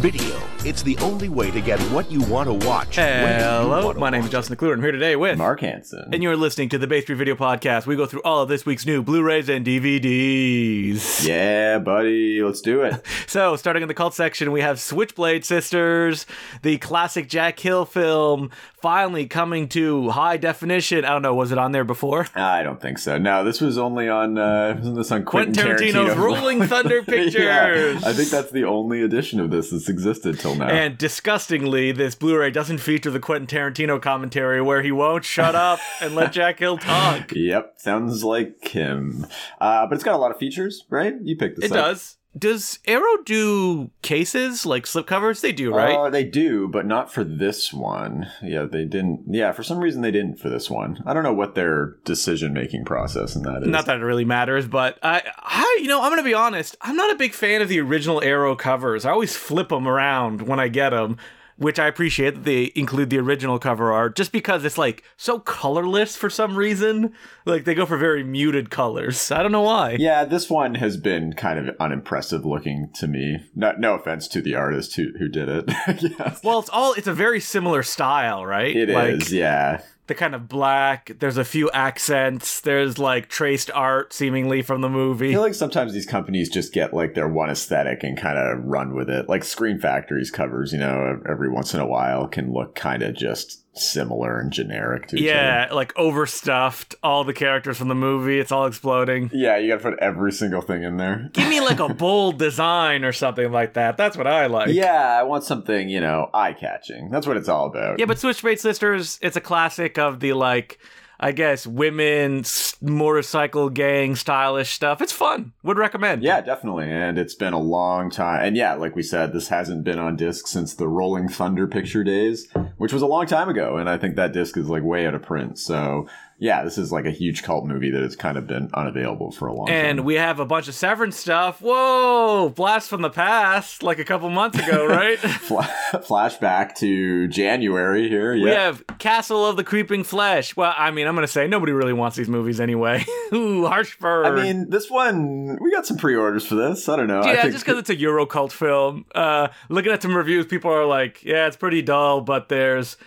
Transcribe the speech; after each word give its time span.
Video. 0.00 0.43
It's 0.66 0.82
the 0.82 0.96
only 0.98 1.28
way 1.28 1.50
to 1.50 1.60
get 1.60 1.78
what 1.92 2.10
you 2.10 2.22
want 2.22 2.48
to 2.48 2.66
watch. 2.66 2.96
Hello, 2.96 3.84
wanna 3.84 3.98
my 3.98 4.08
name 4.08 4.24
is 4.24 4.30
Justin 4.30 4.56
Decloux. 4.56 4.72
I'm 4.72 4.80
here 4.80 4.92
today 4.92 5.14
with 5.14 5.36
Mark 5.36 5.60
Hanson. 5.60 6.08
and 6.10 6.22
you're 6.22 6.38
listening 6.38 6.70
to 6.70 6.78
the 6.78 6.86
Bay 6.86 7.02
Street 7.02 7.16
Video 7.16 7.34
Podcast. 7.34 7.84
We 7.84 7.96
go 7.96 8.06
through 8.06 8.22
all 8.22 8.42
of 8.42 8.48
this 8.48 8.64
week's 8.64 8.86
new 8.86 9.02
Blu-rays 9.02 9.50
and 9.50 9.66
DVDs. 9.66 11.26
yeah, 11.26 11.78
buddy, 11.78 12.42
let's 12.42 12.62
do 12.62 12.82
it. 12.82 13.04
So, 13.26 13.56
starting 13.56 13.82
in 13.82 13.88
the 13.88 13.94
cult 13.94 14.14
section, 14.14 14.52
we 14.52 14.60
have 14.60 14.78
Switchblade 14.78 15.44
Sisters, 15.44 16.24
the 16.62 16.78
classic 16.78 17.28
Jack 17.28 17.58
Hill 17.58 17.84
film, 17.84 18.50
finally 18.76 19.26
coming 19.26 19.66
to 19.70 20.10
high 20.10 20.36
definition. 20.36 21.04
I 21.04 21.08
don't 21.08 21.22
know, 21.22 21.34
was 21.34 21.50
it 21.50 21.58
on 21.58 21.72
there 21.72 21.82
before? 21.82 22.28
I 22.36 22.62
don't 22.62 22.80
think 22.80 22.98
so. 22.98 23.18
No, 23.18 23.42
this 23.42 23.60
was 23.60 23.76
only 23.76 24.08
on. 24.08 24.38
Uh, 24.38 24.74
wasn't 24.76 24.96
this 24.96 25.10
on 25.10 25.24
Quentin 25.24 25.54
Quentin, 25.54 25.88
Tarantino's 25.88 26.14
Tarantino? 26.14 26.16
Rolling 26.16 26.62
Thunder 26.62 27.02
Pictures. 27.02 27.34
yeah, 27.42 27.98
I 28.04 28.12
think 28.12 28.28
that's 28.28 28.52
the 28.52 28.64
only 28.64 29.02
edition 29.02 29.40
of 29.40 29.50
this 29.50 29.70
that's 29.70 29.88
existed 29.88 30.38
till 30.38 30.53
now. 30.56 30.68
And 30.68 30.96
disgustingly, 30.98 31.92
this 31.92 32.14
Blu-ray 32.14 32.50
doesn't 32.50 32.78
feature 32.78 33.10
the 33.10 33.20
Quentin 33.20 33.46
Tarantino 33.46 34.00
commentary 34.00 34.60
where 34.60 34.82
he 34.82 34.92
won't 34.92 35.24
shut 35.24 35.54
up 35.54 35.78
and 36.00 36.14
let 36.14 36.32
Jack 36.32 36.58
Hill 36.58 36.78
talk. 36.78 37.32
Yep, 37.34 37.74
sounds 37.76 38.24
like 38.24 38.66
him. 38.68 39.26
Uh, 39.60 39.86
but 39.86 39.94
it's 39.94 40.04
got 40.04 40.14
a 40.14 40.18
lot 40.18 40.30
of 40.30 40.38
features, 40.38 40.84
right? 40.88 41.14
You 41.22 41.36
picked 41.36 41.60
this 41.60 41.70
It 41.70 41.76
up. 41.76 41.86
does. 41.86 42.16
Does 42.36 42.80
Arrow 42.86 43.22
do 43.24 43.90
cases 44.02 44.66
like 44.66 44.84
slipcovers? 44.84 45.40
They 45.40 45.52
do, 45.52 45.72
right? 45.72 45.94
Uh, 45.96 46.10
they 46.10 46.24
do, 46.24 46.66
but 46.66 46.84
not 46.84 47.12
for 47.12 47.22
this 47.22 47.72
one. 47.72 48.26
Yeah, 48.42 48.64
they 48.64 48.84
didn't. 48.84 49.24
Yeah, 49.28 49.52
for 49.52 49.62
some 49.62 49.78
reason 49.78 50.02
they 50.02 50.10
didn't 50.10 50.40
for 50.40 50.48
this 50.48 50.68
one. 50.68 51.02
I 51.06 51.14
don't 51.14 51.22
know 51.22 51.32
what 51.32 51.54
their 51.54 51.96
decision 52.04 52.52
making 52.52 52.86
process 52.86 53.36
in 53.36 53.42
that 53.42 53.62
is. 53.62 53.68
Not 53.68 53.86
that 53.86 53.98
it 53.98 54.04
really 54.04 54.24
matters, 54.24 54.66
but 54.66 54.98
I, 55.02 55.22
I, 55.38 55.78
you 55.80 55.88
know, 55.88 56.02
I'm 56.02 56.10
gonna 56.10 56.24
be 56.24 56.34
honest. 56.34 56.76
I'm 56.80 56.96
not 56.96 57.12
a 57.12 57.16
big 57.16 57.34
fan 57.34 57.62
of 57.62 57.68
the 57.68 57.80
original 57.80 58.22
Arrow 58.22 58.56
covers. 58.56 59.04
I 59.04 59.10
always 59.10 59.36
flip 59.36 59.68
them 59.68 59.86
around 59.86 60.42
when 60.42 60.58
I 60.58 60.68
get 60.68 60.90
them, 60.90 61.18
which 61.64 61.78
I 61.78 61.86
appreciate 61.86 62.34
that 62.34 62.44
they 62.44 62.70
include 62.74 63.10
the 63.10 63.18
original 63.18 63.58
cover 63.58 63.92
art, 63.92 64.14
just 64.14 64.32
because 64.32 64.64
it's 64.64 64.78
like 64.78 65.02
so 65.16 65.38
colorless 65.38 66.14
for 66.14 66.28
some 66.28 66.56
reason. 66.56 67.14
Like 67.46 67.64
they 67.64 67.74
go 67.74 67.86
for 67.86 67.96
very 67.96 68.22
muted 68.22 68.70
colors. 68.70 69.32
I 69.32 69.42
don't 69.42 69.52
know 69.52 69.62
why. 69.62 69.96
Yeah, 69.98 70.24
this 70.24 70.50
one 70.50 70.76
has 70.76 70.96
been 70.96 71.32
kind 71.32 71.58
of 71.58 71.74
unimpressive 71.80 72.44
looking 72.44 72.90
to 72.96 73.08
me. 73.08 73.38
No, 73.54 73.72
no 73.78 73.94
offense 73.94 74.28
to 74.28 74.42
the 74.42 74.54
artist 74.54 74.94
who 74.96 75.12
who 75.18 75.28
did 75.28 75.48
it. 75.48 75.64
yes. 76.18 76.42
Well, 76.44 76.60
it's 76.60 76.68
all 76.68 76.92
it's 76.92 77.08
a 77.08 77.14
very 77.14 77.40
similar 77.40 77.82
style, 77.82 78.44
right? 78.44 78.76
It 78.76 78.90
is, 78.90 78.94
like, 78.94 79.30
yeah. 79.30 79.80
The 80.06 80.14
kind 80.14 80.34
of 80.34 80.48
black. 80.48 81.12
There's 81.18 81.38
a 81.38 81.44
few 81.44 81.70
accents. 81.70 82.60
There's 82.60 82.98
like 82.98 83.28
traced 83.28 83.70
art, 83.72 84.12
seemingly 84.12 84.60
from 84.60 84.82
the 84.82 84.90
movie. 84.90 85.30
I 85.30 85.32
feel 85.32 85.40
like 85.40 85.54
sometimes 85.54 85.94
these 85.94 86.06
companies 86.06 86.50
just 86.50 86.72
get 86.74 86.92
like 86.92 87.14
their 87.14 87.28
one 87.28 87.50
aesthetic 87.50 88.02
and 88.02 88.16
kind 88.18 88.38
of 88.38 88.64
run 88.64 88.94
with 88.94 89.08
it. 89.08 89.28
Like 89.28 89.44
Scream 89.44 89.78
Factory's 89.78 90.30
covers, 90.30 90.72
you 90.72 90.78
know, 90.78 91.20
every 91.28 91.48
once 91.50 91.72
in 91.72 91.80
a 91.80 91.86
while 91.86 92.28
can 92.28 92.52
look 92.52 92.74
kind 92.74 93.02
of 93.02 93.14
just 93.14 93.63
similar 93.74 94.38
and 94.38 94.52
generic 94.52 95.08
to 95.08 95.16
each 95.16 95.22
other. 95.22 95.30
Yeah, 95.30 95.68
like 95.72 95.92
overstuffed. 95.96 96.94
All 97.02 97.24
the 97.24 97.32
characters 97.32 97.78
from 97.78 97.88
the 97.88 97.94
movie. 97.94 98.38
It's 98.38 98.52
all 98.52 98.66
exploding. 98.66 99.30
Yeah, 99.32 99.56
you 99.58 99.68
got 99.68 99.82
to 99.82 99.90
put 99.90 99.98
every 99.98 100.32
single 100.32 100.60
thing 100.60 100.82
in 100.82 100.96
there. 100.96 101.30
Give 101.32 101.48
me 101.48 101.60
like 101.60 101.80
a 101.80 101.92
bold 101.92 102.38
design 102.38 103.04
or 103.04 103.12
something 103.12 103.50
like 103.52 103.74
that. 103.74 103.96
That's 103.96 104.16
what 104.16 104.26
I 104.26 104.46
like. 104.46 104.68
Yeah, 104.70 105.18
I 105.18 105.22
want 105.24 105.44
something, 105.44 105.88
you 105.88 106.00
know, 106.00 106.30
eye 106.32 106.52
catching. 106.52 107.10
That's 107.10 107.26
what 107.26 107.36
it's 107.36 107.48
all 107.48 107.66
about. 107.66 107.98
Yeah, 107.98 108.06
but 108.06 108.18
Switchblade 108.18 108.60
Sisters, 108.60 109.18
it's 109.22 109.36
a 109.36 109.40
classic 109.40 109.98
of 109.98 110.20
the 110.20 110.32
like, 110.32 110.78
I 111.24 111.32
guess, 111.32 111.66
women 111.66 112.44
motorcycle 112.82 113.70
gang 113.70 114.14
stylish 114.14 114.72
stuff. 114.72 115.00
It's 115.00 115.10
fun. 115.10 115.54
Would 115.62 115.78
recommend. 115.78 116.22
Yeah, 116.22 116.42
definitely. 116.42 116.90
And 116.90 117.16
it's 117.16 117.34
been 117.34 117.54
a 117.54 117.58
long 117.58 118.10
time. 118.10 118.44
And 118.44 118.58
yeah, 118.58 118.74
like 118.74 118.94
we 118.94 119.02
said, 119.02 119.32
this 119.32 119.48
hasn't 119.48 119.84
been 119.84 119.98
on 119.98 120.16
disc 120.16 120.46
since 120.46 120.74
the 120.74 120.86
Rolling 120.86 121.30
Thunder 121.30 121.66
picture 121.66 122.04
days, 122.04 122.46
which 122.76 122.92
was 122.92 123.00
a 123.00 123.06
long 123.06 123.24
time 123.24 123.48
ago. 123.48 123.78
And 123.78 123.88
I 123.88 123.96
think 123.96 124.16
that 124.16 124.34
disc 124.34 124.58
is 124.58 124.68
like 124.68 124.82
way 124.82 125.06
out 125.06 125.14
of 125.14 125.22
print. 125.22 125.58
So 125.58 126.06
yeah, 126.44 126.62
this 126.62 126.76
is 126.76 126.92
like 126.92 127.06
a 127.06 127.10
huge 127.10 127.42
cult 127.42 127.64
movie 127.64 127.90
that 127.90 128.02
has 128.02 128.14
kind 128.14 128.36
of 128.36 128.46
been 128.46 128.68
unavailable 128.74 129.32
for 129.32 129.48
a 129.48 129.54
long 129.54 129.66
And 129.70 129.76
time. 129.76 129.90
And 129.98 130.04
we 130.04 130.16
have 130.16 130.40
a 130.40 130.44
bunch 130.44 130.68
of 130.68 130.74
Severin's 130.74 131.16
stuff. 131.16 131.62
Whoa! 131.62 132.52
Blast 132.54 132.90
from 132.90 133.00
the 133.00 133.08
past, 133.08 133.82
like 133.82 133.98
a 133.98 134.04
couple 134.04 134.28
months 134.28 134.58
ago, 134.58 134.86
right? 134.88 135.16
Flashback 135.18 136.74
to 136.76 137.28
January 137.28 138.10
here. 138.10 138.34
Yeah. 138.34 138.44
We 138.44 138.50
have 138.50 138.84
Castle 138.98 139.46
of 139.46 139.56
the 139.56 139.64
Creeping 139.64 140.04
Flesh. 140.04 140.54
Well, 140.54 140.74
I 140.76 140.90
mean, 140.90 141.06
I'm 141.06 141.14
going 141.14 141.26
to 141.26 141.32
say 141.32 141.46
nobody 141.46 141.72
really 141.72 141.94
wants 141.94 142.14
these 142.14 142.28
movies 142.28 142.60
anyway. 142.60 143.06
Ooh, 143.32 143.64
harsh 143.64 143.96
burn. 143.96 144.26
I 144.26 144.42
mean, 144.42 144.68
this 144.68 144.90
one, 144.90 145.56
we 145.62 145.72
got 145.72 145.86
some 145.86 145.96
pre 145.96 146.14
orders 146.14 146.44
for 146.44 146.56
this. 146.56 146.90
I 146.90 146.96
don't 146.96 147.08
know. 147.08 147.20
I 147.20 147.32
yeah, 147.32 147.42
think 147.42 147.54
just 147.54 147.64
because 147.64 147.78
it's 147.78 147.90
a 147.90 147.96
Euro 147.96 148.26
cult 148.26 148.52
film. 148.52 149.06
Uh, 149.14 149.48
looking 149.70 149.92
at 149.92 150.02
some 150.02 150.14
reviews, 150.14 150.44
people 150.44 150.70
are 150.70 150.84
like, 150.84 151.24
yeah, 151.24 151.46
it's 151.46 151.56
pretty 151.56 151.80
dull, 151.80 152.20
but 152.20 152.50
there's 152.50 152.98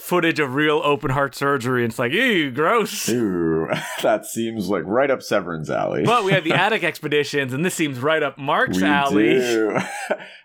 footage 0.00 0.40
of 0.40 0.54
real 0.54 0.80
open 0.84 1.10
heart 1.10 1.34
surgery. 1.34 1.84
And 1.84 1.90
it's 1.92 1.98
like, 1.98 2.12
ew, 2.12 2.50
gross. 2.50 3.08
Ooh, 3.08 3.68
that 4.02 4.26
seems 4.26 4.68
like 4.68 4.82
right 4.86 5.10
up 5.10 5.22
Severin's 5.22 5.70
alley. 5.70 6.04
But 6.04 6.24
we 6.24 6.32
have 6.32 6.44
the 6.44 6.52
attic 6.54 6.82
expeditions, 6.84 7.52
and 7.52 7.64
this 7.64 7.74
seems 7.74 8.00
right 8.00 8.22
up 8.22 8.38
Mark's 8.38 8.78
We 8.78 8.84
alley. 8.84 9.38
do. 9.38 9.78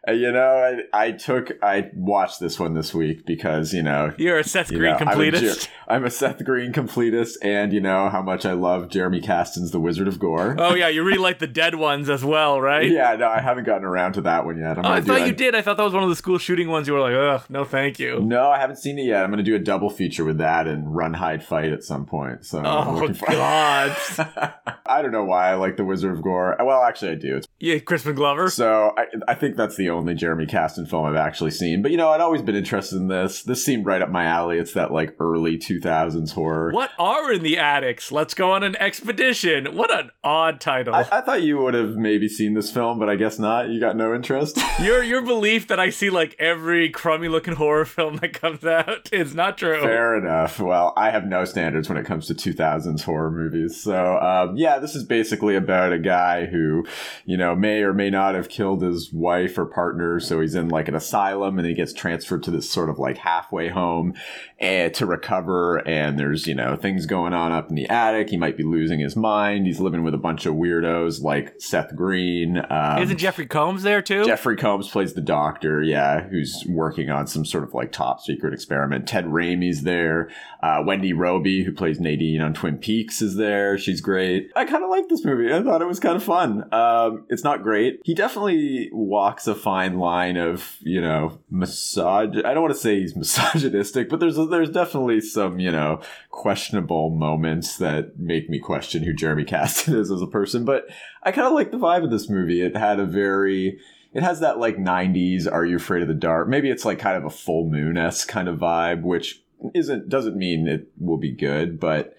You 0.07 0.31
know, 0.31 0.83
I, 0.93 1.05
I 1.07 1.11
took, 1.13 1.53
I 1.63 1.89
watched 1.95 2.39
this 2.39 2.59
one 2.59 2.75
this 2.75 2.93
week 2.93 3.25
because, 3.25 3.73
you 3.73 3.81
know, 3.81 4.13
You're 4.19 4.37
a 4.37 4.43
Seth 4.43 4.71
you 4.71 4.77
Green 4.77 4.91
know, 4.91 4.97
I'm 4.99 5.07
a, 5.07 5.11
completist. 5.31 5.67
I'm 5.87 6.05
a 6.05 6.11
Seth 6.11 6.45
Green 6.45 6.71
completist, 6.71 7.37
and 7.41 7.73
you 7.73 7.79
know 7.81 8.09
how 8.09 8.21
much 8.21 8.45
I 8.45 8.53
love 8.53 8.89
Jeremy 8.89 9.19
Kasten's 9.19 9.71
The 9.71 9.79
Wizard 9.79 10.07
of 10.07 10.19
Gore. 10.19 10.57
oh, 10.59 10.75
yeah, 10.75 10.89
you 10.89 11.03
really 11.03 11.17
like 11.17 11.39
the 11.39 11.47
dead 11.47 11.73
ones 11.73 12.07
as 12.07 12.23
well, 12.23 12.61
right? 12.61 12.87
Yeah, 12.87 13.15
no, 13.15 13.27
I 13.29 13.39
haven't 13.41 13.63
gotten 13.63 13.83
around 13.83 14.13
to 14.13 14.21
that 14.21 14.45
one 14.45 14.59
yet. 14.59 14.77
I'm 14.77 14.85
Oh, 14.85 14.89
I 14.89 14.99
gonna 14.99 15.05
thought 15.21 15.27
you 15.27 15.33
did. 15.33 15.55
I 15.55 15.63
thought 15.63 15.77
that 15.77 15.83
was 15.83 15.93
one 15.93 16.03
of 16.03 16.09
the 16.09 16.15
school 16.15 16.37
shooting 16.37 16.69
ones. 16.69 16.87
You 16.87 16.93
were 16.93 16.99
like, 16.99 17.15
ugh, 17.15 17.43
no, 17.49 17.65
thank 17.65 17.97
you. 17.97 18.19
No, 18.19 18.47
I 18.51 18.59
haven't 18.59 18.75
seen 18.75 18.99
it 18.99 19.05
yet. 19.07 19.23
I'm 19.23 19.31
going 19.31 19.43
to 19.45 19.51
do 19.51 19.55
a 19.55 19.59
double 19.59 19.89
feature 19.89 20.25
with 20.25 20.39
that 20.39 20.67
and 20.67 20.95
Run, 20.95 21.13
Hide, 21.13 21.43
Fight 21.43 21.71
at 21.71 21.83
some 21.83 22.05
point. 22.05 22.45
So 22.45 22.61
Oh, 22.65 23.07
God. 23.29 23.95
I 24.95 25.01
don't 25.01 25.11
know 25.11 25.25
why 25.25 25.51
I 25.51 25.55
like 25.55 25.75
The 25.75 25.83
Wizard 25.83 26.13
of 26.13 26.23
Gore. 26.23 26.55
Well, 26.57 26.81
actually, 26.81 27.11
I 27.11 27.15
do. 27.15 27.35
It's 27.35 27.47
yeah, 27.59 27.79
Crispin 27.79 28.15
Glover. 28.15 28.49
So 28.49 28.93
I, 28.97 29.05
I 29.27 29.35
think 29.35 29.57
that's 29.57 29.75
the 29.75 29.89
only 29.89 30.13
Jeremy 30.13 30.45
Kasten 30.45 30.85
film 30.85 31.03
I've 31.03 31.15
actually 31.17 31.51
seen. 31.51 31.81
But 31.81 31.91
you 31.91 31.97
know, 31.97 32.09
I'd 32.09 32.21
always 32.21 32.41
been 32.41 32.55
interested 32.55 32.95
in 32.95 33.09
this. 33.09 33.43
This 33.43 33.63
seemed 33.63 33.85
right 33.85 34.01
up 34.01 34.09
my 34.09 34.23
alley. 34.23 34.57
It's 34.57 34.73
that 34.73 34.93
like 34.93 35.15
early 35.19 35.57
2000s 35.57 36.31
horror. 36.31 36.71
What 36.71 36.91
are 36.97 37.33
in 37.33 37.43
the 37.43 37.57
attics? 37.57 38.09
Let's 38.09 38.33
go 38.33 38.51
on 38.51 38.63
an 38.63 38.77
expedition. 38.77 39.75
What 39.75 39.91
an 39.91 40.11
odd 40.23 40.61
title. 40.61 40.95
I, 40.95 41.01
I 41.11 41.21
thought 41.21 41.43
you 41.43 41.57
would 41.57 41.73
have 41.73 41.95
maybe 41.95 42.29
seen 42.29 42.53
this 42.53 42.71
film, 42.71 42.97
but 42.97 43.09
I 43.09 43.17
guess 43.17 43.37
not. 43.37 43.67
You 43.67 43.81
got 43.81 43.97
no 43.97 44.13
interest. 44.13 44.57
your 44.81 45.03
your 45.03 45.21
belief 45.21 45.67
that 45.67 45.79
I 45.79 45.89
see 45.89 46.09
like 46.09 46.35
every 46.39 46.89
crummy 46.89 47.27
looking 47.27 47.55
horror 47.55 47.85
film 47.85 48.17
that 48.17 48.33
comes 48.33 48.63
out 48.63 49.09
is 49.13 49.35
not 49.35 49.57
true. 49.57 49.81
Fair 49.81 50.17
enough. 50.17 50.59
Well, 50.59 50.93
I 50.95 51.09
have 51.09 51.25
no 51.25 51.43
standards 51.43 51.89
when 51.89 51.97
it 51.97 52.05
comes 52.05 52.27
to 52.27 52.33
2000s 52.33 53.01
horror 53.01 53.31
movies. 53.31 53.81
So, 53.81 54.17
um, 54.19 54.57
yeah, 54.57 54.79
this 54.85 54.95
is 54.95 55.03
basically 55.03 55.55
about 55.55 55.91
a 55.91 55.97
guy 55.97 56.45
who, 56.45 56.85
you 57.25 57.35
know, 57.35 57.55
may 57.55 57.81
or 57.81 57.93
may 57.93 58.11
not 58.11 58.35
have 58.35 58.49
killed 58.49 58.83
his 58.83 59.11
wife 59.11 59.57
or 59.57 59.65
partner. 59.65 60.19
So 60.19 60.41
he's 60.41 60.53
in 60.53 60.69
like 60.69 60.87
an 60.87 60.95
asylum 60.95 61.57
and 61.57 61.67
he 61.67 61.73
gets 61.73 61.91
transferred 61.91 62.43
to 62.43 62.51
this 62.51 62.69
sort 62.69 62.89
of 62.89 62.99
like 62.99 63.17
halfway 63.17 63.69
home 63.69 64.13
and 64.59 64.93
to 64.93 65.05
recover. 65.05 65.77
And 65.87 66.19
there's, 66.19 66.45
you 66.45 66.53
know, 66.53 66.75
things 66.75 67.07
going 67.07 67.33
on 67.33 67.51
up 67.51 67.69
in 67.69 67.75
the 67.75 67.89
attic. 67.89 68.29
He 68.29 68.37
might 68.37 68.57
be 68.57 68.63
losing 68.63 68.99
his 68.99 69.15
mind. 69.15 69.65
He's 69.65 69.79
living 69.79 70.03
with 70.03 70.13
a 70.13 70.19
bunch 70.19 70.45
of 70.45 70.53
weirdos 70.53 71.21
like 71.21 71.55
Seth 71.59 71.95
Green. 71.95 72.63
Um, 72.69 73.01
Isn't 73.01 73.17
Jeffrey 73.17 73.47
Combs 73.47 73.81
there 73.81 74.03
too? 74.03 74.23
Jeffrey 74.25 74.55
Combs 74.55 74.87
plays 74.87 75.13
the 75.13 75.21
doctor, 75.21 75.81
yeah, 75.81 76.21
who's 76.21 76.63
working 76.69 77.09
on 77.09 77.25
some 77.25 77.43
sort 77.43 77.63
of 77.63 77.73
like 77.73 77.91
top 77.91 78.21
secret 78.21 78.53
experiment. 78.53 79.07
Ted 79.07 79.25
Raimi's 79.25 79.81
there. 79.81 80.29
Uh, 80.61 80.83
Wendy 80.85 81.13
Robie, 81.13 81.63
who 81.63 81.71
plays 81.71 81.99
Nadine 81.99 82.41
on 82.41 82.53
Twin 82.53 82.77
Peaks, 82.77 83.21
is 83.21 83.35
there. 83.35 83.77
She's 83.77 84.01
great. 84.01 84.51
I 84.55 84.65
kind 84.65 84.74
of 84.83 84.89
like 84.89 85.07
this 85.09 85.23
movie. 85.23 85.53
I 85.53 85.61
thought 85.61 85.81
it 85.81 85.87
was 85.87 85.99
kind 85.99 86.15
of 86.15 86.23
fun. 86.23 86.73
Um, 86.73 87.25
it's 87.29 87.43
not 87.43 87.63
great. 87.63 87.99
He 88.03 88.13
definitely 88.13 88.89
walks 88.91 89.47
a 89.47 89.55
fine 89.55 89.99
line 89.99 90.37
of, 90.37 90.77
you 90.81 91.01
know, 91.01 91.39
massage. 91.49 92.37
I 92.43 92.53
don't 92.53 92.63
want 92.63 92.73
to 92.73 92.79
say 92.79 92.99
he's 92.99 93.15
misogynistic, 93.15 94.09
but 94.09 94.19
there's 94.19 94.37
there's 94.37 94.69
definitely 94.69 95.21
some, 95.21 95.59
you 95.59 95.71
know, 95.71 96.01
questionable 96.29 97.09
moments 97.09 97.77
that 97.77 98.19
make 98.19 98.49
me 98.49 98.59
question 98.59 99.03
who 99.03 99.13
Jeremy 99.13 99.45
Kasten 99.45 99.95
is 99.95 100.11
as 100.11 100.21
a 100.21 100.27
person. 100.27 100.65
But 100.65 100.87
I 101.23 101.31
kind 101.31 101.47
of 101.47 101.53
like 101.53 101.71
the 101.71 101.77
vibe 101.77 102.03
of 102.03 102.11
this 102.11 102.29
movie. 102.29 102.61
It 102.61 102.75
had 102.75 102.99
a 102.99 103.05
very 103.05 103.79
it 104.15 104.23
has 104.23 104.39
that 104.39 104.57
like 104.57 104.77
90s 104.77 105.45
are 105.51 105.65
you 105.65 105.75
afraid 105.75 106.01
of 106.01 106.07
the 106.07 106.13
dark 106.13 106.47
maybe 106.47 106.69
it's 106.69 106.85
like 106.85 106.97
kind 106.97 107.17
of 107.17 107.25
a 107.25 107.29
full 107.29 107.69
moon-esque 107.69 108.27
kind 108.27 108.47
of 108.47 108.57
vibe 108.57 109.01
which 109.01 109.43
isn't 109.73 110.09
doesn't 110.09 110.37
mean 110.37 110.67
it 110.67 110.87
will 110.97 111.17
be 111.17 111.31
good 111.31 111.79
but 111.79 112.15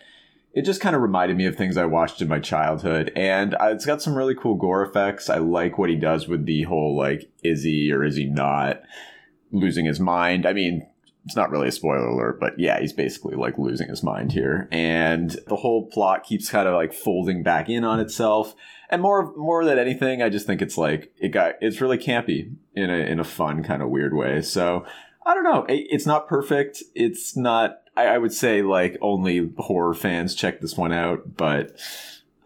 it 0.57 0.65
just 0.65 0.81
kind 0.81 0.97
of 0.97 1.03
reminded 1.03 1.37
me 1.37 1.47
of 1.47 1.55
things 1.55 1.77
i 1.77 1.85
watched 1.85 2.21
in 2.21 2.29
my 2.29 2.41
childhood 2.41 3.13
and 3.15 3.55
uh, 3.55 3.67
it's 3.67 3.87
got 3.87 4.03
some 4.03 4.17
really 4.17 4.35
cool 4.35 4.55
gore 4.55 4.83
effects 4.83 5.31
i 5.31 5.39
like 5.39 5.79
what 5.79 5.91
he 5.91 5.97
does 5.97 6.27
with 6.27 6.47
the 6.47 6.65
whole 6.65 6.97
like 6.97 7.31
is 7.45 7.63
he 7.63 7.93
or 7.93 8.03
is 8.03 8.17
he 8.17 8.25
not 8.25 8.81
losing 9.53 9.85
his 9.85 10.01
mind 10.01 10.47
i 10.47 10.53
mean 10.53 10.87
it's 11.27 11.35
not 11.35 11.51
really 11.51 11.67
a 11.67 11.73
spoiler 11.73 12.07
alert, 12.07 12.39
but 12.39 12.57
yeah, 12.57 12.79
he's 12.79 12.93
basically 12.93 13.35
like 13.35 13.59
losing 13.59 13.89
his 13.89 14.05
mind 14.05 14.31
here. 14.31 14.69
And 14.71 15.37
the 15.49 15.57
whole 15.57 15.89
plot 15.89 16.23
keeps 16.23 16.49
kind 16.49 16.69
of 16.69 16.75
like 16.75 16.93
folding 16.93 17.43
back 17.43 17.69
in 17.69 17.83
on 17.83 17.99
itself. 17.99 18.55
And 18.89 19.03
more 19.03 19.35
more 19.37 19.65
than 19.65 19.77
anything, 19.77 20.23
I 20.23 20.29
just 20.29 20.47
think 20.47 20.63
it's 20.63 20.79
like 20.79 21.13
it 21.19 21.31
got 21.31 21.55
it's 21.61 21.81
really 21.81 21.99
campy. 21.99 22.55
in 22.75 22.91
a 22.91 22.99
in 22.99 23.19
a 23.19 23.25
fun 23.25 23.65
kind 23.65 23.83
of 23.83 23.89
weird 23.89 24.15
way. 24.15 24.41
So 24.41 24.87
I 25.27 25.35
don't 25.35 25.43
know. 25.43 25.67
It's 25.69 26.07
not 26.07 26.29
perfect. 26.29 26.85
It's 26.95 27.37
not. 27.37 27.81
I, 27.97 28.07
I 28.07 28.19
would 28.19 28.33
say 28.33 28.63
like 28.63 28.97
only 29.03 29.51
horror 29.59 29.93
fans 29.93 30.37
check 30.37 30.61
this 30.61 30.77
one 30.77 30.93
out, 30.93 31.37
but 31.37 31.77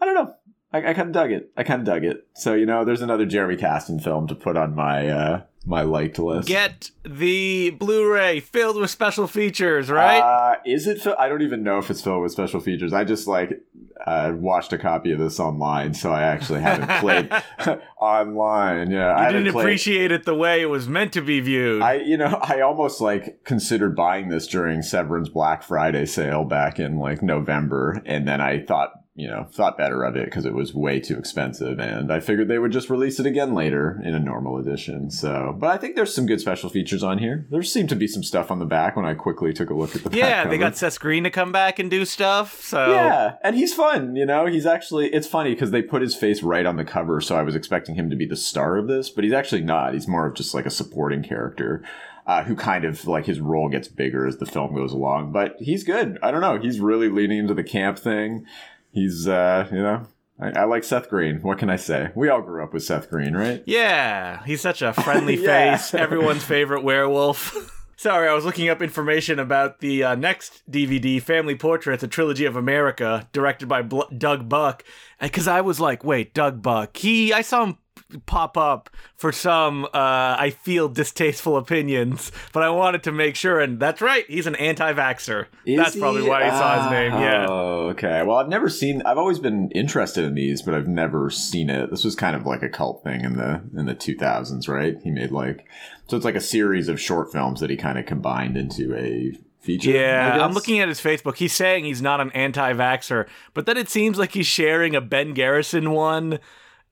I 0.01 0.05
don't 0.05 0.15
know. 0.15 0.33
I, 0.73 0.89
I 0.89 0.93
kind 0.95 1.09
of 1.09 1.11
dug 1.11 1.31
it. 1.31 1.51
I 1.55 1.63
kind 1.63 1.79
of 1.79 1.85
dug 1.85 2.03
it. 2.03 2.27
So 2.33 2.55
you 2.55 2.65
know, 2.65 2.83
there's 2.83 3.03
another 3.03 3.27
Jeremy 3.27 3.55
Kasten 3.55 3.99
film 3.99 4.27
to 4.27 4.35
put 4.35 4.57
on 4.57 4.73
my 4.73 5.09
uh 5.09 5.41
my 5.65 5.81
liked 5.83 6.17
list. 6.19 6.47
Get 6.47 6.91
the 7.03 7.69
Blu-ray 7.71 8.39
filled 8.39 8.77
with 8.77 8.89
special 8.89 9.27
features, 9.27 9.89
right? 9.89 10.19
Uh, 10.19 10.55
is 10.65 10.87
it? 10.87 11.01
Fi- 11.01 11.15
I 11.17 11.29
don't 11.29 11.41
even 11.43 11.63
know 11.63 11.77
if 11.77 11.89
it's 11.91 12.01
filled 12.01 12.23
with 12.23 12.31
special 12.31 12.59
features. 12.59 12.93
I 12.93 13.03
just 13.03 13.27
like 13.27 13.61
uh, 14.07 14.33
watched 14.35 14.73
a 14.73 14.77
copy 14.79 15.11
of 15.11 15.19
this 15.19 15.39
online, 15.39 15.93
so 15.93 16.11
I 16.11 16.23
actually 16.23 16.61
haven't 16.61 16.89
played 16.99 17.31
online. 17.99 18.89
Yeah, 18.91 19.09
I 19.13 19.17
you 19.19 19.23
haven't 19.25 19.43
didn't 19.43 19.53
played- 19.53 19.63
appreciate 19.65 20.11
it 20.11 20.25
the 20.25 20.35
way 20.35 20.61
it 20.61 20.65
was 20.67 20.87
meant 20.87 21.13
to 21.13 21.21
be 21.21 21.39
viewed. 21.39 21.81
I, 21.81 21.95
you 21.95 22.17
know, 22.17 22.39
I 22.41 22.61
almost 22.61 23.01
like 23.01 23.43
considered 23.43 23.95
buying 23.95 24.29
this 24.29 24.47
during 24.47 24.81
Severin's 24.81 25.29
Black 25.29 25.63
Friday 25.63 26.05
sale 26.05 26.43
back 26.43 26.79
in 26.79 26.97
like 26.97 27.21
November, 27.21 28.01
and 28.05 28.27
then 28.27 28.41
I 28.41 28.63
thought, 28.65 28.91
you 29.13 29.27
know, 29.27 29.45
thought 29.51 29.77
better 29.77 30.03
of 30.03 30.15
it 30.15 30.25
because 30.25 30.45
it 30.45 30.53
was 30.53 30.73
way 30.73 30.99
too 31.01 31.17
expensive, 31.17 31.79
and 31.79 32.13
I 32.13 32.21
figured 32.21 32.47
they 32.47 32.59
would 32.59 32.71
just 32.71 32.89
release 32.89 33.19
it 33.19 33.25
again 33.25 33.53
later 33.53 34.01
in 34.05 34.15
a 34.15 34.19
normal 34.19 34.57
edition. 34.57 35.11
So, 35.11 35.53
but 35.59 35.69
I 35.69 35.77
think 35.77 35.97
there's 35.97 36.13
some 36.13 36.25
good 36.25 36.39
special 36.39 36.69
features 36.69 37.03
on 37.03 37.17
here. 37.17 37.45
There 37.49 37.61
seemed 37.61 37.89
to 37.89 37.95
be 37.95 38.07
some 38.07 38.23
stuff 38.23 38.51
on 38.51 38.59
the 38.59 38.65
back 38.65 38.95
when 38.95 39.05
I 39.05 39.13
quickly 39.13 39.51
took 39.51 39.69
a 39.69 39.73
look 39.73 39.95
at 39.97 40.03
the. 40.03 40.09
back 40.09 40.17
yeah, 40.17 40.47
they 40.47 40.57
got 40.57 40.77
Seth 40.77 40.97
Green 40.97 41.25
to 41.25 41.29
come 41.29 41.51
back 41.51 41.77
and 41.77 41.91
do 41.91 42.05
stuff. 42.05 42.61
So 42.61 42.89
Yeah, 42.89 43.35
and 43.43 43.57
he's 43.57 43.73
fun. 43.73 44.15
You 44.15 44.25
know, 44.25 44.45
he's 44.45 44.65
actually. 44.65 45.13
It's 45.13 45.27
funny 45.27 45.53
because 45.53 45.71
they 45.71 45.81
put 45.81 46.01
his 46.01 46.15
face 46.15 46.41
right 46.41 46.65
on 46.65 46.77
the 46.77 46.85
cover, 46.85 47.19
so 47.19 47.35
I 47.35 47.43
was 47.43 47.55
expecting 47.55 47.95
him 47.95 48.09
to 48.11 48.15
be 48.15 48.25
the 48.25 48.37
star 48.37 48.77
of 48.77 48.87
this, 48.87 49.09
but 49.09 49.25
he's 49.25 49.33
actually 49.33 49.61
not. 49.61 49.93
He's 49.93 50.07
more 50.07 50.27
of 50.27 50.35
just 50.35 50.53
like 50.53 50.65
a 50.65 50.71
supporting 50.71 51.21
character. 51.21 51.83
Uh, 52.27 52.43
who 52.43 52.55
kind 52.55 52.85
of 52.85 53.07
like 53.07 53.25
his 53.25 53.39
role 53.39 53.67
gets 53.67 53.87
bigger 53.87 54.27
as 54.27 54.37
the 54.37 54.45
film 54.45 54.75
goes 54.75 54.93
along, 54.93 55.31
but 55.31 55.55
he's 55.57 55.83
good. 55.83 56.19
I 56.21 56.29
don't 56.29 56.39
know. 56.39 56.59
He's 56.59 56.79
really 56.79 57.09
leaning 57.09 57.39
into 57.39 57.55
the 57.55 57.63
camp 57.63 57.97
thing. 57.97 58.45
He's, 58.91 59.27
uh, 59.27 59.67
you 59.71 59.81
know, 59.81 60.07
I, 60.39 60.61
I 60.61 60.63
like 60.65 60.83
Seth 60.83 61.09
Green. 61.09 61.41
What 61.41 61.57
can 61.59 61.69
I 61.69 61.75
say? 61.75 62.09
We 62.15 62.29
all 62.29 62.41
grew 62.41 62.63
up 62.63 62.73
with 62.73 62.83
Seth 62.83 63.09
Green, 63.09 63.33
right? 63.35 63.63
Yeah, 63.65 64.43
he's 64.45 64.61
such 64.61 64.81
a 64.81 64.93
friendly 65.03 65.35
Yeah. 65.37 65.77
face, 65.77 65.93
everyone's 65.93 66.43
favorite 66.43 66.83
werewolf. 66.83 67.77
Sorry, 67.97 68.27
I 68.27 68.33
was 68.33 68.45
looking 68.45 68.67
up 68.67 68.81
information 68.81 69.37
about 69.37 69.79
the 69.79 70.03
uh, 70.03 70.15
next 70.15 70.63
DVD, 70.69 71.21
Family 71.21 71.53
Portraits, 71.53 72.01
a 72.01 72.07
trilogy 72.07 72.45
of 72.45 72.55
America, 72.55 73.29
directed 73.31 73.67
by 73.69 73.83
Bl- 73.83 74.01
Doug 74.17 74.49
Buck. 74.49 74.83
Because 75.19 75.47
I 75.47 75.61
was 75.61 75.79
like, 75.79 76.03
wait, 76.03 76.33
Doug 76.33 76.63
Buck. 76.63 76.97
He, 76.97 77.31
I 77.31 77.41
saw 77.41 77.63
him 77.63 77.77
pop 78.25 78.57
up 78.57 78.89
for 79.15 79.31
some, 79.31 79.85
uh, 79.85 79.89
I 79.93 80.53
feel 80.63 80.89
distasteful 80.89 81.57
opinions, 81.57 82.31
but 82.53 82.63
I 82.63 82.69
wanted 82.69 83.03
to 83.03 83.11
make 83.11 83.35
sure, 83.35 83.59
and 83.59 83.79
that's 83.79 84.01
right, 84.01 84.25
he's 84.27 84.47
an 84.47 84.55
anti-vaxxer. 84.55 85.47
Is 85.65 85.77
that's 85.77 85.95
probably 85.95 86.23
why 86.23 86.45
he 86.45 86.49
saw 86.51 86.83
his 86.83 86.91
name. 86.91 87.11
Yeah. 87.13 87.45
Oh, 87.49 87.89
okay. 87.89 88.23
Well, 88.23 88.37
I've 88.37 88.49
never 88.49 88.69
seen. 88.69 89.01
I've 89.03 89.17
always 89.17 89.39
been 89.39 89.71
interested 89.71 90.23
in 90.25 90.35
these, 90.35 90.61
but 90.61 90.73
I've 90.73 90.87
never 90.87 91.29
seen 91.29 91.69
it. 91.69 91.89
This 91.89 92.03
was 92.03 92.15
kind 92.15 92.35
of 92.35 92.45
like 92.45 92.63
a 92.63 92.69
cult 92.69 93.03
thing 93.03 93.23
in 93.23 93.37
the 93.37 93.61
in 93.77 93.85
the 93.85 93.95
two 93.95 94.15
thousands, 94.15 94.67
right? 94.67 94.97
He 95.03 95.11
made 95.11 95.31
like 95.31 95.65
so 96.07 96.17
it's 96.17 96.25
like 96.25 96.35
a 96.35 96.41
series 96.41 96.89
of 96.89 96.99
short 96.99 97.31
films 97.31 97.61
that 97.61 97.69
he 97.69 97.77
kind 97.77 97.97
of 97.97 98.05
combined 98.05 98.57
into 98.57 98.93
a 98.95 99.31
feature. 99.59 99.91
Yeah, 99.91 100.43
I'm 100.43 100.53
looking 100.53 100.79
at 100.79 100.89
his 100.89 100.99
Facebook. 100.99 101.37
He's 101.37 101.53
saying 101.53 101.85
he's 101.85 102.01
not 102.01 102.19
an 102.19 102.31
anti-vaxxer, 102.31 103.27
but 103.53 103.65
then 103.65 103.77
it 103.77 103.89
seems 103.89 104.17
like 104.17 104.33
he's 104.33 104.47
sharing 104.47 104.95
a 104.95 105.01
Ben 105.01 105.33
Garrison 105.33 105.91
one, 105.91 106.39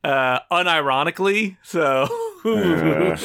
uh, 0.04 0.40
unironically. 0.52 1.58
So, 1.64 2.08
Uh, 2.46 3.18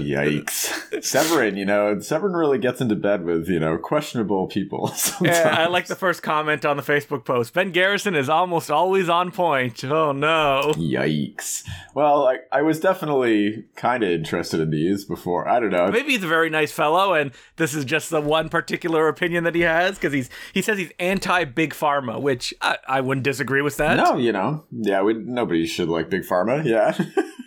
yikes. 0.00 1.02
Severin, 1.02 1.56
you 1.56 1.64
know, 1.64 2.00
Severin 2.00 2.32
really 2.32 2.58
gets 2.58 2.80
into 2.80 2.96
bed 2.96 3.24
with, 3.24 3.48
you 3.48 3.60
know, 3.60 3.78
questionable 3.78 4.46
people. 4.48 4.88
Sometimes. 4.88 5.38
yeah, 5.38 5.56
I 5.56 5.66
like 5.68 5.86
the 5.86 5.94
first 5.94 6.22
comment 6.22 6.64
on 6.64 6.76
the 6.76 6.82
Facebook 6.82 7.24
post. 7.24 7.54
Ben 7.54 7.70
Garrison 7.70 8.14
is 8.14 8.28
almost 8.28 8.70
always 8.70 9.08
on 9.08 9.30
point. 9.30 9.84
Oh 9.84 10.12
no. 10.12 10.72
Yikes. 10.76 11.62
Well, 11.94 12.26
I, 12.26 12.38
I 12.50 12.62
was 12.62 12.80
definitely 12.80 13.64
kind 13.76 14.02
of 14.02 14.10
interested 14.10 14.60
in 14.60 14.70
these 14.70 15.04
before. 15.04 15.48
I 15.48 15.60
don't 15.60 15.70
know. 15.70 15.88
Maybe 15.88 16.12
he's 16.12 16.24
a 16.24 16.28
very 16.28 16.50
nice 16.50 16.72
fellow, 16.72 17.14
and 17.14 17.32
this 17.56 17.74
is 17.74 17.84
just 17.84 18.10
the 18.10 18.20
one 18.20 18.48
particular 18.48 19.08
opinion 19.08 19.44
that 19.44 19.54
he 19.54 19.60
has 19.62 19.94
because 19.96 20.12
he's 20.12 20.28
he 20.52 20.62
says 20.62 20.78
he's 20.78 20.90
anti 20.98 21.44
big 21.44 21.72
pharma, 21.72 22.20
which 22.20 22.52
I, 22.60 22.78
I 22.88 23.00
wouldn't 23.00 23.24
disagree 23.24 23.62
with 23.62 23.76
that. 23.76 23.96
No, 23.96 24.16
you 24.16 24.32
know, 24.32 24.64
yeah, 24.72 25.02
we, 25.02 25.14
nobody 25.14 25.66
should 25.66 25.88
like 25.88 26.10
big 26.10 26.15
pharma, 26.22 26.64
yeah. 26.64 26.96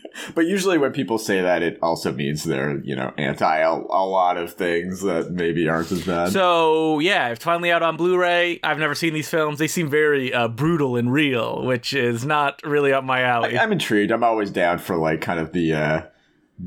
but 0.35 0.45
usually 0.45 0.77
when 0.77 0.91
people 0.91 1.17
say 1.17 1.41
that, 1.41 1.63
it 1.63 1.79
also 1.81 2.11
means 2.11 2.43
they're, 2.43 2.79
you 2.79 2.95
know, 2.95 3.13
anti 3.17 3.57
a, 3.57 3.71
a 3.71 4.05
lot 4.05 4.37
of 4.37 4.53
things 4.53 5.01
that 5.01 5.31
maybe 5.31 5.67
aren't 5.67 5.91
as 5.91 6.05
bad. 6.05 6.31
So 6.31 6.99
yeah, 6.99 7.29
it's 7.29 7.43
finally 7.43 7.71
out 7.71 7.83
on 7.83 7.97
Blu-ray. 7.97 8.59
I've 8.63 8.79
never 8.79 8.95
seen 8.95 9.13
these 9.13 9.29
films. 9.29 9.59
They 9.59 9.67
seem 9.67 9.89
very 9.89 10.33
uh, 10.33 10.47
brutal 10.47 10.95
and 10.95 11.11
real, 11.11 11.63
which 11.65 11.93
is 11.93 12.25
not 12.25 12.61
really 12.63 12.93
up 12.93 13.03
my 13.03 13.21
alley. 13.21 13.57
I'm 13.57 13.71
intrigued. 13.71 14.11
I'm 14.11 14.23
always 14.23 14.51
down 14.51 14.79
for 14.79 14.95
like 14.95 15.21
kind 15.21 15.39
of 15.39 15.51
the 15.51 15.73
uh, 15.73 16.01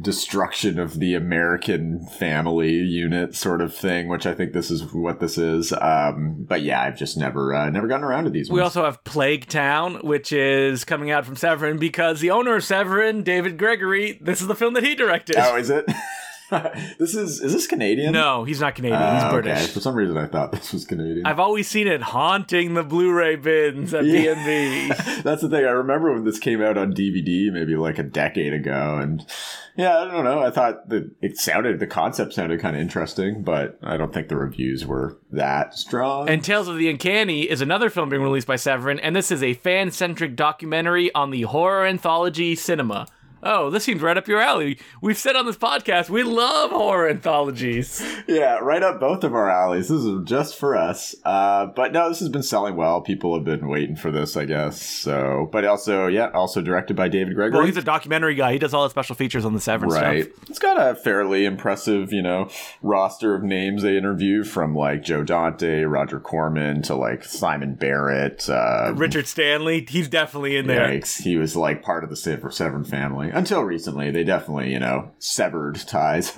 destruction 0.01 0.79
of 0.79 0.99
the 0.99 1.15
American 1.15 2.07
family 2.07 2.73
unit 2.73 3.35
sort 3.35 3.61
of 3.61 3.75
thing, 3.75 4.09
which 4.09 4.27
I 4.27 4.35
think 4.35 4.53
this 4.53 4.71
is 4.71 4.93
what 4.93 5.21
this 5.21 5.37
is. 5.37 5.73
Um, 5.73 6.45
but 6.49 6.63
yeah, 6.63 6.83
I've 6.83 6.97
just 6.97 7.17
never 7.17 7.55
uh, 7.55 7.69
never 7.71 7.87
gotten 7.87 8.05
around 8.05 8.25
to 8.25 8.31
these 8.31 8.49
ones. 8.49 8.57
we 8.57 8.63
ones. 8.63 8.77
also 8.77 8.85
have 8.85 9.05
Plague 9.05 9.47
Town, 9.49 9.97
which 9.97 10.33
is 10.33 10.85
coming 10.85 11.11
out 11.11 11.27
from 11.27 11.37
Severin 11.37 11.79
because 11.79 12.21
the 12.21 12.31
owner 12.31 12.57
of 12.57 12.65
Severin, 12.65 13.23
David 13.23 13.59
Gregory, 13.59 14.19
this 14.23 14.41
is 14.41 14.47
the 14.47 14.55
film 14.55 14.75
that 14.75 14.85
he 14.85 14.95
directed. 14.95 15.37
oh, 15.39 15.57
is 15.57 15.71
it? 15.71 15.85
this 16.99 17.15
is 17.15 17.41
is 17.41 17.53
this 17.53 17.67
Canadian? 17.67 18.13
no, 18.13 18.45
he's 18.45 18.61
not 18.61 18.75
Canadian. 18.75 19.01
Ah, 19.01 19.15
he's 19.15 19.23
okay. 19.25 19.33
British. 19.43 19.69
For 19.73 19.81
some 19.81 19.95
reason, 19.95 20.17
I 20.19 20.27
thought 20.27 20.53
this 20.53 20.73
was 20.73 20.85
Canadian. 20.85 21.27
I've 21.27 21.41
always 21.41 21.69
seen 21.69 21.87
it 21.87 22.03
haunting 22.03 22.75
the 22.75 22.83
Blu-ray 22.83 23.37
bins 23.37 23.95
at 23.95 24.05
Yeah. 24.05 24.35
B&B. 24.35 24.89
That's 25.23 25.43
the 25.43 25.49
thing. 25.49 25.65
I 25.65 25.71
remember 25.71 26.13
when 26.13 26.25
this 26.25 26.39
came 26.39 26.63
out 26.63 26.77
on 26.77 26.93
DVD, 26.93 27.53
maybe 27.53 27.75
like 27.77 27.99
a 27.99 28.03
decade 28.03 28.53
ago, 28.53 28.99
and 29.01 29.25
yeah, 29.77 29.99
I 30.01 30.05
don't 30.05 30.25
know. 30.25 30.41
I 30.43 30.51
thought 30.51 30.89
that 30.91 31.11
it 31.23 31.39
sounded 31.39 31.81
the 31.81 31.87
concept 31.87 32.35
sounded 32.35 32.61
kind 32.61 32.77
of 32.77 32.83
interesting, 32.83 33.43
but 33.43 33.79
I 33.83 33.97
don't 33.97 34.13
think 34.13 34.29
the 34.29 34.37
reviews 34.37 34.85
were 34.85 35.17
that 35.31 35.75
strong. 35.75 36.29
And 36.29 36.45
Tales 36.45 36.69
of 36.69 36.77
the 36.77 36.91
Uncanny 36.91 37.49
is 37.49 37.63
another 37.63 37.89
film 37.89 38.11
being 38.11 38.23
released 38.23 38.47
by 38.47 38.57
Severin, 38.57 39.01
and 39.01 39.17
this 39.17 39.31
is 39.31 39.43
a 39.43 39.55
fan-centric 39.55 40.37
documentary 40.37 41.13
on 41.15 41.31
the 41.31 41.43
horror 41.43 41.87
anthology 41.87 42.55
cinema. 42.55 43.07
Oh, 43.43 43.71
this 43.71 43.85
seems 43.85 44.01
right 44.03 44.17
up 44.17 44.29
your 44.29 44.41
alley. 44.41 44.79
We've 45.01 45.19
said 45.19 45.35
on 45.37 45.47
this 45.47 45.57
podcast 45.57 46.09
we 46.09 46.23
love 46.23 46.71
horror 46.71 47.09
anthologies. 47.09 48.01
yeah, 48.29 48.59
right 48.59 48.83
up 48.83 49.01
both 49.01 49.25
of 49.25 49.35
our 49.35 49.51
alleys. 49.51 49.89
This 49.89 50.03
is 50.03 50.21
just 50.25 50.57
for 50.57 50.77
us. 50.77 51.15
Uh, 51.25 51.67
but 51.67 51.93
no, 51.93 52.09
this 52.09 52.21
has 52.21 52.29
been 52.29 52.43
selling 52.43 52.77
well. 52.77 53.01
People 53.01 53.35
have 53.35 53.45
been 53.45 53.69
waiting 53.69 53.97
for 53.97 54.11
this, 54.11 54.37
I 54.37 54.45
guess. 54.45 54.81
So, 54.81 55.49
but 55.51 55.65
also, 55.65 56.07
yeah, 56.07 56.29
also 56.31 56.61
directed 56.63 56.95
by 56.95 57.09
David 57.09 57.35
Gregory. 57.35 57.59
Well, 57.59 57.67
he's 57.67 57.77
a 57.77 57.83
documentary 57.83 58.35
guy. 58.35 58.53
He 58.53 58.59
does 58.59 58.75
all 58.75 58.85
the 58.85 58.91
special 58.91 59.17
features 59.17 59.45
on 59.45 59.55
the 59.55 59.61
Severin 59.61 59.91
Right. 59.91 60.25
stuff. 60.25 60.51
It's 60.51 60.59
got 60.59 60.77
a 60.81 60.95
fairly 60.95 61.45
impressive, 61.45 62.13
you 62.13 62.23
know, 62.23 62.49
roster 62.83 63.35
of 63.35 63.43
names 63.43 63.83
they 63.83 63.97
interview 63.97 64.45
from 64.45 64.75
like 64.77 65.03
Joe 65.03 65.25
Dante, 65.25 65.83
Roger 65.83 66.21
Corman 66.21 66.83
to 66.83 66.95
like 66.95 67.25
Simon 67.25 67.75
Barrett. 67.75 68.49
Uh, 68.49 68.93
Richard 68.95 69.27
Stanley, 69.27 69.85
he's 69.89 70.09
definitely 70.09 70.57
in 70.57 70.67
there. 70.67 70.89
Yikes. 70.89 71.23
He 71.23 71.37
was 71.37 71.57
like 71.57 71.83
part 71.83 72.05
of 72.05 72.11
the 72.11 72.17
Sever- 72.17 72.51
Severin 72.51 72.85
Until 73.33 73.63
recently, 73.63 74.11
they 74.11 74.25
definitely, 74.25 74.71
you 74.71 74.79
know, 74.79 75.11
severed 75.19 75.77
ties. 75.77 76.37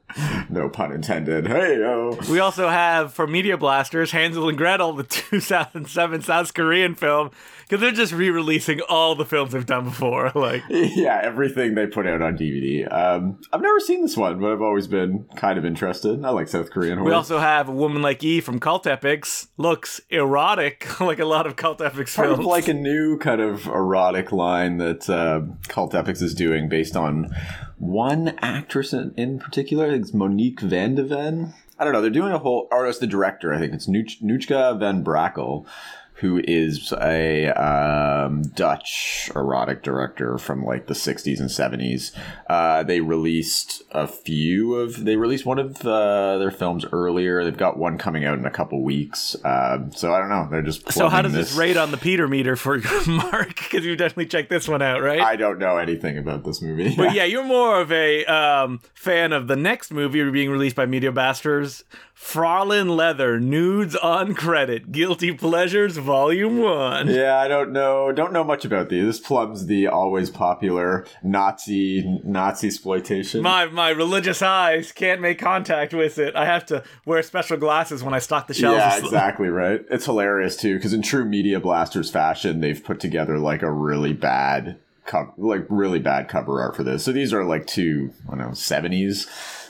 no 0.48 0.68
pun 0.68 0.92
intended. 0.92 1.48
Hey, 1.48 1.78
yo. 1.78 2.16
We 2.30 2.38
also 2.38 2.68
have 2.68 3.12
for 3.12 3.26
Media 3.26 3.58
Blasters, 3.58 4.12
Hansel 4.12 4.48
and 4.48 4.56
Gretel, 4.56 4.92
the 4.92 5.02
2007 5.04 6.22
South 6.22 6.54
Korean 6.54 6.94
film, 6.94 7.32
because 7.68 7.80
they're 7.80 7.90
just 7.92 8.12
re-releasing 8.12 8.80
all 8.88 9.14
the 9.16 9.24
films 9.24 9.52
they've 9.52 9.66
done 9.66 9.84
before. 9.84 10.32
Like, 10.36 10.62
Yeah, 10.68 11.18
everything 11.22 11.74
they 11.74 11.86
put 11.86 12.06
out 12.06 12.22
on 12.22 12.36
DVD. 12.36 12.90
Um, 12.92 13.40
I've 13.52 13.60
never 13.62 13.80
seen 13.80 14.02
this 14.02 14.16
one, 14.16 14.38
but 14.38 14.52
I've 14.52 14.62
always 14.62 14.86
been 14.86 15.24
kind 15.34 15.58
of 15.58 15.64
interested. 15.64 16.24
I 16.24 16.30
like 16.30 16.46
South 16.48 16.70
Korean 16.70 16.98
horror. 16.98 17.08
we 17.10 17.14
also 17.14 17.38
have 17.38 17.68
a 17.68 17.72
woman 17.72 18.02
like 18.02 18.22
E 18.22 18.40
from 18.40 18.60
Cult 18.60 18.86
Epics, 18.86 19.48
looks 19.56 20.00
erotic, 20.10 21.00
like 21.00 21.18
a 21.18 21.24
lot 21.24 21.46
of 21.46 21.56
Cult 21.56 21.80
Epics 21.80 22.14
part 22.14 22.28
films. 22.28 22.40
of 22.40 22.44
like 22.46 22.68
a 22.68 22.74
new 22.74 23.18
kind 23.18 23.40
of 23.40 23.66
erotic 23.66 24.30
line 24.30 24.76
that 24.78 25.08
uh, 25.10 25.40
Cult 25.68 25.94
Epics 25.94 26.22
is 26.22 26.34
doing 26.34 26.68
based 26.68 26.96
on 26.96 27.34
one 27.78 28.36
actress 28.40 28.92
in, 28.92 29.12
in 29.16 29.38
particular. 29.38 29.86
I 29.86 29.90
think 29.90 30.02
it's 30.02 30.14
Monique 30.14 30.60
Van 30.60 30.94
de 30.94 31.02
Ven. 31.04 31.54
I 31.78 31.84
don't 31.84 31.92
know. 31.92 32.00
They're 32.00 32.10
doing 32.10 32.32
a 32.32 32.38
whole, 32.38 32.68
or 32.70 32.86
it's 32.86 32.98
the 32.98 33.06
director. 33.06 33.52
I 33.52 33.58
think 33.58 33.74
it's 33.74 33.86
Nuch, 33.86 34.22
Nouchka 34.22 34.78
Van 34.78 35.04
Brakel, 35.04 35.66
who 36.16 36.40
is 36.44 36.92
a 36.92 37.48
um, 37.50 38.42
Dutch 38.42 39.30
erotic 39.34 39.82
director 39.82 40.38
from 40.38 40.64
like 40.64 40.86
the 40.86 40.94
60s 40.94 41.40
and 41.40 41.50
70s. 41.50 42.12
Uh, 42.48 42.82
they 42.82 43.00
released 43.00 43.82
a 43.90 44.06
few 44.06 44.74
of, 44.76 45.04
they 45.04 45.16
released 45.16 45.44
one 45.44 45.58
of 45.58 45.84
uh, 45.84 46.38
their 46.38 46.50
films 46.50 46.86
earlier. 46.90 47.44
They've 47.44 47.56
got 47.56 47.78
one 47.78 47.98
coming 47.98 48.24
out 48.24 48.38
in 48.38 48.46
a 48.46 48.50
couple 48.50 48.82
weeks. 48.82 49.36
Um, 49.44 49.92
so 49.92 50.14
I 50.14 50.20
don't 50.20 50.30
know. 50.30 50.48
They're 50.50 50.62
just. 50.62 50.90
So 50.90 51.08
how 51.10 51.20
does 51.20 51.34
this 51.34 51.54
rate 51.54 51.76
on 51.76 51.90
the 51.90 51.98
Peter 51.98 52.26
meter 52.26 52.56
for 52.56 52.78
Mark? 53.06 53.48
Because 53.48 53.84
you 53.84 53.94
definitely 53.94 54.26
checked 54.26 54.48
this 54.48 54.66
one 54.66 54.80
out, 54.80 55.02
right? 55.02 55.20
I 55.20 55.36
don't 55.36 55.58
know 55.58 55.76
anything 55.76 56.16
about 56.16 56.44
this 56.44 56.62
movie. 56.62 56.94
But 56.96 57.14
yeah, 57.14 57.24
you're 57.24 57.44
more 57.44 57.80
of 57.80 57.92
a 57.92 58.24
um, 58.24 58.80
fan 58.94 59.32
of 59.32 59.48
the 59.48 59.56
next 59.56 59.92
movie 59.92 60.28
being 60.30 60.50
released 60.50 60.76
by 60.76 60.86
Media 60.86 61.12
Bastards, 61.12 61.84
Fraulein 62.18 62.96
Leather, 62.96 63.38
Nudes 63.38 63.94
on 63.94 64.34
Credit, 64.34 64.90
Guilty 64.90 65.32
Pleasures, 65.32 65.98
Volume 65.98 66.58
1. 66.58 67.08
Yeah, 67.08 67.38
I 67.38 67.46
don't 67.46 67.72
know. 67.72 68.10
Don't 68.10 68.32
know 68.32 68.42
much 68.42 68.64
about 68.64 68.88
these. 68.88 69.04
This 69.04 69.20
plumbs 69.20 69.66
the 69.66 69.86
always 69.88 70.30
popular 70.30 71.04
Nazi 71.22 72.20
Nazi 72.24 72.68
exploitation. 72.68 73.42
My, 73.42 73.66
my 73.66 73.90
religious 73.90 74.40
eyes 74.40 74.92
can't 74.92 75.20
make 75.20 75.38
contact 75.38 75.92
with 75.92 76.18
it. 76.18 76.34
I 76.34 76.46
have 76.46 76.64
to 76.66 76.82
wear 77.04 77.22
special 77.22 77.58
glasses 77.58 78.02
when 78.02 78.14
I 78.14 78.18
stock 78.18 78.46
the 78.46 78.54
shelves. 78.54 78.78
yeah, 78.78 78.96
exactly 79.04 79.48
right. 79.48 79.84
It's 79.90 80.06
hilarious 80.06 80.56
too 80.56 80.76
because 80.76 80.94
in 80.94 81.02
true 81.02 81.26
Media 81.26 81.60
Blasters 81.60 82.10
fashion, 82.10 82.60
they've 82.60 82.82
put 82.82 82.98
together 82.98 83.38
like 83.38 83.60
a 83.60 83.70
really 83.70 84.14
bad, 84.14 84.78
like 85.36 85.66
really 85.68 85.98
bad 85.98 86.28
cover 86.28 86.62
art 86.62 86.76
for 86.76 86.82
this. 86.82 87.04
So 87.04 87.12
these 87.12 87.34
are 87.34 87.44
like 87.44 87.66
two, 87.66 88.10
I 88.26 88.30
don't 88.30 88.38
know, 88.38 88.54
seventies, 88.54 89.26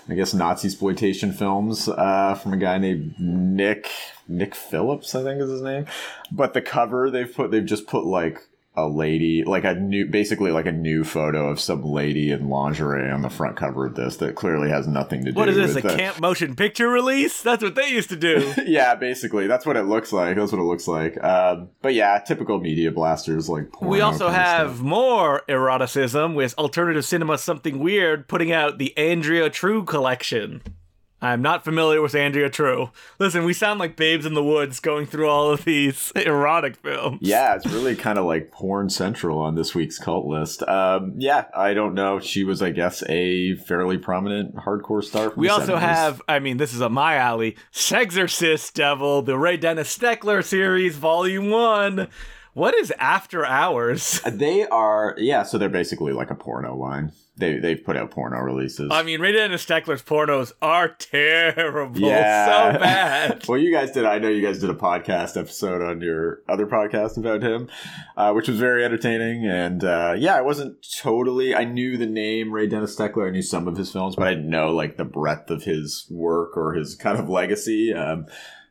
I 0.08 0.14
guess 0.14 0.34
Nazi 0.34 0.68
exploitation 0.68 1.32
films 1.32 1.88
uh, 1.88 2.34
from 2.34 2.52
a 2.52 2.56
guy 2.56 2.78
named 2.78 3.18
Nick 3.18 3.90
Nick 4.28 4.54
Phillips, 4.54 5.14
I 5.14 5.22
think 5.22 5.40
is 5.40 5.50
his 5.50 5.62
name. 5.62 5.86
But 6.30 6.54
the 6.54 6.62
cover 6.62 7.10
they've 7.10 7.32
put, 7.32 7.50
they've 7.50 7.64
just 7.64 7.86
put 7.86 8.04
like 8.04 8.40
a 8.76 8.86
lady, 8.86 9.42
like 9.44 9.64
a 9.64 9.74
new, 9.74 10.06
basically 10.06 10.50
like 10.50 10.66
a 10.66 10.72
new 10.72 11.02
photo 11.04 11.48
of 11.48 11.58
some 11.58 11.82
lady 11.82 12.30
in 12.30 12.48
lingerie 12.48 13.10
on 13.10 13.22
the 13.22 13.30
front 13.30 13.56
cover 13.56 13.86
of 13.86 13.94
this 13.94 14.18
that 14.18 14.34
clearly 14.34 14.68
has 14.68 14.86
nothing 14.86 15.24
to 15.24 15.32
do. 15.32 15.34
With. 15.34 15.36
What 15.36 15.48
is 15.48 15.56
this, 15.56 15.74
with 15.74 15.84
a 15.84 15.88
the- 15.88 15.96
camp 15.96 16.20
motion 16.20 16.54
picture 16.54 16.88
release? 16.88 17.42
That's 17.42 17.62
what 17.62 17.74
they 17.74 17.88
used 17.88 18.10
to 18.10 18.16
do. 18.16 18.52
yeah, 18.66 18.94
basically, 18.94 19.46
that's 19.46 19.64
what 19.64 19.76
it 19.76 19.84
looks 19.84 20.12
like. 20.12 20.36
That's 20.36 20.52
what 20.52 20.60
it 20.60 20.64
looks 20.64 20.86
like. 20.86 21.22
Um, 21.22 21.70
but 21.80 21.94
yeah, 21.94 22.18
typical 22.18 22.60
media 22.60 22.90
blasters 22.92 23.48
like. 23.48 23.72
Porn. 23.72 23.90
We 23.90 24.00
also 24.00 24.28
have 24.28 24.82
more 24.82 25.42
eroticism 25.48 26.34
with 26.34 26.54
alternative 26.58 27.04
cinema 27.04 27.38
something 27.38 27.78
weird 27.78 28.28
putting 28.28 28.52
out 28.52 28.78
the 28.78 28.96
Andrea 28.98 29.48
True 29.50 29.84
collection. 29.84 30.62
I'm 31.22 31.40
not 31.40 31.64
familiar 31.64 32.02
with 32.02 32.14
Andrea 32.14 32.50
True. 32.50 32.90
Listen, 33.18 33.44
we 33.44 33.54
sound 33.54 33.80
like 33.80 33.96
babes 33.96 34.26
in 34.26 34.34
the 34.34 34.44
woods 34.44 34.80
going 34.80 35.06
through 35.06 35.28
all 35.28 35.50
of 35.50 35.64
these 35.64 36.12
erotic 36.16 36.76
films. 36.76 37.18
Yeah, 37.22 37.54
it's 37.54 37.66
really 37.66 37.96
kind 37.96 38.18
of 38.18 38.26
like 38.26 38.52
porn 38.52 38.90
central 38.90 39.38
on 39.38 39.54
this 39.54 39.74
week's 39.74 39.98
cult 39.98 40.26
list. 40.26 40.62
Um, 40.64 41.14
yeah, 41.16 41.46
I 41.56 41.72
don't 41.72 41.94
know. 41.94 42.20
She 42.20 42.44
was, 42.44 42.60
I 42.60 42.70
guess, 42.70 43.02
a 43.08 43.54
fairly 43.56 43.96
prominent 43.96 44.56
hardcore 44.56 45.02
star. 45.02 45.30
From 45.30 45.40
We 45.40 45.48
also 45.48 45.76
70s. 45.76 45.80
have, 45.80 46.22
I 46.28 46.38
mean, 46.38 46.58
this 46.58 46.74
is 46.74 46.82
a 46.82 46.90
my 46.90 47.16
alley, 47.16 47.56
Sexorcist 47.72 48.74
Devil, 48.74 49.22
the 49.22 49.38
Ray 49.38 49.56
Dennis 49.56 49.96
Steckler 49.96 50.44
series, 50.44 50.96
Volume 50.96 51.48
1. 51.50 52.08
What 52.52 52.74
is 52.74 52.92
After 52.98 53.44
Hours? 53.44 54.20
They 54.26 54.66
are, 54.66 55.14
yeah. 55.18 55.42
So 55.44 55.56
they're 55.56 55.68
basically 55.68 56.12
like 56.12 56.30
a 56.30 56.34
porno 56.34 56.74
line. 56.76 57.12
They 57.38 57.58
they've 57.58 57.82
put 57.82 57.96
out 57.96 58.10
porno 58.10 58.38
releases. 58.38 58.90
I 58.90 59.02
mean, 59.02 59.20
Ray 59.20 59.32
Dennis 59.32 59.64
Steckler's 59.64 60.02
pornos 60.02 60.52
are 60.62 60.88
terrible. 60.88 62.00
Yeah. 62.06 62.72
So 62.72 62.78
bad. 62.78 63.44
well, 63.48 63.58
you 63.58 63.70
guys 63.72 63.90
did. 63.90 64.04
I 64.04 64.18
know 64.18 64.28
you 64.28 64.40
guys 64.40 64.60
did 64.60 64.70
a 64.70 64.74
podcast 64.74 65.36
episode 65.36 65.82
on 65.82 66.00
your 66.00 66.40
other 66.48 66.66
podcast 66.66 67.16
about 67.18 67.42
him, 67.42 67.68
uh, 68.16 68.32
which 68.32 68.48
was 68.48 68.58
very 68.58 68.84
entertaining. 68.84 69.46
And 69.46 69.84
uh, 69.84 70.14
yeah, 70.16 70.36
I 70.36 70.40
wasn't 70.42 70.76
totally. 70.98 71.54
I 71.54 71.64
knew 71.64 71.96
the 71.96 72.06
name 72.06 72.52
Ray 72.52 72.66
Dennis 72.68 72.96
Steckler. 72.96 73.26
I 73.28 73.30
knew 73.30 73.42
some 73.42 73.68
of 73.68 73.76
his 73.76 73.92
films, 73.92 74.16
but 74.16 74.28
I 74.28 74.30
didn't 74.30 74.50
know 74.50 74.70
like 74.70 74.96
the 74.96 75.04
breadth 75.04 75.50
of 75.50 75.64
his 75.64 76.06
work 76.10 76.56
or 76.56 76.74
his 76.74 76.94
kind 76.94 77.18
of 77.18 77.28
legacy. 77.28 77.92
Um, 77.92 78.26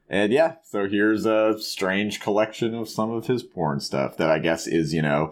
and 0.10 0.31
yeah, 0.31 0.55
so 0.63 0.88
here's 0.88 1.25
a 1.25 1.60
strange 1.60 2.19
collection 2.19 2.75
of 2.75 2.88
some 2.89 3.12
of 3.12 3.27
his 3.27 3.43
porn 3.43 3.79
stuff 3.79 4.17
that 4.17 4.29
I 4.29 4.39
guess 4.39 4.65
is 4.67 4.93
you 4.93 5.01
know. 5.01 5.31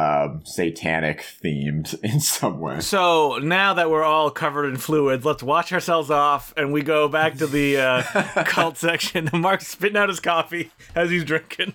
Um, 0.00 0.42
satanic 0.44 1.24
themed 1.42 2.00
in 2.04 2.20
some 2.20 2.60
way. 2.60 2.78
So 2.78 3.38
now 3.38 3.74
that 3.74 3.90
we're 3.90 4.04
all 4.04 4.30
covered 4.30 4.66
in 4.66 4.76
fluids, 4.76 5.24
let's 5.24 5.42
wash 5.42 5.72
ourselves 5.72 6.08
off 6.08 6.54
and 6.56 6.72
we 6.72 6.82
go 6.82 7.08
back 7.08 7.36
to 7.38 7.48
the 7.48 7.78
uh, 7.78 8.02
cult 8.44 8.76
section. 8.76 9.28
Mark's 9.34 9.66
spitting 9.66 9.96
out 9.96 10.08
his 10.08 10.20
coffee 10.20 10.70
as 10.94 11.10
he's 11.10 11.24
drinking. 11.24 11.72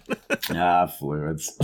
ah, 0.52 0.88
fluids. 0.88 1.58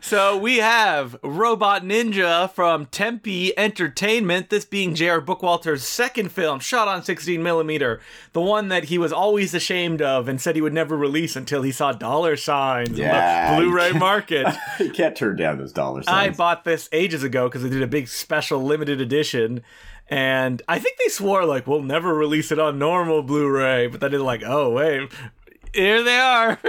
so 0.00 0.38
we 0.38 0.56
have 0.58 1.16
Robot 1.22 1.82
Ninja 1.82 2.50
from 2.52 2.86
Tempe 2.86 3.52
Entertainment, 3.58 4.48
this 4.48 4.64
being 4.64 4.94
J.R. 4.94 5.20
Bookwalter's 5.20 5.82
second 5.82 6.32
film 6.32 6.58
shot 6.58 6.88
on 6.88 7.02
16mm, 7.02 8.00
the 8.32 8.40
one 8.40 8.68
that 8.68 8.84
he 8.84 8.96
was 8.96 9.12
always 9.12 9.52
ashamed 9.52 10.00
of 10.00 10.26
and 10.26 10.40
said 10.40 10.56
he 10.56 10.62
would 10.62 10.72
never 10.72 10.96
release 10.96 11.36
until 11.36 11.60
he 11.60 11.70
saw 11.72 11.92
dollar 11.92 12.36
signs 12.36 12.98
Yeah, 12.98 13.52
in 13.52 13.56
the 13.56 13.62
Blu 13.66 13.76
ray 13.76 13.92
market. 13.92 14.46
you 14.80 14.90
can't 14.90 15.14
turn 15.14 15.36
down 15.36 15.65
those 15.72 15.72
dollar 15.72 16.02
I 16.06 16.30
bought 16.30 16.64
this 16.64 16.88
ages 16.92 17.22
ago 17.22 17.48
because 17.48 17.62
they 17.62 17.70
did 17.70 17.82
a 17.82 17.86
big 17.86 18.08
special 18.08 18.62
limited 18.62 19.00
edition. 19.00 19.62
And 20.08 20.62
I 20.68 20.78
think 20.78 20.98
they 20.98 21.08
swore 21.08 21.44
like 21.44 21.66
we'll 21.66 21.82
never 21.82 22.14
release 22.14 22.52
it 22.52 22.58
on 22.58 22.78
normal 22.78 23.22
Blu-ray, 23.22 23.88
but 23.88 24.00
then 24.00 24.12
they're 24.12 24.20
like, 24.20 24.42
oh 24.44 24.70
wait, 24.70 25.10
here 25.74 26.02
they 26.02 26.18
are. 26.18 26.58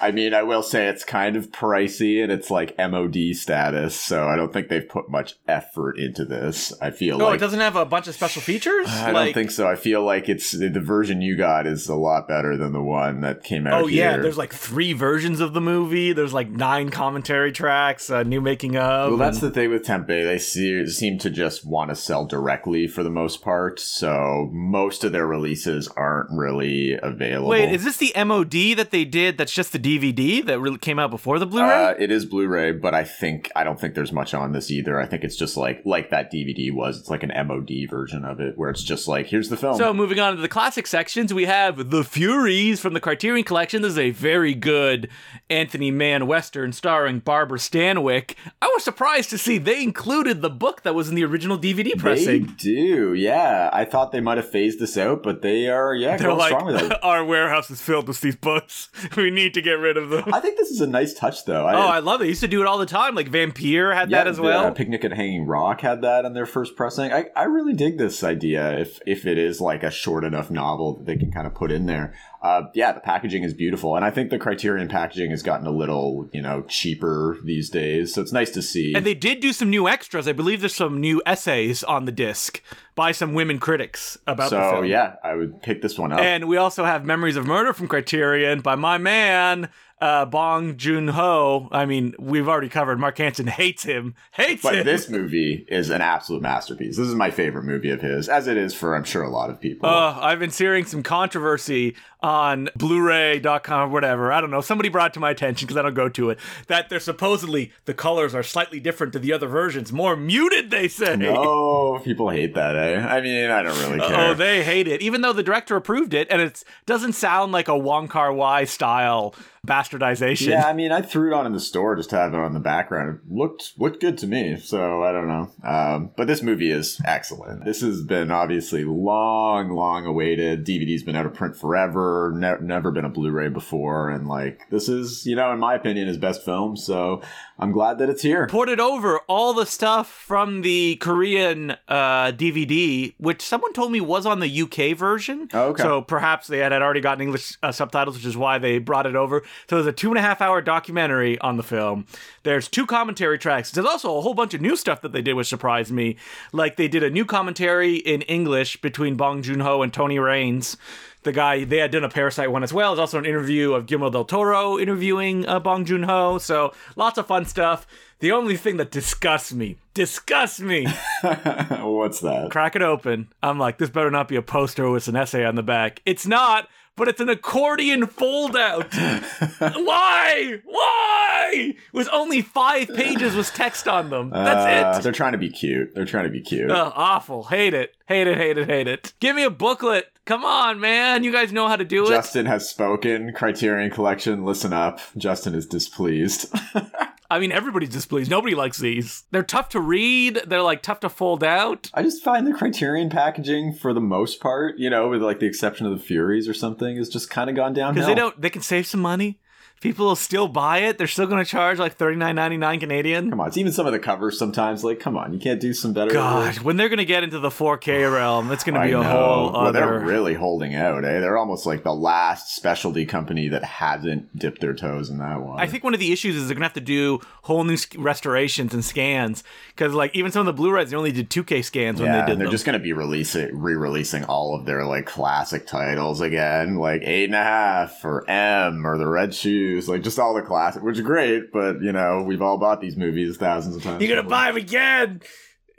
I 0.00 0.12
mean, 0.12 0.32
I 0.32 0.42
will 0.44 0.62
say 0.62 0.86
it's 0.86 1.04
kind 1.04 1.34
of 1.34 1.50
pricey 1.50 2.22
and 2.22 2.30
it's 2.30 2.50
like 2.50 2.76
MOD 2.78 3.34
status, 3.34 3.98
so 3.98 4.28
I 4.28 4.36
don't 4.36 4.52
think 4.52 4.68
they've 4.68 4.88
put 4.88 5.10
much 5.10 5.34
effort 5.48 5.98
into 5.98 6.24
this. 6.24 6.72
I 6.80 6.90
feel 6.90 7.20
oh, 7.20 7.26
like 7.26 7.36
it 7.36 7.40
doesn't 7.40 7.58
have 7.58 7.74
a 7.74 7.84
bunch 7.84 8.06
of 8.06 8.14
special 8.14 8.40
features. 8.40 8.86
I 8.88 9.10
like, 9.10 9.26
don't 9.26 9.34
think 9.34 9.50
so. 9.50 9.66
I 9.66 9.74
feel 9.74 10.04
like 10.04 10.28
it's 10.28 10.52
the 10.52 10.68
version 10.80 11.20
you 11.20 11.36
got 11.36 11.66
is 11.66 11.88
a 11.88 11.96
lot 11.96 12.28
better 12.28 12.56
than 12.56 12.72
the 12.72 12.82
one 12.82 13.22
that 13.22 13.42
came 13.42 13.66
out. 13.66 13.82
Oh 13.82 13.86
yeah, 13.88 14.16
there's 14.16 14.38
like 14.38 14.52
three 14.52 14.92
versions 14.92 15.40
of 15.40 15.52
the 15.52 15.60
movie. 15.60 16.12
There's 16.12 16.32
like 16.32 16.48
nine 16.48 16.90
commentary 16.90 17.50
tracks, 17.50 18.08
uh, 18.08 18.22
new 18.22 18.40
making 18.40 18.76
of. 18.76 19.10
Well, 19.10 19.18
that's 19.18 19.40
the 19.40 19.50
thing 19.50 19.70
with 19.70 19.84
Tempe. 19.84 20.22
They 20.24 20.38
see, 20.38 20.86
seem 20.86 21.18
to 21.18 21.30
just 21.30 21.66
want 21.66 21.90
to 21.90 21.96
sell 21.96 22.24
directly 22.24 22.86
for 22.86 23.02
the 23.02 23.10
most 23.10 23.42
part. 23.42 23.80
So 23.80 24.48
most 24.52 25.02
of 25.02 25.10
their 25.10 25.26
releases 25.26 25.88
aren't 25.88 26.30
really 26.30 26.96
available. 27.02 27.48
Wait, 27.48 27.72
is 27.72 27.84
this 27.84 27.96
the 27.96 28.12
MOD 28.16 28.76
that 28.76 28.90
they 28.92 29.04
did? 29.04 29.38
That's 29.38 29.52
just 29.52 29.72
the 29.72 29.87
DVD 29.88 30.44
that 30.44 30.60
really 30.60 30.78
came 30.78 30.98
out 30.98 31.10
before 31.10 31.38
the 31.38 31.46
Blu-ray. 31.46 31.86
Uh, 31.86 31.94
it 31.98 32.10
is 32.10 32.26
Blu-ray, 32.26 32.72
but 32.72 32.94
I 32.94 33.04
think 33.04 33.50
I 33.56 33.64
don't 33.64 33.80
think 33.80 33.94
there's 33.94 34.12
much 34.12 34.34
on 34.34 34.52
this 34.52 34.70
either. 34.70 35.00
I 35.00 35.06
think 35.06 35.24
it's 35.24 35.36
just 35.36 35.56
like 35.56 35.80
like 35.84 36.10
that 36.10 36.32
DVD 36.32 36.72
was. 36.72 36.98
It's 36.98 37.10
like 37.10 37.22
an 37.22 37.32
MOD 37.46 37.70
version 37.88 38.24
of 38.24 38.40
it, 38.40 38.58
where 38.58 38.70
it's 38.70 38.82
just 38.82 39.08
like 39.08 39.26
here's 39.26 39.48
the 39.48 39.56
film. 39.56 39.76
So 39.76 39.94
moving 39.94 40.20
on 40.20 40.36
to 40.36 40.42
the 40.42 40.48
classic 40.48 40.86
sections, 40.86 41.32
we 41.32 41.46
have 41.46 41.90
The 41.90 42.04
Furies 42.04 42.80
from 42.80 42.94
the 42.94 43.00
Criterion 43.00 43.44
Collection. 43.44 43.82
This 43.82 43.92
is 43.92 43.98
a 43.98 44.10
very 44.10 44.54
good 44.54 45.08
Anthony 45.50 45.90
Mann 45.90 46.26
Western 46.26 46.72
starring 46.72 47.20
Barbara 47.20 47.58
Stanwyck. 47.58 48.34
I 48.60 48.70
was 48.74 48.84
surprised 48.84 49.30
to 49.30 49.38
see 49.38 49.58
they 49.58 49.82
included 49.82 50.42
the 50.42 50.50
book 50.50 50.82
that 50.82 50.94
was 50.94 51.08
in 51.08 51.14
the 51.14 51.24
original 51.24 51.58
DVD 51.58 51.84
they 51.84 51.94
pressing. 51.94 52.54
do, 52.58 53.14
yeah. 53.14 53.70
I 53.72 53.84
thought 53.84 54.12
they 54.12 54.20
might 54.20 54.36
have 54.36 54.50
phased 54.50 54.78
this 54.78 54.96
out, 54.98 55.22
but 55.22 55.42
they 55.42 55.68
are, 55.68 55.94
yeah, 55.94 56.16
They're 56.16 56.32
like, 56.34 56.48
strong 56.48 56.66
with 56.66 56.82
it. 56.82 56.92
our 57.02 57.24
warehouse 57.24 57.70
is 57.70 57.80
filled 57.80 58.08
with 58.08 58.20
these 58.20 58.36
books. 58.36 58.90
We 59.16 59.30
need 59.30 59.54
to 59.54 59.62
get 59.62 59.77
rid 59.78 59.96
of 59.96 60.10
them. 60.10 60.32
I 60.32 60.40
think 60.40 60.56
this 60.56 60.70
is 60.70 60.80
a 60.80 60.86
nice 60.86 61.14
touch, 61.14 61.44
though. 61.44 61.64
oh, 61.64 61.68
I 61.68 62.00
love 62.00 62.20
it. 62.20 62.24
They 62.24 62.28
used 62.28 62.40
to 62.40 62.48
do 62.48 62.60
it 62.60 62.66
all 62.66 62.78
the 62.78 62.86
time. 62.86 63.14
Like 63.14 63.30
Vampyr 63.30 63.94
had 63.94 64.10
yeah, 64.10 64.18
that 64.18 64.26
as 64.28 64.36
the, 64.36 64.42
well. 64.42 64.66
uh, 64.66 64.70
Picnic 64.72 65.04
at 65.04 65.12
Hanging 65.12 65.46
Rock 65.46 65.80
had 65.80 66.02
that 66.02 66.24
in 66.24 66.34
their 66.34 66.46
first 66.46 66.76
pressing. 66.76 67.12
I, 67.12 67.26
I 67.36 67.44
really 67.44 67.74
dig 67.74 67.98
this 67.98 68.22
idea. 68.22 68.78
If 68.78 69.00
if 69.06 69.26
it 69.26 69.38
is 69.38 69.60
like 69.60 69.82
a 69.82 69.90
short 69.90 70.24
enough 70.24 70.50
novel 70.50 70.98
that 70.98 71.06
they 71.06 71.16
can 71.16 71.32
kind 71.32 71.46
of 71.46 71.54
put 71.54 71.70
in 71.70 71.86
there, 71.86 72.14
uh, 72.40 72.62
yeah, 72.72 72.92
the 72.92 73.00
packaging 73.00 73.42
is 73.42 73.52
beautiful, 73.52 73.96
and 73.96 74.04
I 74.04 74.10
think 74.10 74.30
the 74.30 74.38
Criterion 74.38 74.86
packaging 74.88 75.30
has 75.30 75.42
gotten 75.42 75.66
a 75.66 75.72
little 75.72 76.28
you 76.32 76.40
know 76.40 76.62
cheaper 76.68 77.36
these 77.42 77.68
days, 77.68 78.14
so 78.14 78.22
it's 78.22 78.32
nice 78.32 78.50
to 78.50 78.62
see. 78.62 78.94
And 78.94 79.04
they 79.04 79.14
did 79.14 79.40
do 79.40 79.52
some 79.52 79.70
new 79.70 79.88
extras. 79.88 80.28
I 80.28 80.32
believe 80.32 80.60
there's 80.60 80.74
some 80.74 81.00
new 81.00 81.20
essays 81.26 81.82
on 81.82 82.04
the 82.04 82.12
disc 82.12 82.62
by 82.94 83.12
some 83.12 83.34
women 83.34 83.58
critics 83.58 84.18
about 84.26 84.50
the 84.50 84.62
so 84.62 84.70
film. 84.72 84.84
yeah, 84.84 85.16
I 85.24 85.34
would 85.34 85.62
pick 85.62 85.82
this 85.82 85.98
one 85.98 86.12
up. 86.12 86.20
And 86.20 86.48
we 86.48 86.56
also 86.56 86.84
have 86.84 87.04
Memories 87.04 87.36
of 87.36 87.46
Murder 87.46 87.72
from 87.72 87.88
Criterion 87.88 88.60
by 88.60 88.76
my 88.76 88.98
man, 88.98 89.68
uh, 90.00 90.24
Bong 90.26 90.76
Joon 90.76 91.08
Ho. 91.08 91.68
I 91.72 91.86
mean, 91.86 92.14
we've 92.18 92.48
already 92.48 92.68
covered 92.68 92.98
Mark 92.98 93.18
Hanson 93.18 93.46
hates 93.46 93.82
him. 93.82 94.14
Hates 94.32 94.62
but 94.62 94.76
him. 94.76 94.86
this 94.86 95.08
movie 95.08 95.66
is 95.68 95.90
an 95.90 96.00
absolute 96.00 96.42
masterpiece. 96.42 96.96
This 96.96 97.08
is 97.08 97.14
my 97.14 97.30
favorite 97.30 97.64
movie 97.64 97.90
of 97.90 98.00
his, 98.00 98.28
as 98.28 98.46
it 98.46 98.56
is 98.56 98.74
for 98.74 98.94
I'm 98.94 99.04
sure 99.04 99.22
a 99.22 99.30
lot 99.30 99.50
of 99.50 99.60
people. 99.60 99.88
Uh, 99.88 100.18
I've 100.20 100.38
been 100.38 100.50
hearing 100.50 100.84
some 100.84 101.02
controversy 101.02 101.96
on 102.20 102.68
Blu-ray.com 102.76 103.90
or 103.90 103.92
whatever. 103.92 104.32
I 104.32 104.40
don't 104.40 104.50
know. 104.50 104.60
Somebody 104.60 104.88
brought 104.88 105.12
it 105.12 105.14
to 105.14 105.20
my 105.20 105.30
attention 105.30 105.66
because 105.66 105.76
I 105.76 105.82
don't 105.82 105.94
go 105.94 106.08
to 106.08 106.30
it 106.30 106.38
that 106.66 106.88
they're 106.88 107.00
supposedly 107.00 107.72
the 107.84 107.94
colors 107.94 108.34
are 108.34 108.42
slightly 108.42 108.80
different 108.80 109.12
to 109.12 109.18
the 109.18 109.32
other 109.32 109.46
versions, 109.46 109.92
more 109.92 110.16
muted. 110.16 110.70
They 110.70 110.88
say. 110.88 111.16
no, 111.16 112.00
people 112.04 112.30
hate 112.30 112.54
that. 112.54 112.76
Eh? 112.76 112.98
I 112.98 113.20
mean, 113.20 113.50
I 113.50 113.62
don't 113.62 113.78
really 113.78 114.00
care. 114.00 114.30
Oh, 114.30 114.34
they 114.34 114.64
hate 114.64 114.88
it, 114.88 115.00
even 115.02 115.20
though 115.20 115.32
the 115.32 115.42
director 115.42 115.76
approved 115.76 116.14
it, 116.14 116.28
and 116.30 116.40
it 116.40 116.64
doesn't 116.86 117.12
sound 117.12 117.52
like 117.52 117.68
a 117.68 117.76
Wong 117.76 118.08
Kar 118.08 118.32
Wai 118.32 118.64
style 118.64 119.34
bastardization. 119.68 120.48
Yeah, 120.48 120.66
I 120.66 120.72
mean, 120.72 120.92
I 120.92 121.02
threw 121.02 121.32
it 121.32 121.36
on 121.36 121.46
in 121.46 121.52
the 121.52 121.60
store 121.60 121.96
just 121.96 122.10
to 122.10 122.16
have 122.16 122.34
it 122.34 122.40
on 122.40 122.54
the 122.54 122.60
background. 122.60 123.16
It 123.16 123.32
looked 123.32 123.74
looked 123.78 124.00
good 124.00 124.18
to 124.18 124.26
me, 124.26 124.56
so 124.58 125.02
I 125.02 125.12
don't 125.12 125.28
know. 125.28 125.50
Um, 125.64 126.10
but 126.16 126.26
this 126.26 126.42
movie 126.42 126.70
is 126.70 127.00
excellent. 127.04 127.64
This 127.64 127.80
has 127.82 128.02
been 128.02 128.30
obviously 128.30 128.84
long, 128.84 129.70
long 129.70 130.06
awaited. 130.06 130.64
DVD's 130.64 131.02
been 131.02 131.16
out 131.16 131.26
of 131.26 131.34
print 131.34 131.56
forever. 131.56 132.32
Ne- 132.34 132.60
never 132.60 132.90
been 132.90 133.04
a 133.04 133.08
Blu-ray 133.08 133.48
before, 133.48 134.10
and 134.10 134.26
like 134.26 134.68
this 134.70 134.88
is, 134.88 135.26
you 135.26 135.36
know, 135.36 135.52
in 135.52 135.58
my 135.58 135.74
opinion, 135.74 136.08
his 136.08 136.18
best 136.18 136.44
film. 136.44 136.76
So 136.76 137.22
I'm 137.58 137.72
glad 137.72 137.98
that 137.98 138.08
it's 138.08 138.22
here. 138.22 138.46
Ported 138.46 138.80
over 138.80 139.18
all 139.20 139.52
the 139.52 139.66
stuff 139.66 140.08
from 140.08 140.62
the 140.62 140.96
Korean 140.96 141.72
uh, 141.88 142.32
DVD, 142.32 143.14
which 143.18 143.42
someone 143.42 143.72
told 143.72 143.90
me 143.90 144.00
was 144.00 144.26
on 144.26 144.40
the 144.40 144.62
UK 144.62 144.96
version. 144.96 145.48
Oh, 145.52 145.68
okay. 145.68 145.82
So 145.82 146.02
perhaps 146.02 146.46
they 146.46 146.58
had, 146.58 146.72
had 146.72 146.82
already 146.82 147.00
gotten 147.00 147.22
English 147.22 147.58
uh, 147.62 147.72
subtitles, 147.72 148.16
which 148.16 148.26
is 148.26 148.36
why 148.36 148.58
they 148.58 148.78
brought 148.78 149.06
it 149.06 149.16
over. 149.16 149.42
So 149.68 149.76
there's 149.76 149.86
a 149.86 149.92
two 149.92 150.08
and 150.10 150.18
a 150.18 150.22
half 150.22 150.40
hour 150.40 150.60
documentary 150.60 151.38
on 151.40 151.56
the 151.56 151.62
film. 151.62 152.06
There's 152.42 152.68
two 152.68 152.86
commentary 152.86 153.38
tracks. 153.38 153.70
There's 153.70 153.86
also 153.86 154.16
a 154.16 154.20
whole 154.20 154.34
bunch 154.34 154.54
of 154.54 154.60
new 154.60 154.76
stuff 154.76 155.00
that 155.02 155.12
they 155.12 155.22
did, 155.22 155.34
which 155.34 155.48
surprised 155.48 155.90
me. 155.92 156.16
Like 156.52 156.76
they 156.76 156.88
did 156.88 157.02
a 157.02 157.10
new 157.10 157.24
commentary 157.24 157.96
in 157.96 158.22
English 158.22 158.80
between 158.80 159.16
Bong 159.16 159.42
Joon 159.42 159.60
Ho 159.60 159.82
and 159.82 159.92
Tony 159.92 160.16
Rayns. 160.16 160.76
The 161.24 161.32
guy 161.32 161.64
they 161.64 161.78
had 161.78 161.90
done 161.90 162.04
a 162.04 162.08
Parasite 162.08 162.50
one 162.52 162.62
as 162.62 162.72
well. 162.72 162.92
There's 162.94 163.00
also 163.00 163.18
an 163.18 163.26
interview 163.26 163.72
of 163.72 163.86
Guillermo 163.86 164.10
del 164.10 164.24
Toro 164.24 164.78
interviewing 164.78 165.46
uh, 165.46 165.58
Bong 165.58 165.84
Joon 165.84 166.04
Ho. 166.04 166.38
So 166.38 166.72
lots 166.96 167.18
of 167.18 167.26
fun 167.26 167.44
stuff. 167.44 167.86
The 168.20 168.32
only 168.32 168.56
thing 168.56 168.78
that 168.78 168.90
disgusts 168.90 169.52
me, 169.52 169.76
disgusts 169.94 170.60
me, 170.60 170.86
What's 171.22 172.20
that? 172.20 172.48
crack 172.50 172.74
it 172.76 172.82
open. 172.82 173.28
I'm 173.42 173.58
like, 173.58 173.78
this 173.78 173.90
better 173.90 174.10
not 174.10 174.26
be 174.28 174.36
a 174.36 174.42
poster 174.42 174.90
with 174.90 175.06
an 175.08 175.16
essay 175.16 175.44
on 175.44 175.54
the 175.54 175.62
back. 175.62 176.02
It's 176.04 176.26
not, 176.26 176.68
but 176.98 177.08
it's 177.08 177.20
an 177.20 177.28
accordion 177.28 178.06
fold 178.06 178.56
out. 178.56 178.92
Why? 178.94 180.60
Why? 180.64 181.74
It 181.76 181.76
was 181.94 182.08
only 182.08 182.42
five 182.42 182.88
pages 182.88 183.34
was 183.34 183.50
text 183.50 183.88
on 183.88 184.10
them. 184.10 184.32
Uh, 184.32 184.44
That's 184.44 184.98
it. 184.98 185.02
They're 185.04 185.12
trying 185.12 185.32
to 185.32 185.38
be 185.38 185.48
cute. 185.50 185.94
They're 185.94 186.04
trying 186.04 186.24
to 186.24 186.30
be 186.30 186.40
cute. 186.40 186.70
Ugh, 186.70 186.92
awful. 186.94 187.44
Hate 187.44 187.74
it. 187.74 187.94
Hate 188.06 188.26
it. 188.26 188.36
Hate 188.36 188.58
it. 188.58 188.68
Hate 188.68 188.86
it. 188.88 189.14
Give 189.20 189.34
me 189.34 189.44
a 189.44 189.50
booklet. 189.50 190.12
Come 190.24 190.44
on, 190.44 190.78
man. 190.78 191.24
You 191.24 191.32
guys 191.32 191.52
know 191.52 191.68
how 191.68 191.76
to 191.76 191.84
do 191.84 192.04
it. 192.04 192.08
Justin 192.08 192.44
has 192.44 192.68
spoken. 192.68 193.32
Criterion 193.32 193.90
Collection, 193.90 194.44
listen 194.44 194.74
up. 194.74 195.00
Justin 195.16 195.54
is 195.54 195.64
displeased. 195.64 196.52
I 197.30 197.38
mean, 197.38 197.52
everybody's 197.52 197.90
displeased. 197.90 198.30
Nobody 198.30 198.54
likes 198.54 198.78
these. 198.78 199.24
They're 199.30 199.42
tough 199.42 199.68
to 199.70 199.80
read. 199.80 200.40
They're 200.46 200.62
like 200.62 200.82
tough 200.82 201.00
to 201.00 201.10
fold 201.10 201.44
out. 201.44 201.90
I 201.92 202.02
just 202.02 202.24
find 202.24 202.46
the 202.46 202.54
Criterion 202.54 203.10
packaging, 203.10 203.74
for 203.74 203.92
the 203.92 204.00
most 204.00 204.40
part, 204.40 204.78
you 204.78 204.88
know, 204.88 205.08
with 205.08 205.22
like 205.22 205.38
the 205.38 205.46
exception 205.46 205.86
of 205.86 205.92
the 205.92 206.02
Furies 206.02 206.48
or 206.48 206.54
something, 206.54 206.96
is 206.96 207.10
just 207.10 207.28
kind 207.28 207.50
of 207.50 207.56
gone 207.56 207.74
downhill. 207.74 207.94
Because 207.94 208.06
they 208.06 208.14
don't. 208.14 208.40
They 208.40 208.50
can 208.50 208.62
save 208.62 208.86
some 208.86 209.00
money. 209.00 209.38
People 209.80 210.06
will 210.06 210.16
still 210.16 210.48
buy 210.48 210.78
it. 210.78 210.98
They're 210.98 211.06
still 211.06 211.26
going 211.26 211.44
to 211.44 211.48
charge 211.48 211.78
like 211.78 211.94
thirty 211.94 212.16
nine 212.16 212.34
ninety 212.34 212.56
nine 212.56 212.80
Canadian. 212.80 213.30
Come 213.30 213.40
on, 213.40 213.48
it's 213.48 213.56
even 213.56 213.72
some 213.72 213.86
of 213.86 213.92
the 213.92 213.98
covers 213.98 214.38
sometimes. 214.38 214.82
Like, 214.82 214.98
come 214.98 215.16
on, 215.16 215.32
you 215.32 215.38
can't 215.38 215.60
do 215.60 215.72
some 215.72 215.92
better. 215.92 216.10
God, 216.10 216.58
when 216.60 216.76
they're 216.76 216.88
going 216.88 216.98
to 216.98 217.04
get 217.04 217.22
into 217.22 217.38
the 217.38 217.48
4K 217.50 218.12
realm, 218.12 218.50
it's 218.50 218.64
going 218.64 218.74
to 218.74 218.80
be 218.80 218.88
a 218.92 219.00
know. 219.00 219.02
whole 219.02 219.52
well, 219.52 219.72
they're 219.72 220.00
really 220.00 220.34
holding 220.34 220.74
out. 220.74 221.04
Eh? 221.04 221.20
They're 221.20 221.38
almost 221.38 221.64
like 221.66 221.84
the 221.84 221.94
last 221.94 222.56
specialty 222.56 223.06
company 223.06 223.48
that 223.48 223.62
hasn't 223.64 224.36
dipped 224.36 224.60
their 224.60 224.74
toes 224.74 225.10
in 225.10 225.18
that 225.18 225.42
one. 225.42 225.60
I 225.60 225.66
think 225.66 225.84
one 225.84 225.94
of 225.94 226.00
the 226.00 226.12
issues 226.12 226.34
is 226.34 226.48
they're 226.48 226.54
gonna 226.54 226.64
have 226.66 226.72
to 226.74 226.80
do 226.80 227.20
whole 227.42 227.62
new 227.64 227.76
restorations 227.96 228.74
and 228.74 228.84
scans 228.84 229.44
because, 229.74 229.94
like, 229.94 230.14
even 230.14 230.32
some 230.32 230.40
of 230.40 230.46
the 230.46 230.52
Blu-rays 230.52 230.90
they 230.90 230.96
only 230.96 231.12
did 231.12 231.30
2K 231.30 231.64
scans 231.64 232.00
when 232.00 232.10
they 232.10 232.18
did 232.20 232.30
and 232.30 232.40
they're 232.40 232.46
them. 232.46 232.52
just 232.52 232.64
going 232.64 232.78
to 232.78 232.82
be 232.82 232.92
releasing, 232.92 233.56
re-releasing 233.58 234.24
all 234.24 234.54
of 234.54 234.64
their 234.66 234.84
like 234.84 235.06
classic 235.06 235.66
titles 235.66 236.20
again, 236.20 236.76
like 236.76 237.02
Eight 237.04 237.24
and 237.26 237.34
a 237.34 237.42
Half 237.42 238.04
or 238.04 238.28
M 238.28 238.86
or 238.86 238.98
The 238.98 239.06
Red 239.06 239.34
Shoes, 239.34 239.67
like 239.88 240.02
just 240.02 240.18
all 240.18 240.34
the 240.34 240.42
classic, 240.42 240.82
which 240.82 240.96
is 240.96 241.02
great. 241.02 241.52
But 241.52 241.80
you 241.82 241.92
know, 241.92 242.22
we've 242.26 242.42
all 242.42 242.58
bought 242.58 242.80
these 242.80 242.96
movies 242.96 243.36
thousands 243.36 243.76
of 243.76 243.82
times. 243.82 244.02
You're 244.02 244.16
gonna 244.16 244.28
buy 244.28 244.46
them 244.46 244.56
again. 244.56 245.22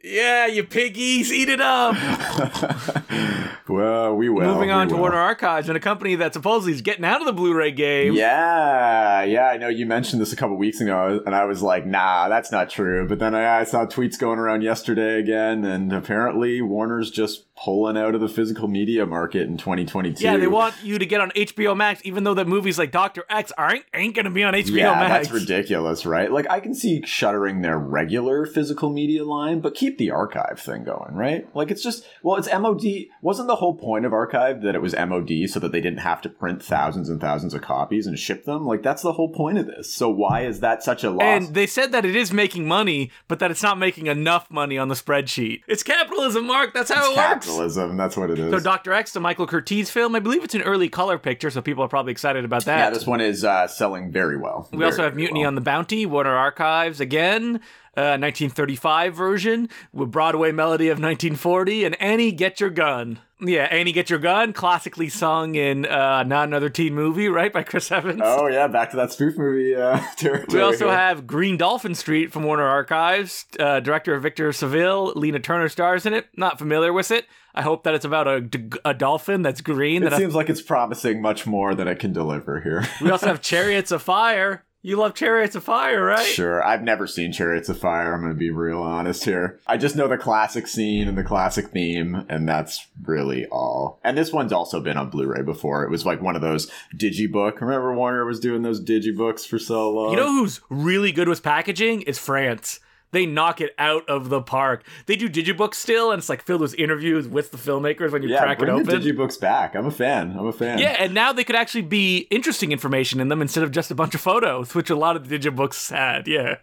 Yeah, 0.03 0.47
you 0.47 0.63
piggies, 0.63 1.31
eat 1.31 1.49
it 1.49 1.59
up. 1.59 1.95
well, 3.67 4.15
we 4.15 4.29
will. 4.29 4.53
Moving 4.53 4.71
on 4.71 4.87
we 4.87 4.91
to 4.91 4.95
will. 4.95 5.01
Warner 5.01 5.17
Archives 5.17 5.67
and 5.67 5.75
a 5.75 5.79
company 5.79 6.15
that 6.15 6.33
supposedly 6.33 6.73
is 6.73 6.81
getting 6.81 7.03
out 7.05 7.19
of 7.21 7.25
the 7.27 7.33
Blu-ray 7.33 7.71
game. 7.71 8.13
Yeah, 8.13 9.23
yeah, 9.23 9.47
I 9.47 9.57
know 9.57 9.67
you 9.67 9.85
mentioned 9.85 10.21
this 10.21 10.31
a 10.31 10.35
couple 10.35 10.55
weeks 10.57 10.79
ago, 10.79 11.21
and 11.25 11.35
I 11.35 11.45
was 11.45 11.61
like, 11.61 11.85
nah, 11.85 12.29
that's 12.29 12.51
not 12.51 12.69
true. 12.69 13.07
But 13.07 13.19
then 13.19 13.35
I, 13.35 13.59
I 13.59 13.63
saw 13.63 13.85
tweets 13.85 14.17
going 14.17 14.39
around 14.39 14.61
yesterday 14.61 15.19
again, 15.19 15.65
and 15.65 15.91
apparently 15.91 16.61
Warner's 16.61 17.11
just 17.11 17.53
pulling 17.55 17.97
out 17.97 18.15
of 18.15 18.21
the 18.21 18.29
physical 18.29 18.69
media 18.69 19.05
market 19.05 19.41
in 19.41 19.57
2022. 19.57 20.23
Yeah, 20.23 20.37
they 20.37 20.47
want 20.47 20.75
you 20.81 20.97
to 20.97 21.05
get 21.05 21.19
on 21.19 21.29
HBO 21.31 21.75
Max, 21.75 21.99
even 22.05 22.23
though 22.23 22.33
the 22.33 22.45
movies 22.45 22.79
like 22.79 22.91
Doctor 22.91 23.25
X 23.29 23.51
aren't 23.57 23.83
ain't 23.93 24.15
gonna 24.15 24.29
be 24.31 24.43
on 24.43 24.53
HBO 24.53 24.77
Yeah, 24.77 24.91
Max. 24.93 25.27
that's 25.27 25.31
ridiculous, 25.41 26.05
right? 26.05 26.31
Like, 26.31 26.49
I 26.49 26.61
can 26.61 26.73
see 26.73 27.01
shuttering 27.05 27.61
their 27.61 27.77
regular 27.77 28.45
physical 28.45 28.89
media 28.89 29.25
line, 29.25 29.59
but 29.59 29.75
keep 29.75 29.88
the 29.97 30.11
archive 30.11 30.59
thing 30.59 30.83
going, 30.83 31.15
right? 31.15 31.47
Like, 31.55 31.71
it's 31.71 31.83
just, 31.83 32.05
well, 32.23 32.37
it's 32.37 32.47
MOD. 32.51 32.83
Wasn't 33.21 33.47
the 33.47 33.55
whole 33.55 33.75
point 33.75 34.05
of 34.05 34.13
archive 34.13 34.61
that 34.61 34.75
it 34.75 34.81
was 34.81 34.93
MOD 34.95 35.31
so 35.49 35.59
that 35.59 35.71
they 35.71 35.81
didn't 35.81 35.99
have 35.99 36.21
to 36.21 36.29
print 36.29 36.63
thousands 36.63 37.09
and 37.09 37.19
thousands 37.19 37.53
of 37.53 37.61
copies 37.61 38.07
and 38.07 38.17
ship 38.19 38.45
them? 38.45 38.65
Like, 38.65 38.83
that's 38.83 39.01
the 39.01 39.13
whole 39.13 39.29
point 39.29 39.57
of 39.57 39.67
this. 39.67 39.93
So, 39.93 40.09
why 40.09 40.41
is 40.41 40.59
that 40.59 40.83
such 40.83 41.03
a 41.03 41.09
loss? 41.09 41.21
And 41.23 41.53
they 41.55 41.67
said 41.67 41.91
that 41.91 42.05
it 42.05 42.15
is 42.15 42.31
making 42.31 42.67
money, 42.67 43.11
but 43.27 43.39
that 43.39 43.51
it's 43.51 43.63
not 43.63 43.77
making 43.77 44.07
enough 44.07 44.49
money 44.51 44.77
on 44.77 44.87
the 44.87 44.95
spreadsheet. 44.95 45.61
It's 45.67 45.83
capitalism, 45.83 46.45
Mark. 46.47 46.73
That's 46.73 46.91
how 46.91 47.11
it 47.11 47.15
works. 47.17 47.45
capitalism, 47.45 47.97
that's 47.97 48.15
what 48.17 48.29
it 48.29 48.39
is. 48.39 48.51
So 48.51 48.59
Doctor 48.59 48.93
X, 48.93 49.13
the 49.13 49.19
Michael 49.19 49.47
Curtiz 49.47 49.89
film, 49.89 50.15
I 50.15 50.19
believe 50.19 50.43
it's 50.43 50.55
an 50.55 50.61
early 50.61 50.89
color 50.89 51.17
picture, 51.17 51.49
so 51.49 51.61
people 51.61 51.83
are 51.83 51.87
probably 51.89 52.11
excited 52.11 52.45
about 52.45 52.65
that. 52.65 52.77
yeah, 52.77 52.89
this 52.89 53.07
one 53.07 53.21
is 53.21 53.43
uh, 53.43 53.67
selling 53.67 54.11
very 54.11 54.37
well. 54.37 54.67
we 54.71 54.83
also 54.85 55.03
have 55.03 55.15
Mutiny 55.15 55.45
on 55.45 55.55
the 55.55 55.61
Bounty, 55.61 56.05
Warner 56.05 56.35
Archives 56.35 56.99
again. 56.99 57.59
Uh, 57.99 58.15
1935 58.17 59.13
version 59.13 59.67
with 59.91 60.09
Broadway 60.09 60.53
melody 60.53 60.87
of 60.87 60.99
1940 60.99 61.83
and 61.83 62.01
Annie 62.01 62.31
Get 62.31 62.59
Your 62.61 62.69
Gun. 62.69 63.19
Yeah, 63.41 63.63
Annie 63.63 63.91
Get 63.91 64.09
Your 64.09 64.19
Gun, 64.19 64.53
classically 64.53 65.09
sung 65.09 65.55
in 65.55 65.85
uh, 65.85 66.23
Not 66.23 66.47
Another 66.47 66.69
Teen 66.69 66.93
Movie, 66.95 67.27
right, 67.39 67.51
by 67.51 67.63
Chris 67.63 67.91
Evans. 67.91 68.21
Oh 68.23 68.47
yeah, 68.47 68.67
back 68.67 68.91
to 68.91 68.97
that 68.97 69.11
spoof 69.11 69.37
movie 69.37 69.75
uh, 69.75 69.99
territory. 70.17 70.45
We 70.57 70.61
also 70.61 70.87
here. 70.87 70.97
have 70.97 71.27
Green 71.27 71.57
Dolphin 71.57 71.93
Street 71.95 72.31
from 72.31 72.43
Warner 72.43 72.65
Archives. 72.65 73.45
Uh, 73.59 73.79
director 73.81 74.17
Victor 74.19 74.51
Saville, 74.53 75.11
Lana 75.15 75.39
Turner 75.39 75.67
stars 75.69 76.05
in 76.05 76.13
it. 76.13 76.27
Not 76.37 76.57
familiar 76.57 76.93
with 76.93 77.11
it. 77.11 77.25
I 77.55 77.63
hope 77.63 77.83
that 77.83 77.95
it's 77.95 78.05
about 78.05 78.27
a, 78.27 78.47
a 78.85 78.93
dolphin 78.93 79.41
that's 79.41 79.59
green. 79.61 80.03
It 80.03 80.11
That 80.11 80.19
seems 80.19 80.35
like 80.35 80.49
it's 80.49 80.61
promising 80.61 81.21
much 81.21 81.45
more 81.47 81.75
than 81.75 81.87
it 81.87 81.99
can 81.99 82.13
deliver 82.13 82.61
here. 82.61 82.85
we 83.01 83.09
also 83.09 83.27
have 83.27 83.41
Chariots 83.41 83.91
of 83.91 84.01
Fire. 84.01 84.63
You 84.81 84.95
love 84.95 85.13
Chariots 85.13 85.55
of 85.55 85.63
Fire, 85.65 86.01
right? 86.05 86.25
Sure, 86.25 86.63
I've 86.63 86.83
never 86.83 87.05
seen 87.05 87.33
Chariots 87.33 87.67
of 87.67 87.77
Fire. 87.77 88.13
I'm 88.13 88.21
going 88.21 88.31
to 88.31 88.39
be 88.39 88.49
real 88.49 88.81
honest 88.81 89.25
here. 89.25 89.59
I 89.67 89.75
just 89.75 89.97
know 89.97 90.07
the 90.07 90.17
classic 90.17 90.67
scene 90.67 91.09
and 91.09 91.17
the 91.17 91.23
classic 91.23 91.67
theme, 91.71 92.25
and 92.29 92.47
that's 92.47 92.87
really 93.03 93.45
all. 93.47 93.99
And 94.05 94.17
this 94.17 94.31
one's 94.31 94.53
also 94.53 94.79
been 94.79 94.95
on 94.95 95.09
Blu-ray 95.09 95.41
before. 95.41 95.83
It 95.83 95.89
was 95.89 96.05
like 96.05 96.21
one 96.21 96.37
of 96.37 96.41
those 96.41 96.71
digibook. 96.95 97.59
Remember 97.59 97.93
Warner 97.93 98.23
was 98.23 98.39
doing 98.39 98.61
those 98.61 98.81
digibooks 98.81 99.45
for 99.45 99.59
so 99.59 99.91
long. 99.91 100.11
You 100.11 100.17
know 100.17 100.31
who's 100.31 100.61
really 100.69 101.11
good 101.11 101.27
with 101.27 101.43
packaging 101.43 102.03
is 102.03 102.17
France. 102.17 102.79
They 103.11 103.25
knock 103.25 103.61
it 103.61 103.73
out 103.77 104.07
of 104.07 104.29
the 104.29 104.41
park. 104.41 104.83
They 105.05 105.15
do 105.15 105.29
digibooks 105.29 105.75
still, 105.75 106.11
and 106.11 106.19
it's 106.19 106.29
like 106.29 106.43
filled 106.43 106.61
with 106.61 106.75
interviews 106.75 107.27
with 107.27 107.51
the 107.51 107.57
filmmakers 107.57 108.11
when 108.11 108.23
you 108.23 108.29
yeah, 108.29 108.43
crack 108.43 108.61
it 108.61 108.69
open. 108.69 108.85
digibooks 108.85 109.39
back. 109.39 109.75
I'm 109.75 109.87
a 109.87 109.91
fan. 109.91 110.35
I'm 110.37 110.47
a 110.47 110.53
fan. 110.53 110.79
Yeah, 110.79 110.95
and 110.99 111.13
now 111.13 111.33
they 111.33 111.43
could 111.43 111.55
actually 111.55 111.81
be 111.81 112.27
interesting 112.29 112.71
information 112.71 113.19
in 113.19 113.27
them 113.29 113.41
instead 113.41 113.63
of 113.63 113.71
just 113.71 113.89
a 113.91 113.95
bunch 113.95 114.13
of 114.13 114.21
photos, 114.21 114.75
which 114.75 114.89
a 114.89 114.95
lot 114.95 115.15
of 115.15 115.27
the 115.27 115.39
digibooks 115.39 115.91
had. 115.91 116.27
Yeah. 116.27 116.57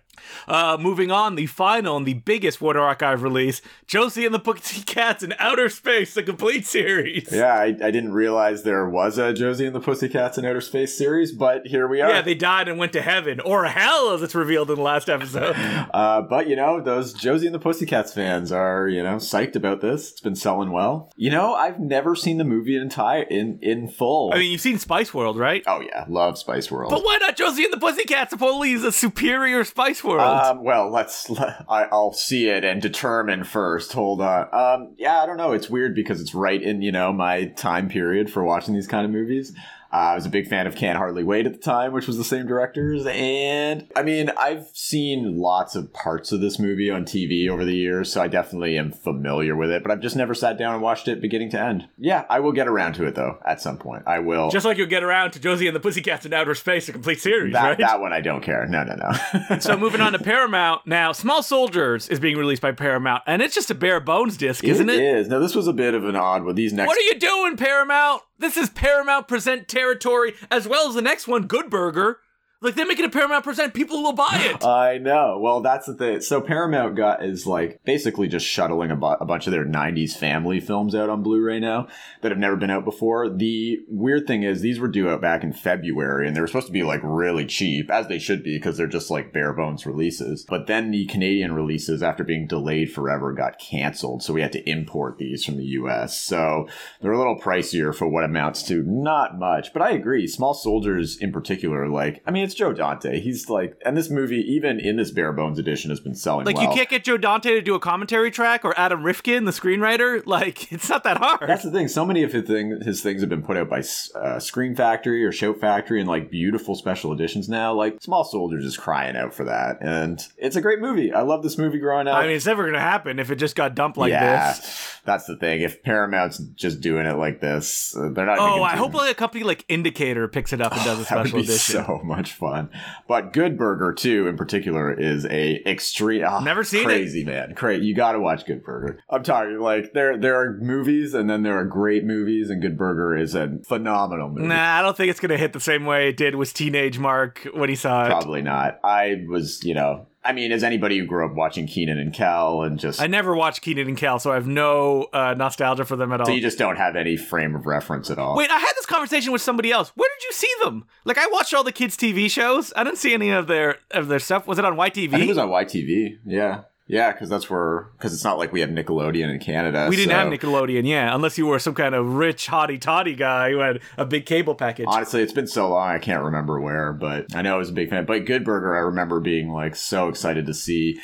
Uh, 0.48 0.76
moving 0.80 1.10
on, 1.10 1.34
the 1.34 1.46
final 1.46 1.96
and 1.96 2.06
the 2.06 2.14
biggest 2.14 2.60
Warner 2.60 2.80
Archive 2.80 3.22
release, 3.22 3.60
Josie 3.86 4.24
and 4.24 4.34
the 4.34 4.38
Pussycats 4.38 5.22
in 5.22 5.34
Outer 5.38 5.68
Space, 5.68 6.14
the 6.14 6.22
complete 6.22 6.66
series. 6.66 7.28
Yeah, 7.32 7.54
I, 7.54 7.66
I 7.66 7.90
didn't 7.90 8.12
realize 8.12 8.62
there 8.62 8.88
was 8.88 9.18
a 9.18 9.32
Josie 9.32 9.66
and 9.66 9.74
the 9.74 9.80
Pussycats 9.80 10.38
in 10.38 10.44
Outer 10.44 10.60
Space 10.60 10.96
series, 10.96 11.32
but 11.32 11.66
here 11.66 11.86
we 11.86 12.00
are. 12.00 12.10
Yeah, 12.10 12.22
they 12.22 12.34
died 12.34 12.68
and 12.68 12.78
went 12.78 12.92
to 12.94 13.02
heaven, 13.02 13.40
or 13.40 13.64
hell, 13.66 14.12
as 14.12 14.22
it's 14.22 14.34
revealed 14.34 14.70
in 14.70 14.76
the 14.76 14.82
last 14.82 15.08
episode. 15.08 15.56
Uh, 15.96 16.20
but 16.20 16.48
you 16.48 16.56
know, 16.56 16.80
those 16.80 17.12
Josie 17.12 17.46
and 17.46 17.54
the 17.54 17.58
Pussycats 17.58 18.12
fans 18.12 18.52
are 18.52 18.88
you 18.88 19.02
know 19.02 19.16
psyched 19.16 19.56
about 19.56 19.80
this. 19.80 20.10
It's 20.12 20.20
been 20.20 20.34
selling 20.34 20.70
well. 20.70 21.10
You 21.16 21.30
know, 21.30 21.54
I've 21.54 21.78
never 21.78 22.14
seen 22.14 22.38
the 22.38 22.44
movie 22.44 22.76
in 22.76 22.82
entire 22.82 23.22
in 23.22 23.58
in 23.62 23.88
full. 23.88 24.32
I 24.32 24.38
mean, 24.38 24.50
you've 24.52 24.60
seen 24.60 24.78
Spice 24.78 25.14
World, 25.14 25.38
right? 25.38 25.62
oh 25.66 25.80
yeah, 25.80 26.04
love 26.08 26.38
Spice 26.38 26.70
World. 26.70 26.90
But 26.90 27.02
why 27.02 27.18
not 27.20 27.36
Josie 27.36 27.64
and 27.64 27.72
the 27.72 27.78
Pussycats? 27.78 28.30
Supposedly 28.30 28.72
is 28.72 28.84
a 28.84 28.92
superior 28.92 29.64
Spice 29.64 30.02
World. 30.02 30.05
Um, 30.06 30.62
well, 30.62 30.90
let's. 30.90 31.28
Let, 31.30 31.64
I, 31.68 31.84
I'll 31.84 32.12
see 32.12 32.48
it 32.48 32.64
and 32.64 32.80
determine 32.80 33.44
first. 33.44 33.92
Hold 33.92 34.20
on. 34.20 34.48
Um, 34.52 34.94
yeah, 34.98 35.22
I 35.22 35.26
don't 35.26 35.36
know. 35.36 35.52
It's 35.52 35.68
weird 35.68 35.94
because 35.94 36.20
it's 36.20 36.34
right 36.34 36.62
in 36.62 36.82
you 36.82 36.92
know 36.92 37.12
my 37.12 37.46
time 37.46 37.88
period 37.88 38.30
for 38.30 38.44
watching 38.44 38.74
these 38.74 38.86
kind 38.86 39.04
of 39.04 39.10
movies. 39.10 39.52
Uh, 39.92 39.96
I 39.96 40.14
was 40.14 40.26
a 40.26 40.30
big 40.30 40.48
fan 40.48 40.66
of 40.66 40.74
Can't 40.74 40.98
Hardly 40.98 41.24
Wait 41.24 41.46
at 41.46 41.52
the 41.52 41.58
time, 41.58 41.92
which 41.92 42.06
was 42.06 42.18
the 42.18 42.24
same 42.24 42.46
directors. 42.46 43.06
And 43.06 43.88
I 43.96 44.02
mean, 44.02 44.30
I've 44.38 44.68
seen 44.72 45.38
lots 45.38 45.74
of 45.74 45.92
parts 45.92 46.32
of 46.32 46.40
this 46.40 46.58
movie 46.58 46.90
on 46.90 47.04
TV 47.04 47.48
over 47.48 47.64
the 47.64 47.74
years, 47.74 48.12
so 48.12 48.22
I 48.22 48.28
definitely 48.28 48.76
am 48.78 48.92
familiar 48.92 49.56
with 49.56 49.70
it, 49.70 49.82
but 49.82 49.92
I've 49.92 50.00
just 50.00 50.16
never 50.16 50.34
sat 50.34 50.58
down 50.58 50.74
and 50.74 50.82
watched 50.82 51.08
it 51.08 51.20
beginning 51.20 51.50
to 51.50 51.60
end. 51.60 51.88
Yeah, 51.98 52.24
I 52.28 52.40
will 52.40 52.52
get 52.52 52.68
around 52.68 52.94
to 52.94 53.06
it 53.06 53.14
though 53.14 53.38
at 53.46 53.60
some 53.60 53.78
point. 53.78 54.04
I 54.06 54.18
will. 54.18 54.50
Just 54.50 54.66
like 54.66 54.76
you'll 54.76 54.86
get 54.86 55.02
around 55.02 55.32
to 55.32 55.40
Josie 55.40 55.66
and 55.66 55.76
the 55.76 55.80
Pussycats 55.80 56.26
in 56.26 56.32
Outer 56.32 56.54
Space, 56.54 56.88
a 56.88 56.92
complete 56.92 57.20
series, 57.20 57.52
that, 57.52 57.62
right? 57.62 57.78
that 57.78 58.00
one 58.00 58.12
I 58.12 58.20
don't 58.20 58.42
care. 58.42 58.66
No, 58.66 58.84
no, 58.84 58.96
no. 58.96 59.58
so 59.58 59.76
moving 59.76 60.00
on 60.00 60.12
to 60.12 60.18
Paramount 60.18 60.86
now, 60.86 61.12
Small 61.12 61.42
Soldiers 61.42 62.08
is 62.08 62.20
being 62.20 62.36
released 62.36 62.62
by 62.62 62.72
Paramount, 62.72 63.22
and 63.26 63.40
it's 63.42 63.54
just 63.54 63.70
a 63.70 63.74
bare 63.74 64.00
bones 64.00 64.36
disc, 64.36 64.64
isn't 64.64 64.88
it? 64.88 65.00
It 65.00 65.02
is. 65.02 65.28
Now 65.28 65.38
this 65.38 65.54
was 65.54 65.68
a 65.68 65.72
bit 65.72 65.94
of 65.94 66.04
an 66.04 66.16
odd 66.16 66.44
one. 66.44 66.54
These 66.54 66.72
next 66.72 66.88
What 66.88 66.98
are 66.98 67.02
you 67.02 67.18
doing, 67.18 67.56
Paramount? 67.56 68.22
This 68.38 68.58
is 68.58 68.68
Paramount 68.68 69.28
Present 69.28 69.66
territory, 69.66 70.34
as 70.50 70.68
well 70.68 70.88
as 70.88 70.94
the 70.94 71.00
next 71.00 71.26
one, 71.26 71.46
Good 71.46 71.70
Burger. 71.70 72.20
Like 72.66 72.74
they're 72.74 72.84
making 72.84 73.04
a 73.04 73.10
Paramount 73.10 73.44
Present, 73.44 73.74
people 73.74 74.02
will 74.02 74.12
buy 74.12 74.28
it. 74.32 74.64
I 74.64 74.98
know. 74.98 75.38
Well, 75.40 75.60
that's 75.60 75.86
the 75.86 75.94
thing. 75.94 76.20
So 76.20 76.40
Paramount 76.40 76.96
got 76.96 77.24
is 77.24 77.46
like 77.46 77.78
basically 77.84 78.26
just 78.26 78.44
shuttling 78.44 78.90
a, 78.90 78.96
bu- 78.96 79.06
a 79.20 79.24
bunch 79.24 79.46
of 79.46 79.52
their 79.52 79.64
'90s 79.64 80.16
family 80.16 80.58
films 80.58 80.92
out 80.92 81.08
on 81.08 81.22
Blu-ray 81.22 81.60
now 81.60 81.86
that 82.22 82.32
have 82.32 82.40
never 82.40 82.56
been 82.56 82.70
out 82.70 82.84
before. 82.84 83.28
The 83.28 83.78
weird 83.86 84.26
thing 84.26 84.42
is 84.42 84.62
these 84.62 84.80
were 84.80 84.88
due 84.88 85.08
out 85.08 85.20
back 85.20 85.44
in 85.44 85.52
February, 85.52 86.26
and 86.26 86.34
they 86.34 86.40
were 86.40 86.48
supposed 86.48 86.66
to 86.66 86.72
be 86.72 86.82
like 86.82 87.02
really 87.04 87.46
cheap, 87.46 87.88
as 87.88 88.08
they 88.08 88.18
should 88.18 88.42
be, 88.42 88.56
because 88.56 88.76
they're 88.76 88.88
just 88.88 89.12
like 89.12 89.32
bare 89.32 89.52
bones 89.52 89.86
releases. 89.86 90.44
But 90.44 90.66
then 90.66 90.90
the 90.90 91.06
Canadian 91.06 91.52
releases, 91.52 92.02
after 92.02 92.24
being 92.24 92.48
delayed 92.48 92.92
forever, 92.92 93.32
got 93.32 93.60
canceled, 93.60 94.24
so 94.24 94.32
we 94.32 94.42
had 94.42 94.50
to 94.54 94.68
import 94.68 95.18
these 95.18 95.44
from 95.44 95.56
the 95.56 95.66
U.S. 95.66 96.20
So 96.20 96.66
they're 97.00 97.12
a 97.12 97.18
little 97.18 97.38
pricier 97.38 97.94
for 97.94 98.08
what 98.08 98.24
amounts 98.24 98.64
to 98.64 98.82
not 98.82 99.38
much. 99.38 99.72
But 99.72 99.82
I 99.82 99.90
agree, 99.90 100.26
Small 100.26 100.52
Soldiers 100.52 101.16
in 101.16 101.30
particular, 101.30 101.88
like 101.88 102.24
I 102.26 102.32
mean 102.32 102.42
it's 102.42 102.55
Joe 102.56 102.72
Dante. 102.72 103.20
He's 103.20 103.48
like, 103.48 103.80
and 103.84 103.96
this 103.96 104.10
movie, 104.10 104.40
even 104.40 104.80
in 104.80 104.96
this 104.96 105.10
bare 105.10 105.32
bones 105.32 105.58
edition, 105.58 105.90
has 105.90 106.00
been 106.00 106.14
selling 106.14 106.46
Like 106.46 106.56
well. 106.56 106.68
you 106.68 106.74
can't 106.74 106.88
get 106.88 107.04
Joe 107.04 107.16
Dante 107.16 107.50
to 107.50 107.62
do 107.62 107.74
a 107.74 107.80
commentary 107.80 108.30
track 108.30 108.64
or 108.64 108.78
Adam 108.78 109.02
Rifkin, 109.04 109.44
the 109.44 109.52
screenwriter. 109.52 110.22
Like 110.26 110.72
it's 110.72 110.88
not 110.88 111.04
that 111.04 111.18
hard. 111.18 111.48
That's 111.48 111.62
the 111.62 111.70
thing. 111.70 111.88
So 111.88 112.04
many 112.04 112.22
of 112.22 112.32
his, 112.32 112.44
thing, 112.44 112.80
his 112.84 113.02
things 113.02 113.20
have 113.22 113.30
been 113.30 113.42
put 113.42 113.56
out 113.56 113.68
by 113.68 113.82
uh, 114.14 114.38
Scream 114.40 114.74
Factory 114.74 115.24
or 115.24 115.30
Shout 115.32 115.60
Factory 115.60 116.00
and 116.00 116.08
like 116.08 116.30
beautiful 116.30 116.74
special 116.74 117.12
editions 117.12 117.48
now. 117.48 117.72
Like 117.74 118.02
Small 118.02 118.24
Soldiers 118.24 118.64
is 118.64 118.76
crying 118.76 119.16
out 119.16 119.32
for 119.34 119.44
that, 119.44 119.78
and 119.80 120.26
it's 120.36 120.56
a 120.56 120.60
great 120.60 120.80
movie. 120.80 121.12
I 121.12 121.22
love 121.22 121.42
this 121.42 121.58
movie 121.58 121.78
growing 121.78 122.08
up. 122.08 122.16
I 122.16 122.26
mean, 122.26 122.36
it's 122.36 122.46
never 122.46 122.64
gonna 122.64 122.80
happen 122.80 123.18
if 123.18 123.30
it 123.30 123.36
just 123.36 123.56
got 123.56 123.74
dumped 123.74 123.96
like 123.98 124.10
yeah, 124.10 124.52
this. 124.52 124.98
that's 125.04 125.26
the 125.26 125.36
thing. 125.36 125.60
If 125.62 125.82
Paramount's 125.82 126.38
just 126.38 126.80
doing 126.80 127.06
it 127.06 127.16
like 127.16 127.40
this, 127.40 127.96
uh, 127.96 128.08
they're 128.12 128.26
not. 128.26 128.38
Going 128.38 128.54
to 128.54 128.60
Oh, 128.60 128.62
I 128.62 128.76
hope 128.76 128.94
like 128.94 129.10
a 129.10 129.14
company 129.14 129.44
like 129.44 129.64
Indicator 129.68 130.28
picks 130.28 130.52
it 130.52 130.60
up 130.60 130.72
and 130.72 130.84
does 130.84 131.00
a 131.00 131.04
special 131.06 131.38
edition. 131.40 131.84
so 131.84 132.00
much 132.04 132.32
fun. 132.36 132.70
But 133.08 133.32
Good 133.32 133.58
Burger 133.58 133.92
too, 133.92 134.28
in 134.28 134.36
particular, 134.36 134.92
is 134.92 135.26
a 135.26 135.62
extreme. 135.68 136.24
ah, 136.26 136.40
Never 136.40 136.62
seen 136.62 136.82
it. 136.82 136.84
crazy 136.84 137.24
man. 137.24 137.54
Crazy. 137.54 137.84
You 137.86 137.94
got 137.94 138.12
to 138.12 138.20
watch 138.20 138.46
Good 138.46 138.62
Burger. 138.62 139.00
I'm 139.10 139.22
talking 139.24 139.58
like 139.58 139.92
there 139.92 140.16
there 140.16 140.40
are 140.40 140.52
movies 140.60 141.14
and 141.14 141.28
then 141.28 141.42
there 141.42 141.58
are 141.58 141.64
great 141.64 142.04
movies, 142.04 142.50
and 142.50 142.62
Good 142.62 142.76
Burger 142.78 143.16
is 143.16 143.34
a 143.34 143.58
phenomenal 143.66 144.28
movie. 144.28 144.46
Nah, 144.48 144.78
I 144.78 144.82
don't 144.82 144.96
think 144.96 145.10
it's 145.10 145.20
gonna 145.20 145.36
hit 145.38 145.52
the 145.52 145.60
same 145.60 145.84
way 145.86 146.08
it 146.10 146.16
did 146.16 146.34
with 146.36 146.54
Teenage 146.54 146.98
Mark 146.98 147.46
when 147.54 147.68
he 147.68 147.74
saw 147.74 148.04
it. 148.04 148.08
Probably 148.08 148.42
not. 148.42 148.78
I 148.84 149.24
was, 149.28 149.64
you 149.64 149.74
know, 149.74 150.06
I 150.26 150.32
mean, 150.32 150.52
as 150.52 150.64
anybody 150.64 150.98
who 150.98 151.06
grew 151.06 151.24
up 151.24 151.34
watching 151.34 151.66
Kenan 151.66 151.98
and 151.98 152.12
Kel 152.12 152.62
and 152.62 152.78
just. 152.78 153.00
I 153.00 153.06
never 153.06 153.34
watched 153.34 153.62
Kenan 153.62 153.88
and 153.88 153.96
Kel, 153.96 154.18
so 154.18 154.32
I 154.32 154.34
have 154.34 154.46
no 154.46 155.04
uh, 155.12 155.34
nostalgia 155.34 155.84
for 155.84 155.96
them 155.96 156.12
at 156.12 156.20
all. 156.20 156.26
so 156.26 156.32
you 156.32 156.40
just 156.40 156.58
don't 156.58 156.76
have 156.76 156.96
any 156.96 157.16
frame 157.16 157.54
of 157.54 157.66
reference 157.66 158.10
at 158.10 158.18
all. 158.18 158.36
Wait, 158.36 158.50
I 158.50 158.58
had 158.58 158.72
this 158.76 158.86
conversation 158.86 159.32
with 159.32 159.42
somebody 159.42 159.70
else. 159.70 159.92
Where 159.94 160.08
did 160.18 160.24
you 160.24 160.32
see 160.32 160.52
them? 160.64 160.86
Like, 161.04 161.18
I 161.18 161.26
watched 161.28 161.54
all 161.54 161.64
the 161.64 161.72
kids' 161.72 161.96
TV 161.96 162.30
shows. 162.30 162.72
I 162.76 162.84
didn't 162.84 162.98
see 162.98 163.14
any 163.14 163.30
of 163.30 163.46
their 163.46 163.78
of 163.90 164.08
their 164.08 164.18
stuff. 164.18 164.46
Was 164.46 164.58
it 164.58 164.64
on 164.64 164.78
I 164.78 164.90
think 164.90 165.12
it 165.12 165.28
was 165.28 165.38
on 165.38 165.48
YTV. 165.48 166.18
Yeah. 166.26 166.62
Yeah, 166.88 167.10
because 167.10 167.28
that's 167.28 167.50
where, 167.50 167.88
because 167.96 168.14
it's 168.14 168.22
not 168.22 168.38
like 168.38 168.52
we 168.52 168.60
have 168.60 168.70
Nickelodeon 168.70 169.28
in 169.28 169.40
Canada. 169.40 169.88
we 169.90 169.96
didn't 169.96 170.12
so- 170.12 170.18
have 170.18 170.28
Nickelodeon, 170.32 170.86
yeah, 170.86 171.12
unless 171.14 171.36
you 171.36 171.46
were 171.46 171.58
some 171.58 171.74
kind 171.74 171.94
of 171.96 172.06
rich 172.14 172.46
hottie 172.46 172.80
toddy 172.80 173.16
guy 173.16 173.50
who 173.50 173.58
had 173.58 173.80
a 173.96 174.06
big 174.06 174.24
cable 174.24 174.54
package. 174.54 174.86
Honestly, 174.88 175.20
it's 175.20 175.32
been 175.32 175.48
so 175.48 175.68
long, 175.70 175.88
I 175.88 175.98
can't 175.98 176.22
remember 176.22 176.60
where, 176.60 176.92
but 176.92 177.34
I 177.34 177.42
know 177.42 177.56
I 177.56 177.58
was 177.58 177.70
a 177.70 177.72
big 177.72 177.90
fan. 177.90 178.04
But 178.06 178.24
Good 178.24 178.44
Burger, 178.44 178.76
I 178.76 178.80
remember 178.80 179.18
being 179.18 179.50
like 179.50 179.74
so 179.74 180.08
excited 180.08 180.46
to 180.46 180.54
see. 180.54 181.00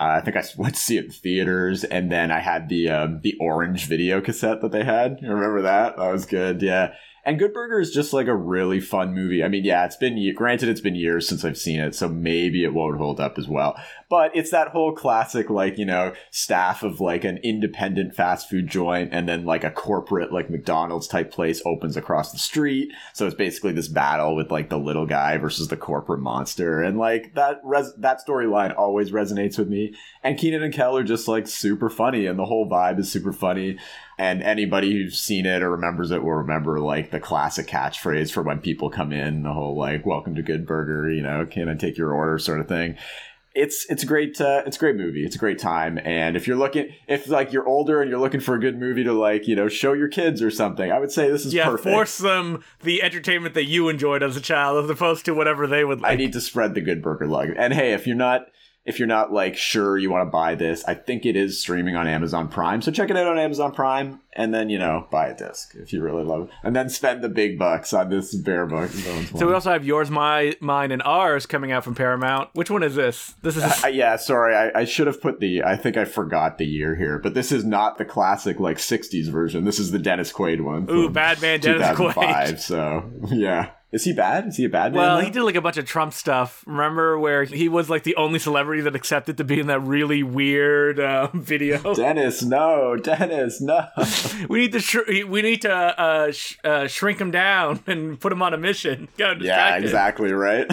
Uh, 0.00 0.04
I 0.04 0.20
think 0.22 0.36
I 0.36 0.44
went 0.56 0.74
to 0.74 0.80
see 0.80 0.96
it 0.96 1.04
in 1.06 1.10
theaters, 1.10 1.84
and 1.84 2.10
then 2.10 2.30
I 2.30 2.38
had 2.38 2.68
the 2.70 2.88
um, 2.88 3.20
the 3.22 3.34
orange 3.40 3.86
video 3.88 4.22
cassette 4.22 4.62
that 4.62 4.72
they 4.72 4.84
had. 4.84 5.18
You 5.20 5.28
remember 5.28 5.62
that? 5.62 5.96
That 5.98 6.12
was 6.12 6.24
good. 6.24 6.62
Yeah. 6.62 6.94
And 7.26 7.40
Good 7.40 7.52
Burger 7.52 7.80
is 7.80 7.90
just 7.90 8.12
like 8.12 8.28
a 8.28 8.36
really 8.36 8.78
fun 8.78 9.12
movie. 9.12 9.42
I 9.42 9.48
mean, 9.48 9.64
yeah, 9.64 9.84
it's 9.84 9.96
been 9.96 10.32
granted 10.36 10.68
it's 10.68 10.80
been 10.80 10.94
years 10.94 11.28
since 11.28 11.44
I've 11.44 11.58
seen 11.58 11.80
it, 11.80 11.92
so 11.96 12.08
maybe 12.08 12.62
it 12.62 12.72
won't 12.72 12.98
hold 12.98 13.18
up 13.18 13.36
as 13.36 13.48
well. 13.48 13.76
But 14.08 14.30
it's 14.36 14.52
that 14.52 14.68
whole 14.68 14.92
classic, 14.92 15.50
like 15.50 15.76
you 15.76 15.84
know, 15.84 16.12
staff 16.30 16.84
of 16.84 17.00
like 17.00 17.24
an 17.24 17.38
independent 17.38 18.14
fast 18.14 18.48
food 18.48 18.68
joint, 18.68 19.08
and 19.12 19.28
then 19.28 19.44
like 19.44 19.64
a 19.64 19.72
corporate 19.72 20.32
like 20.32 20.50
McDonald's 20.50 21.08
type 21.08 21.32
place 21.32 21.60
opens 21.66 21.96
across 21.96 22.30
the 22.30 22.38
street. 22.38 22.92
So 23.12 23.26
it's 23.26 23.34
basically 23.34 23.72
this 23.72 23.88
battle 23.88 24.36
with 24.36 24.52
like 24.52 24.70
the 24.70 24.78
little 24.78 25.06
guy 25.06 25.36
versus 25.36 25.66
the 25.66 25.76
corporate 25.76 26.20
monster, 26.20 26.80
and 26.80 26.96
like 26.96 27.34
that 27.34 27.60
res- 27.64 27.96
that 27.96 28.20
storyline 28.24 28.72
always 28.78 29.10
resonates 29.10 29.58
with 29.58 29.68
me. 29.68 29.96
And 30.22 30.38
Kenan 30.38 30.62
and 30.62 30.72
Kel 30.72 30.96
are 30.96 31.02
just 31.02 31.26
like 31.26 31.48
super 31.48 31.90
funny, 31.90 32.26
and 32.26 32.38
the 32.38 32.44
whole 32.44 32.70
vibe 32.70 33.00
is 33.00 33.10
super 33.10 33.32
funny. 33.32 33.78
And 34.18 34.42
anybody 34.42 34.92
who's 34.92 35.18
seen 35.18 35.44
it 35.44 35.62
or 35.62 35.70
remembers 35.70 36.10
it 36.10 36.22
will 36.22 36.32
remember 36.32 36.80
like 36.80 37.10
the 37.10 37.20
classic 37.20 37.66
catchphrase 37.66 38.32
for 38.32 38.42
when 38.42 38.60
people 38.60 38.88
come 38.88 39.12
in, 39.12 39.42
the 39.42 39.52
whole 39.52 39.76
like 39.76 40.06
"Welcome 40.06 40.34
to 40.36 40.42
Good 40.42 40.66
Burger," 40.66 41.10
you 41.10 41.22
know, 41.22 41.44
"Can 41.44 41.68
I 41.68 41.74
take 41.74 41.98
your 41.98 42.14
order?" 42.14 42.38
sort 42.38 42.60
of 42.60 42.68
thing. 42.68 42.96
It's 43.54 43.86
it's 43.90 44.02
a 44.02 44.06
great 44.06 44.40
uh, 44.40 44.62
it's 44.66 44.76
a 44.76 44.80
great 44.80 44.96
movie. 44.96 45.24
It's 45.24 45.36
a 45.36 45.38
great 45.38 45.58
time. 45.58 45.98
And 46.02 46.34
if 46.34 46.46
you're 46.46 46.56
looking, 46.56 46.94
if 47.08 47.28
like 47.28 47.52
you're 47.52 47.66
older 47.66 48.00
and 48.00 48.10
you're 48.10 48.20
looking 48.20 48.40
for 48.40 48.54
a 48.54 48.60
good 48.60 48.78
movie 48.78 49.04
to 49.04 49.12
like 49.12 49.46
you 49.46 49.54
know 49.54 49.68
show 49.68 49.92
your 49.92 50.08
kids 50.08 50.40
or 50.40 50.50
something, 50.50 50.90
I 50.90 50.98
would 50.98 51.12
say 51.12 51.30
this 51.30 51.44
is 51.44 51.52
yeah, 51.52 51.66
perfect. 51.66 51.94
force 51.94 52.16
them 52.16 52.64
the 52.82 53.02
entertainment 53.02 53.54
that 53.54 53.64
you 53.64 53.90
enjoyed 53.90 54.22
as 54.22 54.34
a 54.34 54.40
child, 54.40 54.82
as 54.82 54.90
opposed 54.90 55.26
to 55.26 55.34
whatever 55.34 55.66
they 55.66 55.84
would 55.84 56.00
like. 56.00 56.12
I 56.12 56.16
need 56.16 56.32
to 56.32 56.40
spread 56.40 56.74
the 56.74 56.80
Good 56.80 57.02
Burger 57.02 57.26
love. 57.26 57.48
And 57.54 57.74
hey, 57.74 57.92
if 57.92 58.06
you're 58.06 58.16
not 58.16 58.46
if 58.86 58.98
you're 58.98 59.08
not 59.08 59.32
like 59.32 59.56
sure 59.56 59.98
you 59.98 60.10
want 60.10 60.26
to 60.26 60.30
buy 60.30 60.54
this, 60.54 60.84
I 60.84 60.94
think 60.94 61.26
it 61.26 61.36
is 61.36 61.60
streaming 61.60 61.96
on 61.96 62.06
Amazon 62.06 62.48
Prime. 62.48 62.80
So 62.82 62.92
check 62.92 63.10
it 63.10 63.16
out 63.16 63.26
on 63.26 63.38
Amazon 63.38 63.72
Prime 63.72 64.20
and 64.32 64.54
then, 64.54 64.70
you 64.70 64.78
know, 64.78 65.08
buy 65.10 65.26
a 65.26 65.36
disc 65.36 65.74
if 65.74 65.92
you 65.92 66.02
really 66.02 66.22
love 66.22 66.42
it. 66.44 66.50
And 66.62 66.76
then 66.76 66.88
spend 66.88 67.24
the 67.24 67.28
big 67.28 67.58
bucks 67.58 67.92
on 67.92 68.10
this 68.10 68.34
bear 68.34 68.64
book. 68.66 68.90
so 68.90 69.46
we 69.46 69.52
also 69.52 69.72
have 69.72 69.84
yours, 69.84 70.10
my, 70.10 70.56
mine, 70.60 70.92
and 70.92 71.02
ours 71.02 71.46
coming 71.46 71.72
out 71.72 71.82
from 71.82 71.94
Paramount. 71.94 72.50
Which 72.52 72.70
one 72.70 72.82
is 72.82 72.94
this? 72.94 73.34
This 73.42 73.56
is 73.56 73.84
Uh, 73.84 73.88
yeah, 73.88 74.16
sorry. 74.16 74.54
I, 74.54 74.80
I 74.80 74.84
should 74.84 75.06
have 75.06 75.20
put 75.20 75.40
the. 75.40 75.64
I 75.64 75.76
think 75.76 75.96
I 75.96 76.04
forgot 76.04 76.58
the 76.58 76.66
year 76.66 76.94
here, 76.94 77.18
but 77.18 77.34
this 77.34 77.50
is 77.50 77.64
not 77.64 77.98
the 77.98 78.04
classic 78.04 78.60
like 78.60 78.76
'60s 78.78 79.28
version. 79.30 79.64
This 79.64 79.78
is 79.78 79.90
the 79.90 79.98
Dennis 79.98 80.32
Quaid 80.32 80.60
one. 80.60 80.88
Ooh, 80.90 81.08
bad 81.10 81.40
man 81.42 81.60
Dennis 81.60 81.88
Quaid. 81.88 82.14
2005, 82.14 82.60
So 82.60 83.10
yeah, 83.32 83.70
is 83.92 84.04
he 84.04 84.12
bad? 84.12 84.48
Is 84.48 84.56
he 84.56 84.64
a 84.64 84.68
bad 84.68 84.92
man? 84.92 85.00
Well, 85.00 85.18
now? 85.18 85.24
he 85.24 85.30
did 85.30 85.42
like 85.42 85.54
a 85.54 85.60
bunch 85.60 85.76
of 85.76 85.86
Trump 85.86 86.12
stuff. 86.12 86.64
Remember 86.66 87.18
where 87.18 87.44
he 87.44 87.68
was 87.68 87.88
like 87.88 88.02
the 88.02 88.16
only 88.16 88.40
celebrity 88.40 88.82
that 88.82 88.96
accepted 88.96 89.36
to 89.36 89.44
be 89.44 89.60
in 89.60 89.68
that 89.68 89.80
really 89.80 90.24
weird 90.24 90.98
uh, 90.98 91.28
video? 91.34 91.94
Dennis, 91.94 92.42
no, 92.42 92.96
Dennis, 92.96 93.60
no. 93.60 93.86
we 94.48 94.60
need 94.60 94.72
to 94.72 94.80
sh- 94.80 95.24
we 95.28 95.40
need 95.40 95.62
to 95.62 95.72
uh, 95.72 96.32
sh- 96.32 96.58
uh, 96.64 96.88
shrink 96.88 97.20
him 97.20 97.30
down 97.30 97.80
and 97.86 98.18
put 98.18 98.32
him 98.32 98.42
on 98.42 98.52
a 98.52 98.58
mission. 98.58 99.08
Yeah, 99.16 99.76
exactly 99.76 100.32
right. 100.32 100.66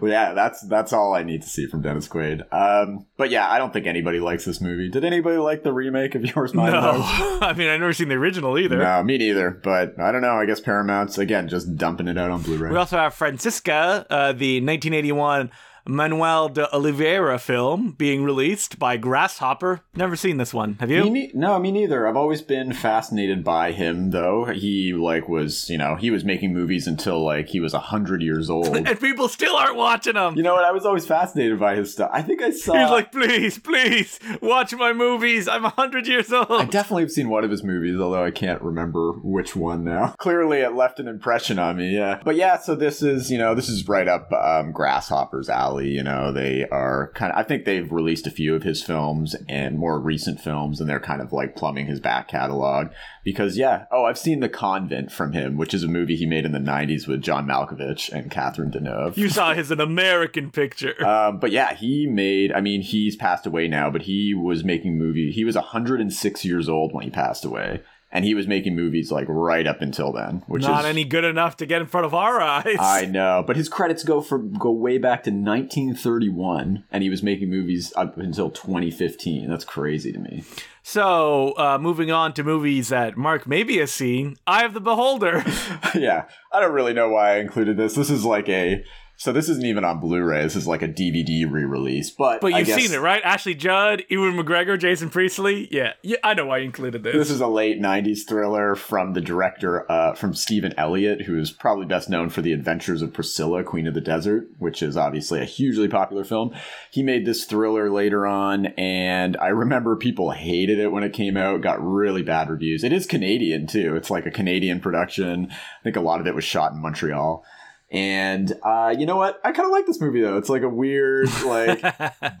Well, 0.00 0.10
yeah, 0.10 0.32
that's 0.34 0.62
that's 0.62 0.92
all 0.92 1.14
I 1.14 1.22
need 1.22 1.42
to 1.42 1.48
see 1.48 1.66
from 1.66 1.82
Dennis 1.82 2.08
Quaid. 2.08 2.42
Um, 2.52 3.06
but 3.16 3.30
yeah, 3.30 3.50
I 3.50 3.58
don't 3.58 3.72
think 3.72 3.86
anybody 3.86 4.20
likes 4.20 4.44
this 4.44 4.60
movie. 4.60 4.88
Did 4.88 5.04
anybody 5.04 5.36
like 5.38 5.62
the 5.62 5.72
remake 5.72 6.14
of 6.14 6.24
Yours, 6.36 6.54
Mine, 6.54 6.72
No, 6.72 6.90
and 6.90 7.02
I 7.44 7.52
mean 7.56 7.68
I've 7.68 7.80
never 7.80 7.92
seen 7.92 8.08
the 8.08 8.14
original 8.16 8.58
either. 8.58 8.78
No, 8.78 9.02
me 9.02 9.18
neither. 9.18 9.50
But 9.50 9.98
I 10.00 10.12
don't 10.12 10.22
know. 10.22 10.34
I 10.36 10.46
guess 10.46 10.60
Paramount's 10.60 11.18
again 11.18 11.48
just 11.48 11.76
dumping 11.76 12.08
it 12.08 12.18
out 12.18 12.30
on 12.30 12.42
Blu-ray. 12.42 12.70
We 12.70 12.76
also 12.76 12.96
have 12.96 13.14
Francisca, 13.14 14.06
uh, 14.10 14.32
the 14.32 14.60
1981 14.60 15.50
Manoel 15.88 16.48
de 16.48 16.74
Oliveira 16.74 17.38
film 17.38 17.92
being 17.92 18.24
released 18.24 18.78
by 18.78 18.96
Grasshopper. 18.96 19.80
Never 19.94 20.16
seen 20.16 20.36
this 20.36 20.52
one. 20.52 20.76
Have 20.80 20.90
you? 20.90 21.04
Me 21.04 21.10
ne- 21.10 21.30
no, 21.34 21.58
me 21.58 21.70
neither. 21.70 22.06
I've 22.06 22.16
always 22.16 22.42
been 22.42 22.72
fascinated 22.72 23.44
by 23.44 23.72
him, 23.72 24.10
though. 24.10 24.46
He 24.46 24.92
like 24.92 25.28
was, 25.28 25.70
you 25.70 25.78
know, 25.78 25.96
he 25.96 26.10
was 26.10 26.24
making 26.24 26.52
movies 26.52 26.86
until 26.86 27.24
like 27.24 27.48
he 27.48 27.60
was 27.60 27.74
a 27.74 27.78
hundred 27.78 28.22
years 28.22 28.50
old. 28.50 28.76
and 28.76 29.00
people 29.00 29.28
still 29.28 29.56
aren't 29.56 29.76
watching 29.76 30.14
them. 30.14 30.36
you 30.36 30.42
know 30.42 30.54
what? 30.54 30.64
I 30.64 30.72
was 30.72 30.84
always 30.84 31.06
fascinated 31.06 31.58
by 31.58 31.76
his 31.76 31.92
stuff. 31.92 32.10
I 32.12 32.22
think 32.22 32.42
I 32.42 32.50
saw. 32.50 32.74
He's 32.74 32.90
like, 32.90 33.12
please, 33.12 33.58
please, 33.58 34.18
watch 34.42 34.74
my 34.74 34.92
movies. 34.92 35.48
I'm 35.48 35.64
a 35.64 35.70
100 35.70 36.06
years 36.06 36.32
old. 36.32 36.50
I 36.50 36.64
definitely 36.64 37.04
have 37.04 37.12
seen 37.12 37.28
one 37.28 37.44
of 37.44 37.50
his 37.50 37.62
movies, 37.62 37.98
although 38.00 38.24
I 38.24 38.30
can't 38.30 38.62
remember 38.62 39.12
which 39.22 39.54
one 39.54 39.84
now. 39.84 40.14
Clearly, 40.18 40.58
it 40.58 40.74
left 40.74 40.98
an 40.98 41.08
impression 41.08 41.58
on 41.58 41.76
me. 41.76 41.94
Yeah, 41.94 42.20
but 42.24 42.36
yeah. 42.36 42.58
So 42.58 42.74
this 42.74 43.02
is, 43.02 43.30
you 43.30 43.38
know, 43.38 43.54
this 43.54 43.68
is 43.68 43.86
right 43.88 44.08
up 44.08 44.32
um, 44.32 44.72
Grasshopper's 44.72 45.48
alley. 45.48 45.75
You 45.84 46.02
know, 46.02 46.32
they 46.32 46.66
are 46.70 47.12
kind 47.14 47.32
of. 47.32 47.38
I 47.38 47.42
think 47.42 47.64
they've 47.64 47.90
released 47.90 48.26
a 48.26 48.30
few 48.30 48.54
of 48.54 48.62
his 48.62 48.82
films 48.82 49.36
and 49.48 49.78
more 49.78 50.00
recent 50.00 50.40
films, 50.40 50.80
and 50.80 50.88
they're 50.88 51.00
kind 51.00 51.20
of 51.20 51.32
like 51.32 51.56
plumbing 51.56 51.86
his 51.86 52.00
back 52.00 52.28
catalog. 52.28 52.88
Because 53.24 53.56
yeah, 53.56 53.86
oh, 53.90 54.04
I've 54.04 54.18
seen 54.18 54.40
The 54.40 54.48
Convent 54.48 55.10
from 55.10 55.32
him, 55.32 55.56
which 55.56 55.74
is 55.74 55.82
a 55.82 55.88
movie 55.88 56.16
he 56.16 56.26
made 56.26 56.44
in 56.44 56.52
the 56.52 56.58
'90s 56.58 57.06
with 57.06 57.22
John 57.22 57.46
Malkovich 57.46 58.10
and 58.12 58.30
Catherine 58.30 58.70
Deneuve. 58.70 59.16
You 59.16 59.28
saw 59.28 59.54
his 59.54 59.70
an 59.70 59.80
American 59.80 60.50
picture. 60.50 60.94
Um, 61.06 61.38
but 61.38 61.52
yeah, 61.52 61.72
he 61.72 62.06
made. 62.06 62.52
I 62.52 62.60
mean, 62.60 62.82
he's 62.82 63.16
passed 63.16 63.46
away 63.46 63.68
now, 63.68 63.90
but 63.90 64.02
he 64.02 64.34
was 64.34 64.64
making 64.64 64.98
movie. 64.98 65.30
He 65.30 65.44
was 65.44 65.54
106 65.54 66.44
years 66.44 66.68
old 66.68 66.92
when 66.92 67.04
he 67.04 67.10
passed 67.10 67.44
away, 67.44 67.80
and 68.12 68.24
he 68.24 68.34
was 68.34 68.46
making 68.46 68.76
movies 68.76 69.10
like 69.10 69.26
right 69.28 69.66
up 69.66 69.82
until 69.82 70.12
then, 70.12 70.42
which 70.46 70.62
is 70.62 70.68
Not 70.68 70.84
is 70.84 70.90
any 70.90 71.04
good 71.04 71.24
enough 71.24 71.56
to 71.58 71.66
get 71.66 71.80
in 71.80 71.86
front 71.86 72.06
of 72.06 72.14
our 72.14 72.40
eyes. 72.40 72.76
I 72.78 73.04
know, 73.06 73.42
but 73.46 73.56
his 73.56 73.68
credits 73.68 74.04
go 74.04 74.20
for 74.20 74.38
go 74.38 74.70
way 74.70 74.98
back 74.98 75.24
to 75.24 75.30
1931, 75.30 76.84
and 76.90 77.02
he 77.02 77.10
was 77.10 77.22
making 77.22 77.50
movies 77.50 77.92
up 77.96 78.16
until 78.16 78.50
2015. 78.50 79.48
That's 79.48 79.64
crazy 79.64 80.12
to 80.12 80.18
me. 80.18 80.44
So, 80.82 81.54
uh, 81.58 81.78
moving 81.80 82.12
on 82.12 82.32
to 82.34 82.44
movies 82.44 82.90
that 82.90 83.16
Mark 83.16 83.46
maybe 83.46 83.78
has 83.78 83.92
seen, 83.92 84.36
Eye 84.46 84.64
of 84.64 84.72
the 84.72 84.80
Beholder. 84.80 85.42
yeah, 85.96 86.26
I 86.52 86.60
don't 86.60 86.72
really 86.72 86.94
know 86.94 87.08
why 87.08 87.34
I 87.34 87.38
included 87.38 87.76
this. 87.76 87.94
This 87.94 88.08
is 88.08 88.24
like 88.24 88.48
a 88.48 88.84
so 89.18 89.32
this 89.32 89.48
isn't 89.48 89.64
even 89.64 89.84
on 89.84 89.98
Blu-ray. 89.98 90.42
This 90.42 90.56
is 90.56 90.66
like 90.66 90.82
a 90.82 90.88
DVD 90.88 91.50
re-release. 91.50 92.10
But 92.10 92.42
But 92.42 92.52
you've 92.52 92.66
guess 92.66 92.82
seen 92.82 92.92
it, 92.92 93.00
right? 93.00 93.22
Ashley 93.24 93.54
Judd, 93.54 94.04
Ewan 94.10 94.34
McGregor, 94.36 94.78
Jason 94.78 95.08
Priestley. 95.08 95.68
Yeah, 95.70 95.94
yeah, 96.02 96.18
I 96.22 96.34
know 96.34 96.46
why 96.46 96.58
you 96.58 96.64
included 96.64 97.02
this. 97.02 97.14
This 97.14 97.30
is 97.30 97.40
a 97.40 97.46
late 97.46 97.80
'90s 97.80 98.28
thriller 98.28 98.74
from 98.74 99.14
the 99.14 99.22
director, 99.22 99.90
uh, 99.90 100.14
from 100.14 100.34
Stephan 100.34 100.74
Elliott, 100.76 101.22
who 101.22 101.38
is 101.38 101.50
probably 101.50 101.86
best 101.86 102.10
known 102.10 102.28
for 102.28 102.42
The 102.42 102.52
Adventures 102.52 103.00
of 103.00 103.14
Priscilla, 103.14 103.64
Queen 103.64 103.86
of 103.86 103.94
the 103.94 104.02
Desert, 104.02 104.48
which 104.58 104.82
is 104.82 104.96
obviously 104.96 105.40
a 105.40 105.46
hugely 105.46 105.88
popular 105.88 106.24
film. 106.24 106.54
He 106.90 107.02
made 107.02 107.24
this 107.24 107.46
thriller 107.46 107.90
later 107.90 108.26
on, 108.26 108.66
and 108.76 109.36
I 109.38 109.48
remember 109.48 109.96
people 109.96 110.32
hated 110.32 110.78
it 110.78 110.92
when 110.92 111.04
it 111.04 111.14
came 111.14 111.38
out. 111.38 111.62
Got 111.62 111.82
really 111.82 112.22
bad 112.22 112.50
reviews. 112.50 112.84
It 112.84 112.92
is 112.92 113.06
Canadian 113.06 113.66
too. 113.66 113.96
It's 113.96 114.10
like 114.10 114.26
a 114.26 114.30
Canadian 114.30 114.80
production. 114.80 115.50
I 115.50 115.82
think 115.82 115.96
a 115.96 116.00
lot 116.00 116.20
of 116.20 116.26
it 116.26 116.34
was 116.34 116.44
shot 116.44 116.72
in 116.72 116.82
Montreal. 116.82 117.44
And 117.88 118.52
uh, 118.64 118.94
you 118.98 119.06
know 119.06 119.16
what? 119.16 119.40
I 119.44 119.52
kind 119.52 119.66
of 119.66 119.70
like 119.70 119.86
this 119.86 120.00
movie 120.00 120.20
though. 120.20 120.36
It's 120.38 120.48
like 120.48 120.62
a 120.62 120.68
weird, 120.68 121.28
like 121.44 121.80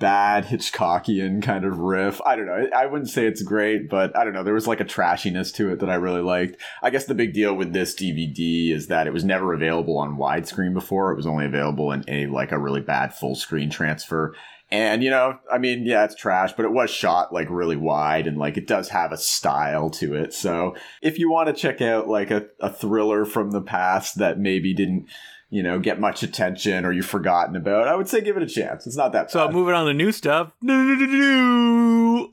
bad 0.00 0.44
Hitchcockian 0.44 1.42
kind 1.42 1.64
of 1.64 1.78
riff. 1.78 2.20
I 2.26 2.34
don't 2.34 2.46
know. 2.46 2.68
I 2.76 2.86
wouldn't 2.86 3.10
say 3.10 3.26
it's 3.26 3.42
great, 3.42 3.88
but 3.88 4.16
I 4.16 4.24
don't 4.24 4.32
know. 4.32 4.42
There 4.42 4.54
was 4.54 4.66
like 4.66 4.80
a 4.80 4.84
trashiness 4.84 5.54
to 5.54 5.70
it 5.70 5.78
that 5.80 5.90
I 5.90 5.94
really 5.94 6.22
liked. 6.22 6.60
I 6.82 6.90
guess 6.90 7.04
the 7.04 7.14
big 7.14 7.32
deal 7.32 7.54
with 7.54 7.72
this 7.72 7.94
DVD 7.94 8.72
is 8.72 8.88
that 8.88 9.06
it 9.06 9.12
was 9.12 9.24
never 9.24 9.54
available 9.54 9.98
on 9.98 10.18
widescreen 10.18 10.74
before. 10.74 11.12
It 11.12 11.16
was 11.16 11.26
only 11.26 11.46
available 11.46 11.92
in 11.92 12.04
a 12.08 12.26
like 12.26 12.50
a 12.50 12.58
really 12.58 12.80
bad 12.80 13.14
full 13.14 13.36
screen 13.36 13.70
transfer. 13.70 14.34
And 14.70 15.04
you 15.04 15.10
know, 15.10 15.38
I 15.50 15.58
mean, 15.58 15.86
yeah, 15.86 16.04
it's 16.04 16.16
trash, 16.16 16.52
but 16.54 16.64
it 16.64 16.72
was 16.72 16.90
shot 16.90 17.32
like 17.32 17.48
really 17.50 17.76
wide 17.76 18.26
and 18.26 18.36
like 18.36 18.56
it 18.56 18.66
does 18.66 18.88
have 18.88 19.12
a 19.12 19.16
style 19.16 19.90
to 19.90 20.14
it. 20.14 20.34
So 20.34 20.74
if 21.02 21.20
you 21.20 21.30
want 21.30 21.46
to 21.46 21.52
check 21.52 21.80
out 21.80 22.08
like 22.08 22.32
a, 22.32 22.46
a 22.58 22.68
thriller 22.68 23.24
from 23.24 23.52
the 23.52 23.62
past 23.62 24.18
that 24.18 24.40
maybe 24.40 24.74
didn't, 24.74 25.06
you 25.48 25.62
know, 25.62 25.78
get 25.78 26.00
much 26.00 26.22
attention 26.22 26.84
or 26.84 26.92
you've 26.92 27.06
forgotten 27.06 27.54
about, 27.56 27.86
I 27.88 27.94
would 27.94 28.08
say 28.08 28.20
give 28.20 28.36
it 28.36 28.42
a 28.42 28.46
chance. 28.46 28.86
It's 28.86 28.96
not 28.96 29.12
that 29.12 29.30
so 29.30 29.46
bad. 29.46 29.54
moving 29.54 29.74
on 29.74 29.86
to 29.86 29.94
new 29.94 30.10
stuff. 30.12 30.50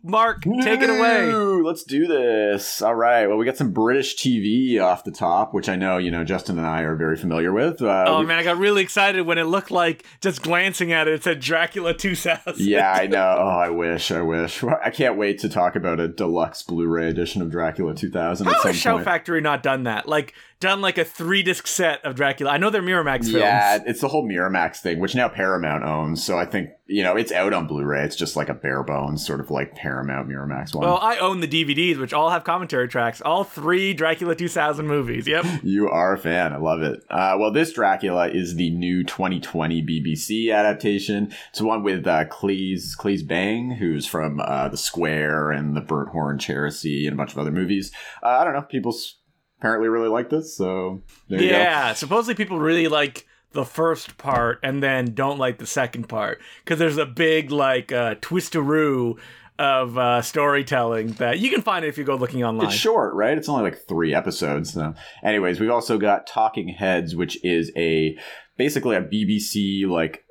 Mark, 0.06 0.42
take 0.44 0.82
it 0.82 0.90
away. 0.90 1.32
Let's 1.34 1.84
do 1.84 2.08
this. 2.08 2.82
All 2.82 2.96
right. 2.96 3.28
Well, 3.28 3.38
we 3.38 3.46
got 3.46 3.58
some 3.58 3.72
British 3.72 4.16
TV 4.18 4.80
off 4.82 5.04
the 5.04 5.12
top, 5.12 5.54
which 5.54 5.70
I 5.70 5.76
know, 5.76 5.98
you 5.98 6.12
know, 6.12 6.24
Justin 6.24 6.58
and 6.58 6.68
I 6.68 6.82
are 6.82 6.96
very 6.96 7.16
familiar 7.16 7.52
with. 7.54 7.82
Uh, 7.82 8.06
Oh 8.08 8.20
we- 8.22 8.26
man, 8.26 8.38
I 8.40 8.44
got 8.44 8.58
really 8.58 8.82
excited 8.82 9.22
when 9.26 9.38
it 9.38 9.46
looked 9.46 9.72
like 9.72 10.06
just 10.22 10.42
glancing 10.42 10.92
at 10.92 11.08
it, 11.08 11.14
it 11.16 11.24
said 11.24 11.40
Dracula 11.40 11.94
2000. 11.94 12.66
yeah, 12.66 12.92
I 12.92 13.08
know. 13.08 13.36
Oh, 13.40 13.48
I 13.48 13.70
wish. 13.70 14.12
I 14.12 14.22
wish. 14.22 14.64
I 14.64 14.90
can't 14.90 15.18
wait 15.18 15.40
to 15.40 15.50
talk 15.50 15.76
about 15.76 16.00
a 16.00 16.08
deluxe 16.08 16.64
Blu-ray 16.64 17.10
edition 17.10 17.42
of 17.42 17.50
Dracula 17.50 17.94
2000 17.96 18.48
at 18.48 18.54
How 18.54 18.62
has 18.64 18.76
Show 18.76 18.94
point. 18.94 19.06
Factory 19.06 19.42
not 19.42 19.64
done 19.64 19.84
that? 19.84 20.08
Like 20.08 20.34
done 20.64 20.82
like 20.82 20.98
a 20.98 21.06
three 21.06 21.44
disc 21.44 21.68
set 21.68 22.04
of 22.04 22.16
Dracula. 22.16 22.52
I 22.52 22.58
know 22.58 22.70
they're 22.72 22.82
Miramax 22.82 23.26
films. 23.26 23.34
Yeah, 23.36 23.78
it's 23.86 24.02
the 24.02 24.08
whole 24.08 24.28
Miramax 24.28 24.78
thing, 24.78 25.00
which 25.00 25.14
now 25.14 25.30
Paramount 25.30 25.84
owns. 25.84 26.24
So 26.24 26.38
I 26.40 26.46
think 26.46 26.70
you 26.88 27.04
know 27.04 27.16
it's 27.16 27.32
out 27.32 27.54
on 27.54 27.68
Blu-ray. 27.68 28.04
It's 28.04 28.16
just 28.16 28.36
like 28.36 28.50
a 28.50 28.54
bare 28.54 28.82
bones 28.84 29.26
sort 29.26 29.40
of 29.40 29.52
like 29.52 29.76
Paramount 29.76 30.28
Miramax 30.28 30.74
one. 30.74 30.86
Well, 30.88 30.98
I 31.02 31.18
own 31.18 31.40
the 31.42 31.48
DVDs, 31.48 32.00
which 32.00 32.14
all 32.14 32.30
have 32.32 32.44
commentary 32.44 32.88
tracks. 32.88 33.22
All 33.22 33.44
three 33.44 33.94
Dracula 33.94 34.36
2000 34.36 34.88
movies. 34.88 35.28
Yep. 35.28 35.46
You 35.64 35.90
are 35.90 36.14
a 36.14 36.18
fan. 36.18 36.54
I 36.54 36.58
love 36.58 36.82
it. 36.82 37.00
Uh, 37.10 37.36
well, 37.40 37.52
this 37.52 37.74
Dracula 37.74 38.30
is 38.30 38.56
the 38.56 38.70
new 38.72 39.04
2020 39.04 39.84
BBC 39.84 40.54
adaptation. 40.54 41.32
It's 41.52 41.62
one 41.62 41.84
with 41.84 42.08
uh, 42.08 42.26
Claes, 42.26 42.96
Claes 42.96 43.24
Bang, 43.24 43.72
who's 43.72 44.06
from 44.06 44.40
uh, 44.40 44.70
The 44.70 44.78
Square 44.78 45.52
and 45.52 45.76
The 45.76 45.82
Burnt 45.82 46.10
Orange 46.14 46.46
Heresy 46.46 47.06
and 47.08 47.14
a 47.14 47.18
bunch 47.18 47.32
of 47.34 47.38
other 47.40 47.52
movies. 47.52 47.92
Uh, 48.22 48.28
I 48.28 48.44
don't 48.44 48.54
know. 48.54 48.62
People 48.62 48.94
s- 48.94 49.16
apparently 49.64 49.88
really 49.88 50.10
like 50.10 50.30
this, 50.30 50.58
so 50.58 51.02
there 51.30 51.42
you 51.42 51.50
go. 51.50 51.56
Yeah. 51.56 51.94
Supposedly 51.94 52.36
people 52.36 52.60
really 52.60 52.90
like 52.90 53.26
the 53.54 53.64
first 53.64 54.18
part 54.18 54.60
and 54.62 54.84
then 54.84 55.14
don't 55.14 55.40
like 55.40 55.58
the 55.58 55.66
second 55.66 56.10
part 56.10 56.42
because 56.66 56.80
there's 56.80 56.98
a 56.98 57.06
big 57.06 57.50
like 57.50 57.94
uh, 57.94 58.16
twisteroo 58.16 59.18
of 59.58 59.98
uh, 59.98 60.22
storytelling 60.22 61.14
that 61.14 61.40
you 61.40 61.50
can 61.50 61.62
find 61.62 61.86
it 61.86 61.88
if 61.88 61.98
you 61.98 62.04
go 62.04 62.16
looking 62.16 62.44
online. 62.44 62.68
It's 62.68 62.76
short, 62.76 63.14
right? 63.14 63.38
It's 63.38 63.48
only 63.48 63.64
like 63.64 63.88
three 63.88 64.14
episodes. 64.14 64.74
So, 64.74 64.96
anyways, 65.24 65.62
we've 65.62 65.72
also 65.72 65.98
got 65.98 66.28
Talking 66.28 66.68
Heads, 66.68 67.16
which 67.16 67.42
is 67.42 67.72
a 67.78 68.18
basically 68.58 68.98
a 68.98 69.02
BBC 69.02 69.88
like 69.88 70.26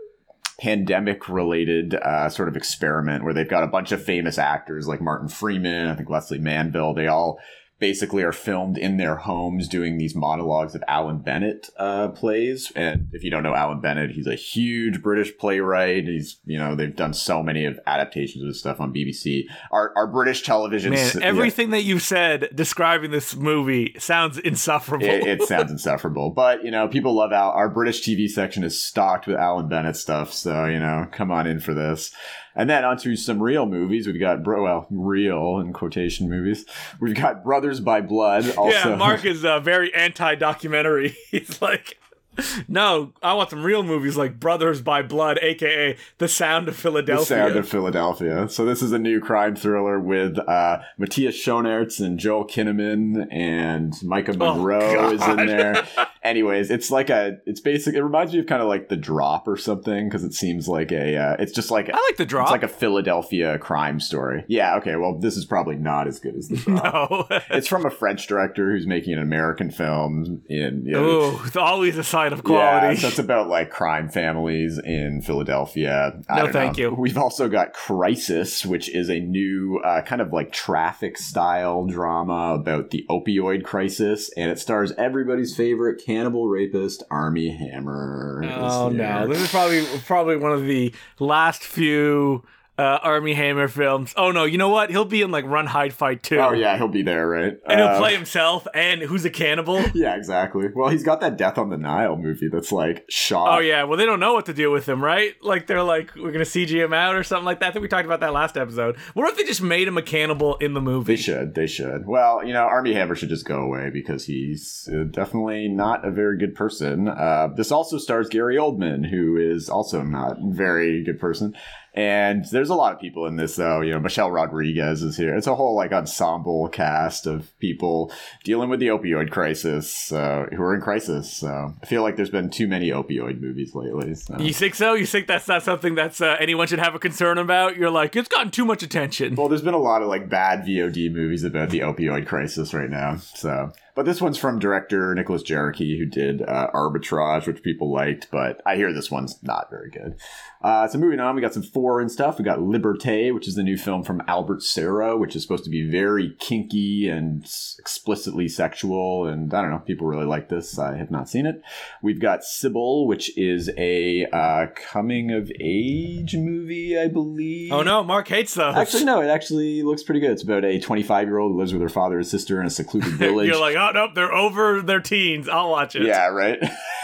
pandemic 0.61 1.31
related 1.31 1.95
uh, 1.95 2.29
sort 2.29 2.49
of 2.49 2.57
experiment 2.57 3.25
where 3.25 3.33
they've 3.33 3.49
got 3.49 3.65
a 3.65 3.69
bunch 3.69 3.93
of 3.93 4.05
famous 4.05 4.37
actors 4.37 4.87
like 4.87 5.01
Martin 5.01 5.29
Freeman, 5.29 5.89
I 5.89 5.95
think 5.95 6.11
Lesley 6.11 6.39
Manville. 6.39 6.93
They 6.93 7.07
all 7.07 7.39
basically 7.83 8.23
are 8.23 8.31
filmed 8.31 8.79
in 8.79 8.97
their 8.97 9.17
homes 9.17 9.67
doing 9.67 9.99
these 9.99 10.15
monologues 10.15 10.77
of 10.77 10.85
Alan 10.87 11.19
Bennett 11.19 11.69
uh, 11.77 12.07
plays. 12.11 12.71
And 12.77 13.09
if 13.11 13.25
you 13.25 13.31
don't 13.31 13.43
know 13.43 13.57
Alan 13.57 13.81
Bennett, 13.81 14.13
he's 14.13 14.29
a 14.29 14.37
huge 14.37 15.03
British 15.03 15.37
playwright. 15.37 16.05
He's, 16.05 16.37
you 16.47 16.59
know, 16.59 16.77
they've 16.77 16.95
done 16.95 17.13
so 17.13 17.43
many 17.43 17.65
of 17.65 17.81
adaptations 17.85 18.45
of 18.45 18.47
his 18.47 18.61
stuff 18.61 18.79
on 18.81 18.95
BBC. 18.95 19.47
Our, 19.73 19.93
our 19.97 20.07
British 20.07 20.43
television. 20.43 20.93
Man, 20.93 21.01
s- 21.01 21.17
yeah. 21.17 21.27
everything 21.27 21.71
that 21.71 21.83
you 21.83 21.99
said 21.99 22.51
describing 22.55 23.11
this 23.11 23.35
movie 23.35 23.97
sounds 23.99 24.39
insufferable. 24.39 25.05
it, 25.05 25.27
it 25.27 25.43
sounds 25.43 25.71
insufferable. 25.73 26.31
But 26.31 26.63
you 26.65 26.71
know, 26.71 26.87
people 26.87 27.17
love 27.17 27.33
Al. 27.33 27.51
Our 27.51 27.69
British 27.69 28.01
TV 28.03 28.29
section 28.29 28.63
is 28.63 28.81
stocked 28.81 29.27
with 29.27 29.35
Alan 29.35 29.67
Bennett 29.69 29.97
stuff. 29.97 30.33
So 30.33 30.67
you 30.67 30.79
know, 30.79 31.09
come 31.11 31.33
on 31.33 31.49
in 31.49 31.59
for 31.59 31.75
this. 31.75 32.13
And 32.55 32.69
then 32.69 32.85
onto 32.85 33.17
some 33.17 33.43
real 33.43 33.67
movies. 33.67 34.07
We've 34.07 34.21
got 34.21 34.43
bro, 34.43 34.63
well, 34.63 34.87
real 34.91 35.59
in 35.59 35.73
quotation 35.73 36.29
movies. 36.29 36.65
We've 37.01 37.15
got 37.15 37.43
Brothers 37.43 37.81
by 37.81 38.03
Blood. 38.03 38.55
Also, 38.57 38.91
yeah, 38.91 38.97
Mark 38.97 39.25
is 39.25 39.45
uh, 39.45 39.61
very 39.61 39.95
anti-documentary. 39.95 41.17
He's 41.31 41.63
like, 41.63 41.99
no, 42.69 43.13
I 43.23 43.35
want 43.35 43.51
some 43.51 43.63
real 43.63 43.83
movies 43.83 44.17
like 44.17 44.41
Brothers 44.41 44.81
by 44.81 45.03
Blood, 45.03 45.39
aka 45.43 45.97
The 46.19 46.29
Sound 46.29 46.69
of 46.69 46.77
Philadelphia. 46.77 47.37
The 47.37 47.43
Sound 47.45 47.57
of 47.57 47.69
Philadelphia. 47.69 48.49
So 48.49 48.65
this 48.65 48.83
is 48.83 48.93
a 48.93 48.99
new 48.99 49.21
crime 49.21 49.55
thriller 49.57 50.01
with 50.01 50.39
uh, 50.39 50.79
Matthias 50.99 51.37
Schoenaerts 51.37 52.01
and 52.05 52.19
Joel 52.19 52.47
Kinnaman 52.47 53.27
and 53.31 53.93
Maika 53.95 54.37
Monroe 54.37 55.13
is 55.13 55.23
in 55.23 55.41
Oh, 55.41 55.47
there. 55.47 55.87
Anyways, 56.23 56.71
it's 56.71 56.91
like 56.91 57.11
a, 57.11 57.39
it's 57.47 57.61
basic. 57.61 57.95
It 57.95 58.03
reminds 58.03 58.33
me 58.33 58.39
of 58.39 58.47
kind 58.47 58.63
of 58.63 58.69
like 58.69 58.89
The 58.89 58.97
Drop 58.97 59.49
or 59.49 59.57
something 59.57 60.09
because 60.09 60.23
it 60.25 60.33
seems 60.35 60.69
like 60.69 60.93
a, 60.93 61.17
uh, 61.17 61.37
it's 61.41 61.53
just 61.53 61.71
like 61.71 61.89
I 61.91 61.97
like 62.09 62.17
the 62.17 62.25
drop. 62.25 62.45
It's 62.47 62.53
like 62.53 62.63
a 62.63 62.69
Philadelphia 62.69 63.59
crime 63.59 63.99
story. 63.99 64.45
Yeah, 64.47 64.77
okay. 64.77 64.95
Well, 64.97 65.19
this 65.19 65.37
is 65.37 65.45
probably 65.45 65.75
not 65.77 66.07
as 66.07 66.21
good 66.21 66.37
as 66.37 66.49
The 66.49 66.57
Drop. 66.57 67.11
no. 67.31 67.39
It's 67.51 67.67
from 67.67 67.85
a 67.85 67.91
French 67.91 68.27
director 68.29 68.71
who's 68.71 68.87
making 68.87 69.15
an 69.15 69.19
American 69.19 69.71
film 69.73 70.43
in. 70.49 70.85
You 70.87 70.93
know, 70.93 71.05
Ooh, 71.05 71.41
it's 71.45 71.57
always 71.57 71.99
a 71.99 72.05
sign 72.23 72.33
of 72.33 72.39
yeah, 72.39 72.79
quality. 72.81 73.01
so 73.01 73.09
it's 73.09 73.19
about 73.19 73.49
like 73.49 73.71
crime 73.71 74.09
families 74.09 74.79
in 74.79 75.23
Philadelphia. 75.23 76.21
I 76.29 76.43
No, 76.43 76.53
thank 76.53 76.79
know. 76.79 76.83
you. 76.85 76.95
We've 76.95 77.19
also 77.19 77.49
got 77.49 77.73
Crisis, 77.73 78.65
which 78.65 78.89
is 78.89 79.09
a 79.09 79.21
new 79.21 79.81
uh, 79.85 80.03
kind 80.03 80.21
of 80.21 80.33
like 80.33 80.53
traffic 80.53 81.19
style 81.19 81.87
drama 81.87 82.55
about 82.55 82.91
the 82.91 83.05
opioid 83.11 83.65
crisis, 83.65 84.31
and 84.37 84.51
it 84.51 84.59
stars 84.59 84.93
everybody's 84.93 85.57
favorite 85.57 86.03
cannibal 86.05 86.49
rapist, 86.49 87.03
Armie 87.11 87.51
Hammer. 87.57 88.43
Oh 88.55 88.89
no! 88.89 89.27
This 89.27 89.41
is 89.41 89.51
probably 89.51 89.85
probably 90.07 90.37
one 90.37 90.53
of 90.53 90.67
the 90.67 90.95
last 91.19 91.63
few 91.63 92.45
uh, 92.79 92.99
Armie 93.03 93.35
Hammer 93.35 93.69
films. 93.69 94.15
Oh 94.17 94.31
no, 94.33 94.45
you 94.45 94.57
know 94.57 94.71
what? 94.71 94.91
He'll 94.91 95.05
be 95.05 95.21
in 95.23 95.31
like 95.31 95.45
Run 95.45 95.67
Hide 95.67 95.93
Fight 95.93 96.23
too. 96.23 96.39
Oh 96.39 96.53
yeah, 96.53 96.77
he'll 96.79 96.89
be 96.89 97.03
there, 97.03 97.29
right? 97.29 97.53
and 97.67 97.79
he'll 97.81 97.89
Uh, 97.89 97.99
play 97.99 98.15
himself. 98.15 98.67
And 98.75 99.03
who's 99.03 99.25
a 99.25 99.31
cannibal? 99.31 99.83
Yeah, 99.95 100.17
exactly. 100.17 100.67
Well, 100.75 100.89
he's 100.89 101.05
got 101.05 101.21
that 101.21 101.37
Death 101.37 101.59
on 101.59 101.69
the 101.69 101.77
Nile 101.77 102.17
movie 102.17 102.49
that's 102.51 102.73
like 102.73 103.05
shot. 103.11 103.57
Oh 103.57 103.61
yeah, 103.61 103.85
well 103.85 103.99
they 103.99 104.07
don't 104.07 104.21
know 104.21 104.33
what 104.33 104.47
to 104.47 104.55
do 104.55 104.71
with 104.71 104.89
him, 104.89 105.05
right? 105.05 105.35
Like 105.43 105.67
they're 105.67 105.83
like, 105.83 106.15
we're 106.17 106.33
gonna 106.33 106.45
CG 106.45 106.71
him 106.71 106.93
out 106.95 107.15
or 107.15 107.23
something 107.23 107.45
like 107.45 107.61
that. 107.61 107.69
I 107.69 107.73
think 107.73 107.83
we 107.83 107.89
talked 107.89 108.07
about 108.07 108.21
that 108.21 108.33
last 108.33 108.57
episode. 108.57 108.97
What 109.15 109.29
if 109.31 109.37
they 109.37 109.45
just 109.45 109.63
made 109.63 109.87
him 109.87 109.99
a 109.99 110.03
cannibal 110.03 110.57
in 110.57 110.73
the 110.75 110.81
movie? 110.81 111.15
They 111.15 111.21
should. 111.23 111.55
They 111.55 111.67
should. 111.67 112.07
Well, 112.07 112.45
you 112.45 112.53
know, 112.55 112.63
Armie 112.63 112.95
Hammer 112.95 113.15
should 113.15 113.29
just 113.29 113.45
go 113.45 113.61
away 113.61 113.91
because 113.93 114.25
he's 114.25 114.89
uh, 114.93 115.05
definitely 115.11 115.69
not 115.69 116.07
a 116.07 116.11
very 116.11 116.39
good 116.39 116.55
person. 116.55 117.07
Uh, 117.09 117.49
this 117.55 117.71
also 117.71 117.99
stars 117.99 118.29
Gary 118.31 118.57
Oldman, 118.57 119.09
who 119.11 119.37
is 119.37 119.69
also 119.69 120.03
not 120.03 120.39
a 120.39 120.51
very 120.53 121.05
good 121.05 121.21
person. 121.21 121.55
And 121.95 122.47
there's 122.47 122.71
a 122.71 122.75
lot 122.75 122.95
of 122.95 123.01
people 123.01 123.27
in 123.27 123.37
this, 123.37 123.57
though. 123.57 123.83
You 123.83 123.93
know, 123.93 124.01
Michelle 124.01 124.31
Rodriguez 124.31 125.03
is 125.03 125.17
here. 125.17 125.37
It's 125.37 125.47
a 125.47 125.55
whole 125.55 125.77
like 125.77 125.93
ensemble 125.93 126.69
cast 126.69 127.27
of 127.27 127.57
people 127.59 128.11
dealing 128.45 128.71
with 128.71 128.81
the 128.81 128.87
opioid 128.87 129.31
crisis, 129.31 130.11
uh, 130.11 130.47
who 130.51 130.63
are 130.63 130.75
in 130.75 130.81
crisis. 130.81 131.31
So 131.31 131.75
I 131.83 131.87
feel 131.87 132.03
like 132.03 132.17
there's 132.17 132.31
been 132.31 132.49
too 132.49 132.67
many 132.67 132.91
opioid 132.91 133.41
movies 133.43 133.75
lately. 133.75 134.15
So. 134.15 134.39
You 134.39 134.55
think 134.55 134.75
so? 134.75 134.95
You 134.95 135.05
think 135.05 135.27
that's 135.27 135.49
not 135.49 135.63
something 135.63 135.95
that's 135.95 136.23
uh, 136.23 136.37
anyone 136.41 136.67
should 136.67 136.79
have 136.79 136.95
a 136.95 136.99
concern 136.99 137.37
about? 137.37 137.77
You're 137.77 137.91
like, 137.91 138.17
it's 138.17 138.29
gotten 138.29 138.51
too 138.51 138.65
much 138.65 138.83
attention. 138.83 139.35
Well, 139.35 139.49
there's 139.49 139.63
been 139.63 139.75
a 139.75 139.79
lot 139.79 140.01
of 140.01 140.09
like 140.09 140.31
bad 140.31 140.65
VOD 140.65 141.13
movies 141.13 141.45
about 141.45 141.71
the 141.71 141.81
opioid 141.81 142.27
crisis 142.27 142.73
right 142.73 142.91
now. 142.91 143.17
So, 143.17 143.71
but 143.95 144.07
this 144.07 144.23
one's 144.23 144.39
from 144.39 144.59
director 144.59 145.15
Nicholas 145.15 145.43
Jarecki, 145.43 145.99
who 145.99 146.07
did 146.07 146.41
uh, 146.41 146.71
Arbitrage, 146.73 147.47
which 147.47 147.63
people 147.63 147.93
liked, 147.93 148.29
but 148.31 148.63
I 148.65 148.77
hear 148.77 148.93
this 148.93 149.11
one's 149.11 149.43
not 149.43 149.69
very 149.69 149.91
good. 149.91 150.17
Uh, 150.63 150.87
so 150.87 150.99
moving 150.99 151.19
on, 151.21 151.35
we 151.35 151.41
got 151.41 151.53
some 151.53 151.63
foreign 151.63 152.09
stuff. 152.09 152.39
We 152.39 152.45
got 152.45 152.61
Liberté, 152.61 153.35
which 153.35 153.49
is 153.49 153.55
the 153.57 153.63
new 153.63 153.77
film 153.77 154.03
from 154.05 154.23
Albert 154.29 154.63
Serra, 154.63 155.17
which 155.17 155.35
is 155.35 155.43
supposed 155.43 155.65
to 155.65 155.71
be 155.71 155.89
very 155.91 156.35
kinky 156.39 157.09
and 157.09 157.43
explicitly 157.79 158.49
sexual. 158.49 159.27
And 159.27 159.53
I 159.53 159.61
don't 159.61 159.71
know, 159.71 159.79
people 159.81 160.07
really 160.07 160.27
like 160.27 160.49
this. 160.49 160.79
I 160.79 160.97
have 160.97 161.11
not 161.11 161.29
seen 161.29 161.47
it. 161.47 161.63
We've 162.03 162.21
got 162.21 162.41
Sibel, 162.41 163.07
which 163.07 163.37
is 163.37 163.71
a 163.77 164.27
uh, 164.33 164.67
coming 164.75 165.33
of 165.33 165.51
age 165.61 166.37
movie, 166.37 166.99
I 166.99 167.09
believe. 167.09 167.73
Oh 167.73 167.83
no, 167.83 168.05
Mark 168.05 168.29
hates 168.29 168.55
those. 168.55 168.77
Actually, 168.77 169.05
no, 169.05 169.21
it 169.21 169.29
actually 169.29 169.83
looks 169.83 170.03
pretty 170.03 170.21
good. 170.21 170.31
It's 170.31 170.43
about 170.43 170.65
a 170.65 170.79
25 170.79 171.27
year 171.27 171.39
old 171.39 171.53
who 171.53 171.59
lives 171.59 171.73
with 171.73 171.83
her 171.83 171.89
father 171.89 172.19
and 172.19 172.27
sister 172.27 172.61
in 172.61 172.67
a 172.67 172.71
secluded 172.71 173.13
village. 173.15 173.49
You're 173.49 173.61
like, 173.61 173.77
oh 173.77 173.91
no, 173.93 174.09
they're 174.15 174.33
over 174.33 174.81
their 174.81 175.01
teens. 175.01 175.49
I'll 175.49 175.71
watch 175.71 175.97
it. 175.97 176.03
yeah, 176.03 176.27
right. 176.29 176.59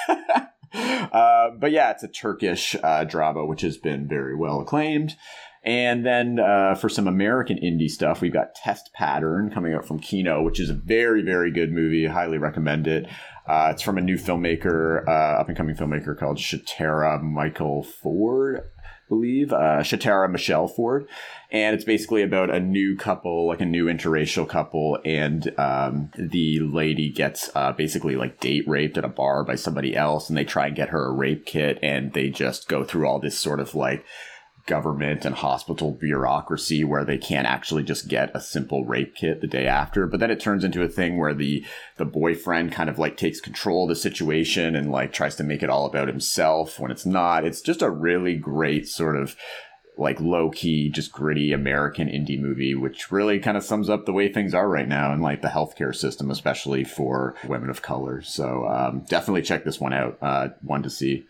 uh, 0.75 1.51
but 1.59 1.71
yeah, 1.73 1.91
it's 1.91 2.03
a 2.03 2.09
Turkish 2.09 2.77
uh, 2.83 3.05
drama 3.05 3.45
which 3.47 3.63
has 3.63 3.77
been 3.77 4.09
very 4.09 4.37
well 4.37 4.61
acclaimed. 4.61 5.17
And 5.65 6.07
then 6.07 6.39
uh, 6.39 6.77
for 6.77 6.89
some 6.89 7.07
American 7.07 7.59
indie 7.59 7.91
stuff, 7.91 8.21
we've 8.21 8.33
got 8.33 8.55
Test 8.55 8.91
Pattern 8.95 9.51
coming 9.51 9.75
out 9.75 9.87
from 9.87 9.99
Kino, 9.99 10.43
which 10.43 10.61
is 10.61 10.71
a 10.71 10.75
very, 10.75 11.21
very 11.23 11.51
good 11.51 11.73
movie. 11.73 12.07
Highly 12.07 12.39
recommend 12.39 12.87
it. 12.87 13.07
Uh, 13.47 13.71
it's 13.73 13.83
from 13.83 13.99
a 13.99 14.01
new 14.01 14.17
filmmaker, 14.17 15.07
uh, 15.09 15.41
up 15.41 15.49
and 15.49 15.57
coming 15.57 15.75
filmmaker 15.75 16.17
called 16.17 16.37
Shatara 16.37 17.21
Michael 17.23 17.83
Ford, 17.83 18.63
believe. 19.09 19.53
Uh, 19.53 19.81
Shatara 19.81 20.31
Michelle 20.31 20.69
Ford. 20.69 21.07
And 21.51 21.75
it's 21.75 21.85
basically 21.85 22.23
about 22.23 22.55
a 22.55 22.61
new 22.61 22.97
couple, 22.97 23.47
like 23.47 23.63
a 23.63 23.67
new 23.67 23.87
interracial 23.87 24.47
couple, 24.47 24.99
and 25.03 25.59
um, 25.59 26.11
the 26.15 26.61
lady 26.61 27.09
gets 27.09 27.51
uh, 27.55 27.73
basically 27.73 28.17
like 28.17 28.39
date 28.39 28.69
raped 28.69 28.99
at 28.99 29.05
a 29.05 29.09
bar 29.09 29.45
by 29.45 29.55
somebody 29.55 29.97
else, 29.97 30.29
and 30.29 30.37
they 30.37 30.45
try 30.45 30.67
and 30.67 30.77
get 30.77 30.91
her 30.91 31.07
a 31.07 31.13
rape 31.13 31.47
kit, 31.47 31.79
and 31.83 32.13
they 32.13 32.29
just 32.29 32.69
go 32.69 32.85
through 32.85 33.07
all 33.07 33.19
this 33.19 33.39
sort 33.39 33.61
of 33.61 33.75
like 33.75 34.05
government 34.69 35.25
and 35.25 35.35
hospital 35.35 35.91
bureaucracy 35.91 36.85
where 36.85 37.05
they 37.05 37.19
can't 37.19 37.47
actually 37.47 37.83
just 37.83 38.07
get 38.07 38.31
a 38.35 38.41
simple 38.41 38.85
rape 38.85 39.17
kit 39.17 39.41
the 39.41 39.49
day 39.49 39.67
after 39.67 40.07
but 40.07 40.21
then 40.21 40.31
it 40.31 40.39
turns 40.39 40.63
into 40.63 40.83
a 40.83 40.89
thing 40.89 41.19
where 41.19 41.35
the 41.35 41.65
the 41.97 42.05
boyfriend 42.05 42.71
kind 42.71 42.89
of 42.89 42.99
like 42.99 43.17
takes 43.17 43.41
control 43.41 43.85
of 43.85 43.89
the 43.89 43.97
situation 43.97 44.77
and 44.77 44.93
like 44.93 45.13
tries 45.13 45.35
to 45.35 45.43
make 45.43 45.63
it 45.63 45.71
all 45.71 45.87
about 45.87 46.07
himself 46.07 46.79
when 46.79 46.93
it's 46.93 47.07
not 47.07 47.45
it's 47.45 47.61
just 47.61 47.83
a 47.83 47.91
really 47.91 48.37
great 48.37 48.87
sort 48.87 49.17
of 49.17 49.35
like 49.99 50.21
low 50.21 50.51
key, 50.51 50.89
just 50.89 51.13
gritty 51.13 51.53
American 51.53 52.09
indie 52.09 52.41
movie, 52.41 52.75
which 52.75 53.11
really 53.11 53.39
kind 53.39 53.57
of 53.57 53.65
sums 53.65 53.91
up 53.91 54.07
the 54.07 54.13
way 54.13 54.33
things 54.33 54.55
are 54.55 54.69
right 54.69 54.89
now 54.89 55.13
in 55.13 55.21
like 55.21 55.43
the 55.43 55.49
healthcare 55.49 55.95
system, 55.95 56.31
especially 56.31 56.85
for 56.85 57.35
women 57.47 57.69
of 57.69 57.83
color. 57.83 58.23
So 58.23 58.67
um, 58.67 59.05
definitely 59.09 59.43
check 59.43 59.65
this 59.65 59.81
one 59.81 59.93
out. 59.93 60.19
Uh, 60.23 60.49
one 60.63 60.83
to 60.85 60.91
see. 60.91 61.27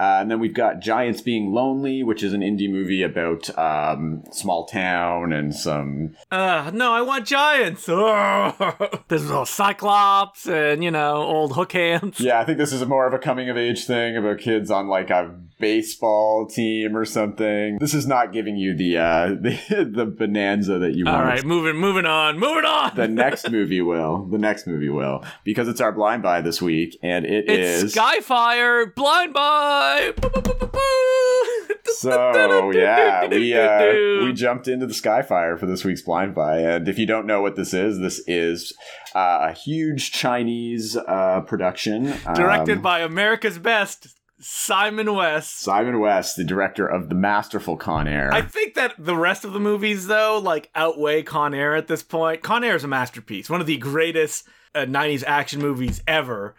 Uh, 0.00 0.18
and 0.20 0.30
then 0.30 0.38
we've 0.38 0.54
got 0.54 0.80
Giants 0.80 1.20
Being 1.20 1.52
Lonely, 1.52 2.02
which 2.02 2.22
is 2.22 2.32
an 2.32 2.40
indie 2.40 2.70
movie 2.70 3.02
about 3.02 3.50
um, 3.58 4.22
small 4.30 4.66
town 4.66 5.32
and 5.32 5.54
some. 5.54 6.14
Uh, 6.30 6.70
no, 6.72 6.92
I 6.92 7.02
want 7.02 7.26
giants. 7.26 7.86
There's 9.08 9.30
all 9.30 9.46
cyclops 9.46 10.46
and 10.46 10.84
you 10.84 10.90
know 10.90 11.16
old 11.16 11.54
hook 11.54 11.72
hands. 11.72 12.20
Yeah, 12.20 12.40
I 12.40 12.44
think 12.44 12.58
this 12.58 12.72
is 12.72 12.84
more 12.86 13.06
of 13.06 13.12
a 13.14 13.18
coming 13.18 13.48
of 13.50 13.56
age 13.56 13.84
thing 13.86 14.16
about 14.16 14.38
kids 14.38 14.70
on 14.70 14.88
like 14.88 15.10
a 15.10 15.34
baseball 15.58 16.46
team 16.46 16.96
or 16.96 17.04
something. 17.04 17.78
This 17.78 17.94
is 17.94 18.06
not 18.06 18.32
giving 18.32 18.56
you 18.56 18.76
the 18.76 18.98
uh, 18.98 19.26
the, 19.40 19.90
the 19.92 20.06
bonanza 20.06 20.78
that 20.78 20.94
you 20.94 21.06
All 21.06 21.14
want. 21.14 21.26
right, 21.26 21.44
moving, 21.44 21.76
moving 21.76 22.06
on, 22.06 22.38
moving 22.38 22.64
on. 22.64 22.92
the 22.94 23.08
next 23.24 23.50
movie 23.50 23.80
will. 23.80 24.26
The 24.26 24.38
next 24.38 24.66
movie 24.66 24.88
will. 24.90 25.24
Because 25.44 25.68
it's 25.68 25.80
our 25.80 25.92
blind 25.92 26.22
buy 26.22 26.40
this 26.40 26.62
week, 26.62 26.98
and 27.02 27.24
it 27.24 27.48
it's 27.48 27.82
is. 27.82 27.94
Skyfire 27.94 28.94
Blind 28.94 29.32
Buy. 29.34 29.87
so 31.98 32.70
yeah, 32.72 33.26
we 33.26 33.54
uh, 33.54 34.24
we 34.24 34.32
jumped 34.34 34.68
into 34.68 34.86
the 34.86 34.94
Skyfire 34.94 35.58
for 35.58 35.66
this 35.66 35.84
week's 35.84 36.02
blind 36.02 36.34
buy, 36.34 36.58
and 36.58 36.88
if 36.88 36.98
you 36.98 37.06
don't 37.06 37.26
know 37.26 37.40
what 37.40 37.56
this 37.56 37.74
is, 37.74 37.98
this 37.98 38.20
is 38.26 38.72
uh, 39.14 39.48
a 39.50 39.52
huge 39.52 40.12
Chinese 40.12 40.96
uh, 40.96 41.40
production 41.42 42.14
directed 42.34 42.76
um, 42.76 42.82
by 42.82 43.00
America's 43.00 43.58
Best 43.58 44.18
Simon 44.40 45.14
West. 45.14 45.60
Simon 45.60 45.98
West, 45.98 46.36
the 46.36 46.44
director 46.44 46.86
of 46.86 47.08
the 47.08 47.14
masterful 47.14 47.76
Con 47.76 48.06
Air. 48.06 48.32
I 48.32 48.42
think 48.42 48.74
that 48.74 48.94
the 48.98 49.16
rest 49.16 49.44
of 49.44 49.52
the 49.52 49.60
movies, 49.60 50.06
though, 50.06 50.38
like 50.38 50.70
outweigh 50.74 51.22
Con 51.22 51.54
Air 51.54 51.74
at 51.74 51.88
this 51.88 52.02
point. 52.02 52.42
Con 52.42 52.62
Air 52.62 52.76
is 52.76 52.84
a 52.84 52.88
masterpiece, 52.88 53.50
one 53.50 53.60
of 53.60 53.66
the 53.66 53.76
greatest 53.78 54.46
uh, 54.74 54.80
'90s 54.80 55.24
action 55.26 55.60
movies 55.60 56.02
ever. 56.06 56.54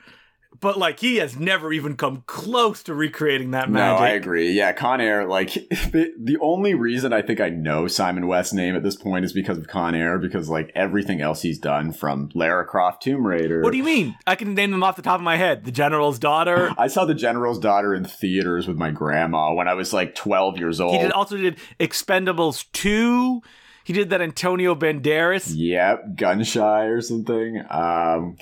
But 0.61 0.77
like, 0.77 0.99
he 0.99 1.17
has 1.17 1.39
never 1.39 1.71
even 1.71 1.95
come 1.95 2.23
close 2.25 2.83
to 2.83 2.93
recreating 2.93 3.51
that 3.51 3.69
magic. 3.69 3.99
No. 3.99 4.05
I 4.05 4.09
agree. 4.09 4.51
Yeah, 4.51 4.73
Con 4.73 4.99
Air, 4.99 5.25
like, 5.25 5.53
the 5.69 6.37
only 6.41 6.73
reason 6.73 7.13
I 7.13 7.21
think 7.21 7.39
I 7.39 7.49
know 7.49 7.87
Simon 7.87 8.27
West's 8.27 8.53
name 8.53 8.75
at 8.75 8.83
this 8.83 8.95
point 8.95 9.23
is 9.23 9.31
because 9.31 9.57
of 9.57 9.67
Con 9.67 9.95
Air, 9.95 10.17
because, 10.17 10.49
like, 10.49 10.71
everything 10.75 11.21
else 11.21 11.41
he's 11.41 11.59
done 11.59 11.93
from 11.93 12.29
Lara 12.33 12.65
Croft 12.65 13.03
Tomb 13.03 13.25
Raider. 13.25 13.61
What 13.61 13.71
do 13.71 13.77
you 13.77 13.83
mean? 13.83 14.17
I 14.27 14.35
can 14.35 14.53
name 14.53 14.71
them 14.71 14.83
off 14.83 14.97
the 14.97 15.01
top 15.01 15.19
of 15.19 15.23
my 15.23 15.37
head. 15.37 15.63
The 15.63 15.71
General's 15.71 16.19
Daughter. 16.19 16.73
I 16.77 16.87
saw 16.87 17.05
The 17.05 17.15
General's 17.15 17.59
Daughter 17.59 17.93
in 17.93 18.03
theaters 18.03 18.67
with 18.67 18.75
my 18.75 18.91
grandma 18.91 19.53
when 19.53 19.69
I 19.69 19.75
was, 19.75 19.93
like, 19.93 20.13
12 20.15 20.57
years 20.57 20.81
old. 20.81 20.93
He 20.93 20.99
did 20.99 21.11
also 21.11 21.37
did 21.37 21.57
Expendables 21.79 22.65
2. 22.73 23.41
He 23.85 23.93
did 23.93 24.09
that 24.09 24.21
Antonio 24.21 24.75
Banderas. 24.75 25.53
Yep, 25.55 26.17
Gun 26.17 26.43
Shy 26.43 26.85
or 26.85 27.01
something. 27.01 27.63
Um, 27.69 28.35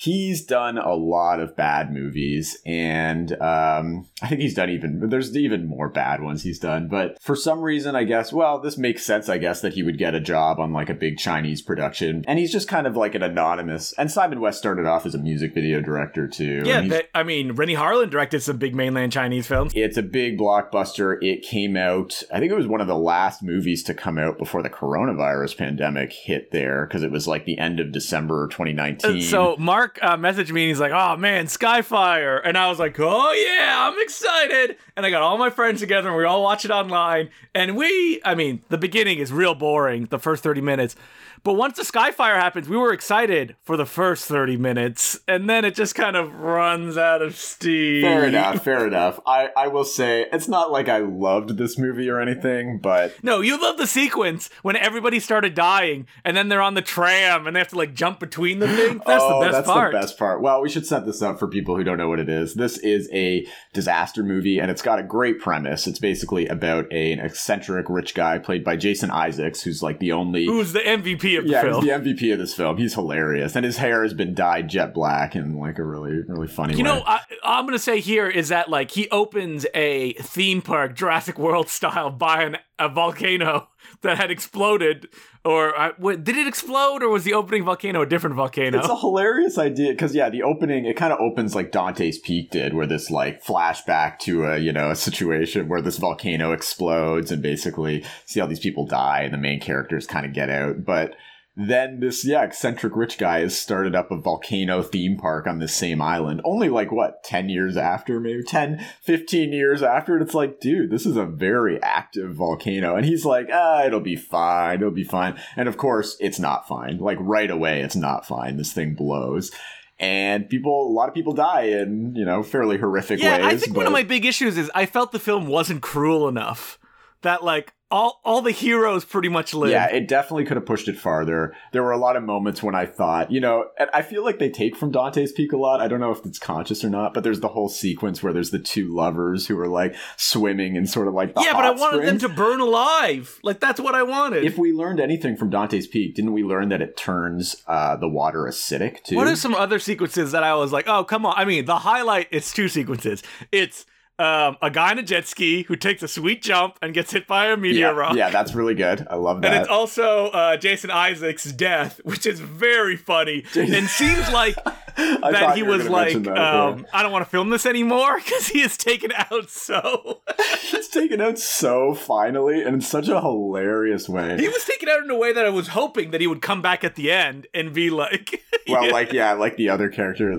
he's 0.00 0.42
done 0.42 0.78
a 0.78 0.94
lot 0.94 1.40
of 1.40 1.54
bad 1.54 1.92
movies, 1.92 2.56
and 2.64 3.32
um, 3.42 4.08
I 4.22 4.28
think 4.28 4.40
he's 4.40 4.54
done 4.54 4.70
even. 4.70 5.08
There's 5.10 5.36
even 5.36 5.66
more 5.66 5.90
bad 5.90 6.22
ones 6.22 6.42
he's 6.42 6.58
done, 6.58 6.88
but 6.88 7.20
for 7.20 7.36
some 7.36 7.60
reason, 7.60 7.94
I 7.94 8.04
guess. 8.04 8.32
Well, 8.32 8.60
this 8.60 8.78
makes 8.78 9.04
sense. 9.04 9.28
I 9.28 9.38
guess 9.38 9.60
that 9.60 9.74
he 9.74 9.82
would 9.82 9.98
get 9.98 10.14
a 10.14 10.20
job 10.20 10.58
on 10.58 10.72
like 10.72 10.88
a 10.88 10.94
big 10.94 11.18
Chinese 11.18 11.60
production, 11.60 12.24
and 12.26 12.38
he's 12.38 12.52
just 12.52 12.66
kind 12.66 12.86
of 12.86 12.96
like 12.96 13.14
an 13.14 13.22
anonymous. 13.22 13.92
And 13.98 14.10
Simon 14.10 14.40
West 14.40 14.58
started 14.58 14.86
off 14.86 15.04
as 15.04 15.14
a 15.14 15.18
music 15.18 15.52
video 15.52 15.80
director 15.80 16.26
too. 16.26 16.62
Yeah, 16.64 16.80
that, 16.88 17.10
I 17.14 17.22
mean, 17.22 17.52
Renny 17.52 17.74
Harlin 17.74 18.10
directed 18.10 18.40
some 18.40 18.56
big 18.56 18.74
mainland 18.74 19.12
Chinese 19.12 19.46
films. 19.46 19.72
it's 19.74 19.98
a 19.98 20.02
big 20.02 20.38
blockbuster. 20.38 21.18
It 21.22 21.42
came 21.42 21.76
out, 21.76 22.22
I 22.32 22.38
think 22.38 22.50
it 22.50 22.56
was 22.56 22.66
one 22.66 22.80
of 22.80 22.86
the 22.86 22.96
last 22.96 23.42
movies 23.42 23.82
to 23.84 23.94
come 23.94 24.18
out 24.18 24.38
before 24.38 24.62
the 24.62 24.70
coronavirus 24.70 25.58
pandemic 25.58 26.12
hit 26.12 26.50
there 26.52 26.86
because 26.86 27.02
it 27.02 27.10
was 27.10 27.26
like 27.26 27.44
the 27.44 27.58
end 27.58 27.80
of 27.80 27.92
December 27.92 28.48
2019. 28.48 29.22
So 29.22 29.56
Mark 29.58 29.89
uh, 30.02 30.16
messaged 30.16 30.50
me 30.52 30.62
and 30.62 30.68
he's 30.68 30.80
like, 30.80 30.92
"Oh 30.92 31.16
man, 31.16 31.46
Skyfire," 31.46 32.40
and 32.44 32.56
I 32.56 32.68
was 32.68 32.78
like, 32.78 32.96
"Oh 32.98 33.32
yeah, 33.32 33.88
I'm 33.90 34.00
excited!" 34.00 34.76
And 35.00 35.06
I 35.06 35.10
got 35.10 35.22
all 35.22 35.38
my 35.38 35.48
friends 35.48 35.80
together 35.80 36.08
and 36.08 36.18
we 36.18 36.24
all 36.24 36.42
watch 36.42 36.66
it 36.66 36.70
online. 36.70 37.30
And 37.54 37.74
we, 37.74 38.20
I 38.22 38.34
mean, 38.34 38.60
the 38.68 38.76
beginning 38.76 39.16
is 39.16 39.32
real 39.32 39.54
boring, 39.54 40.04
the 40.10 40.18
first 40.18 40.42
thirty 40.42 40.60
minutes, 40.60 40.94
But 41.42 41.54
once 41.54 41.78
the 41.78 41.84
Skyfire 41.84 42.38
happens, 42.38 42.68
we 42.68 42.76
were 42.76 42.92
excited 42.92 43.56
for 43.62 43.78
the 43.78 43.86
first 43.86 44.26
30 44.26 44.58
minutes, 44.58 45.20
and 45.26 45.48
then 45.48 45.64
it 45.64 45.74
just 45.74 45.94
kind 45.94 46.14
of 46.14 46.34
runs 46.34 46.98
out 46.98 47.22
of 47.22 47.34
steam. 47.34 48.02
Fair 48.02 48.26
enough, 48.26 48.62
fair 48.62 48.86
enough. 48.86 49.18
I, 49.26 49.48
I 49.56 49.68
will 49.68 49.84
say, 49.84 50.26
it's 50.32 50.48
not 50.48 50.70
like 50.70 50.90
I 50.90 50.98
loved 50.98 51.56
this 51.56 51.78
movie 51.78 52.10
or 52.10 52.20
anything, 52.20 52.78
but. 52.78 53.14
No, 53.24 53.40
you 53.40 53.60
love 53.60 53.78
the 53.78 53.86
sequence 53.86 54.50
when 54.62 54.76
everybody 54.76 55.18
started 55.18 55.54
dying, 55.54 56.06
and 56.26 56.36
then 56.36 56.48
they're 56.48 56.60
on 56.60 56.74
the 56.74 56.82
tram 56.82 57.46
and 57.46 57.56
they 57.56 57.60
have 57.60 57.68
to 57.68 57.76
like 57.76 57.94
jump 57.94 58.20
between 58.20 58.58
the 58.58 58.68
things. 58.68 59.00
That's 59.06 59.24
oh, 59.24 59.40
the 59.40 59.46
best 59.46 59.56
that's 59.56 59.66
part. 59.66 59.92
the 59.92 59.98
best 59.98 60.18
part. 60.18 60.42
Well, 60.42 60.60
we 60.60 60.68
should 60.68 60.86
set 60.86 61.06
this 61.06 61.22
up 61.22 61.38
for 61.38 61.48
people 61.48 61.74
who 61.74 61.84
don't 61.84 61.96
know 61.96 62.08
what 62.08 62.20
it 62.20 62.28
is. 62.28 62.54
This 62.54 62.76
is 62.78 63.08
a 63.12 63.46
disaster 63.72 64.22
movie, 64.22 64.58
and 64.58 64.70
it's 64.70 64.82
got 64.82 64.89
a 64.98 65.02
great 65.02 65.38
premise. 65.38 65.86
It's 65.86 65.98
basically 65.98 66.46
about 66.48 66.92
a, 66.92 67.12
an 67.12 67.20
eccentric 67.20 67.86
rich 67.88 68.14
guy 68.14 68.38
played 68.38 68.64
by 68.64 68.76
Jason 68.76 69.10
Isaacs, 69.10 69.62
who's 69.62 69.82
like 69.82 69.98
the 69.98 70.12
only. 70.12 70.46
Who's 70.46 70.72
the 70.72 70.80
MVP 70.80 71.38
of 71.38 71.44
the 71.44 71.50
yeah, 71.50 71.62
film? 71.62 71.84
he's 71.84 71.90
the 71.92 71.98
MVP 71.98 72.32
of 72.32 72.38
this 72.38 72.54
film. 72.54 72.76
He's 72.76 72.94
hilarious, 72.94 73.54
and 73.56 73.64
his 73.64 73.76
hair 73.76 74.02
has 74.02 74.14
been 74.14 74.34
dyed 74.34 74.68
jet 74.68 74.92
black 74.94 75.36
in 75.36 75.58
like 75.58 75.78
a 75.78 75.84
really, 75.84 76.22
really 76.26 76.48
funny 76.48 76.72
You 76.74 76.84
way. 76.84 76.90
know, 76.90 77.02
I, 77.06 77.20
I'm 77.44 77.66
gonna 77.66 77.78
say 77.78 78.00
here 78.00 78.28
is 78.28 78.48
that 78.48 78.68
like 78.68 78.90
he 78.90 79.08
opens 79.10 79.66
a 79.74 80.14
theme 80.14 80.62
park, 80.62 80.94
Jurassic 80.94 81.38
World 81.38 81.68
style, 81.68 82.10
by 82.10 82.42
an, 82.42 82.56
a 82.78 82.88
volcano 82.88 83.68
that 84.02 84.16
had 84.16 84.30
exploded, 84.30 85.08
or 85.44 85.78
uh, 85.78 85.92
wait, 85.98 86.24
did 86.24 86.36
it 86.36 86.46
explode, 86.46 87.02
or 87.02 87.08
was 87.08 87.24
the 87.24 87.34
opening 87.34 87.64
volcano 87.64 88.02
a 88.02 88.06
different 88.06 88.36
volcano? 88.36 88.78
It's 88.78 88.88
a 88.88 88.96
hilarious 88.96 89.58
idea 89.58 89.92
because 89.92 90.14
yeah, 90.14 90.30
the 90.30 90.42
opening 90.42 90.84
it 90.84 90.96
kind 90.96 91.12
of 91.12 91.20
opens 91.20 91.54
like 91.54 91.72
Dante's 91.72 92.18
Peak 92.18 92.50
did, 92.50 92.74
where 92.74 92.86
this 92.86 93.10
like 93.10 93.44
flashback 93.44 94.18
to 94.20 94.44
a 94.46 94.58
you 94.58 94.72
know 94.72 94.90
a 94.90 94.96
situation 94.96 95.68
where 95.68 95.82
this 95.82 95.98
volcano 95.98 96.52
explodes 96.52 97.30
and 97.30 97.42
basically 97.42 98.04
see 98.24 98.40
all 98.40 98.48
these 98.48 98.60
people 98.60 98.86
die 98.86 99.20
and 99.22 99.34
the 99.34 99.38
main 99.38 99.60
characters 99.60 100.06
kind 100.06 100.26
of 100.26 100.32
get 100.32 100.50
out, 100.50 100.84
but. 100.84 101.14
Then 101.62 102.00
this, 102.00 102.24
yeah, 102.24 102.42
eccentric 102.42 102.96
rich 102.96 103.18
guy 103.18 103.40
has 103.40 103.58
started 103.58 103.94
up 103.94 104.10
a 104.10 104.16
volcano 104.16 104.82
theme 104.82 105.18
park 105.18 105.46
on 105.46 105.58
this 105.58 105.74
same 105.74 106.00
island. 106.00 106.40
Only 106.42 106.70
like, 106.70 106.90
what, 106.90 107.22
10 107.24 107.50
years 107.50 107.76
after, 107.76 108.18
maybe 108.18 108.42
10, 108.42 108.82
15 109.02 109.52
years 109.52 109.82
after. 109.82 110.14
And 110.14 110.24
it's 110.24 110.32
like, 110.32 110.58
dude, 110.60 110.90
this 110.90 111.04
is 111.04 111.18
a 111.18 111.26
very 111.26 111.82
active 111.82 112.34
volcano. 112.34 112.96
And 112.96 113.04
he's 113.04 113.26
like, 113.26 113.48
ah, 113.52 113.84
it'll 113.84 114.00
be 114.00 114.16
fine. 114.16 114.78
It'll 114.78 114.90
be 114.90 115.04
fine. 115.04 115.38
And 115.54 115.68
of 115.68 115.76
course, 115.76 116.16
it's 116.18 116.38
not 116.38 116.66
fine. 116.66 116.96
Like, 116.96 117.18
right 117.20 117.50
away, 117.50 117.82
it's 117.82 117.96
not 117.96 118.26
fine. 118.26 118.56
This 118.56 118.72
thing 118.72 118.94
blows 118.94 119.50
and 119.98 120.48
people 120.48 120.88
a 120.88 120.94
lot 120.94 121.10
of 121.10 121.14
people 121.14 121.34
die 121.34 121.64
in 121.64 122.14
you 122.16 122.24
know 122.24 122.42
fairly 122.42 122.78
horrific 122.78 123.20
yeah, 123.20 123.36
ways 123.36 123.44
I 123.44 123.56
think 123.58 123.76
one 123.76 123.86
of 123.86 123.92
my 123.92 124.02
big 124.02 124.24
issues 124.24 124.56
is 124.56 124.70
I 124.74 124.86
felt 124.86 125.12
the 125.12 125.18
film 125.18 125.46
wasn't 125.46 125.82
cruel 125.82 126.26
enough. 126.26 126.78
That 127.20 127.44
like 127.44 127.74
all 127.90 128.20
all 128.24 128.42
the 128.42 128.50
heroes 128.50 129.04
pretty 129.04 129.28
much 129.28 129.52
live. 129.54 129.70
yeah 129.70 129.86
it 129.86 130.06
definitely 130.08 130.44
could 130.44 130.56
have 130.56 130.66
pushed 130.66 130.88
it 130.88 130.96
farther 130.96 131.54
there 131.72 131.82
were 131.82 131.92
a 131.92 131.98
lot 131.98 132.16
of 132.16 132.22
moments 132.22 132.62
when 132.62 132.74
i 132.74 132.86
thought 132.86 133.30
you 133.30 133.40
know 133.40 133.66
and 133.78 133.90
i 133.92 134.02
feel 134.02 134.24
like 134.24 134.38
they 134.38 134.48
take 134.48 134.76
from 134.76 134.90
dante's 134.90 135.32
peak 135.32 135.52
a 135.52 135.56
lot 135.56 135.80
i 135.80 135.88
don't 135.88 136.00
know 136.00 136.12
if 136.12 136.24
it's 136.24 136.38
conscious 136.38 136.84
or 136.84 136.90
not 136.90 137.12
but 137.14 137.24
there's 137.24 137.40
the 137.40 137.48
whole 137.48 137.68
sequence 137.68 138.22
where 138.22 138.32
there's 138.32 138.50
the 138.50 138.58
two 138.58 138.94
lovers 138.94 139.46
who 139.46 139.58
are 139.58 139.68
like 139.68 139.94
swimming 140.16 140.76
and 140.76 140.88
sort 140.88 141.08
of 141.08 141.14
like 141.14 141.34
the 141.34 141.42
yeah, 141.42 141.52
but 141.52 141.64
I 141.64 141.70
wanted 141.70 142.06
them 142.06 142.18
to 142.18 142.28
burn 142.28 142.60
alive. 142.60 143.38
Like 143.42 143.60
that's 143.60 143.80
what 143.80 143.94
I 143.94 144.02
wanted. 144.02 144.44
if 144.44 144.58
we 144.58 144.72
learned 144.72 145.00
anything 145.00 145.36
from 145.36 145.50
dante's 145.50 145.86
peak 145.86 146.14
didn't 146.14 146.32
we 146.32 146.42
learn 146.42 146.68
that 146.68 146.82
it 146.82 146.96
turns 146.96 147.56
uh, 147.66 147.96
the 147.96 148.08
water 148.08 148.42
acidic 148.44 149.02
too 149.02 149.16
What 149.16 149.26
are 149.26 149.36
some 149.36 149.54
other 149.54 149.78
sequences 149.78 150.32
that 150.32 150.42
I 150.42 150.54
was 150.54 150.72
like, 150.72 150.86
oh, 150.88 151.04
come 151.04 151.26
on? 151.26 151.34
I 151.36 151.44
mean, 151.44 151.64
the 151.64 151.78
highlight 151.78 152.28
it's 152.30 152.52
two 152.52 152.68
sequences. 152.68 153.22
It's 153.52 153.86
um, 154.20 154.56
a 154.62 154.70
guy 154.70 154.92
in 154.92 154.98
a 154.98 155.02
jet 155.02 155.26
ski 155.26 155.62
who 155.62 155.76
takes 155.76 156.02
a 156.02 156.08
sweet 156.08 156.42
jump 156.42 156.78
and 156.82 156.94
gets 156.94 157.12
hit 157.12 157.26
by 157.26 157.46
a 157.46 157.56
meteor 157.56 157.80
yeah, 157.80 157.90
rock. 157.90 158.14
yeah 158.14 158.30
that's 158.30 158.54
really 158.54 158.74
good 158.74 159.06
i 159.10 159.16
love 159.16 159.42
that. 159.42 159.52
And 159.52 159.60
it's 159.60 159.70
also 159.70 160.28
uh, 160.28 160.56
Jason 160.56 160.90
Isaacs' 160.90 161.52
death, 161.52 162.00
which 162.04 162.26
is 162.26 162.40
very 162.40 162.96
funny, 162.96 163.44
and 163.54 163.88
seems 163.88 164.30
like 164.30 164.54
that 164.96 165.56
he 165.56 165.62
was 165.62 165.88
like, 165.88 166.24
yeah. 166.24 166.66
um, 166.66 166.86
I 166.92 167.02
don't 167.02 167.12
want 167.12 167.24
to 167.24 167.30
film 167.30 167.50
this 167.50 167.66
anymore 167.66 168.16
because 168.16 168.48
he 168.48 168.60
is 168.60 168.76
taken 168.76 169.12
out 169.14 169.50
so. 169.50 170.20
He's 170.60 170.88
taken 170.88 171.20
out 171.20 171.38
so 171.38 171.94
finally 171.94 172.62
and 172.62 172.74
in 172.74 172.80
such 172.80 173.08
a 173.08 173.20
hilarious 173.20 174.08
way. 174.08 174.36
he 174.38 174.48
was 174.48 174.64
taken 174.64 174.88
out 174.88 175.02
in 175.02 175.10
a 175.10 175.16
way 175.16 175.32
that 175.32 175.46
I 175.46 175.50
was 175.50 175.68
hoping 175.68 176.10
that 176.10 176.20
he 176.20 176.26
would 176.26 176.42
come 176.42 176.62
back 176.62 176.84
at 176.84 176.94
the 176.94 177.10
end 177.10 177.46
and 177.54 177.72
be 177.72 177.90
like, 177.90 178.42
well, 178.68 178.86
yeah. 178.86 178.92
like 178.92 179.12
yeah, 179.12 179.32
like 179.32 179.56
the 179.56 179.68
other 179.68 179.88
character. 179.88 180.38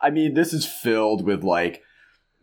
I 0.00 0.10
mean, 0.10 0.34
this 0.34 0.52
is 0.52 0.66
filled 0.66 1.24
with 1.24 1.42
like 1.42 1.82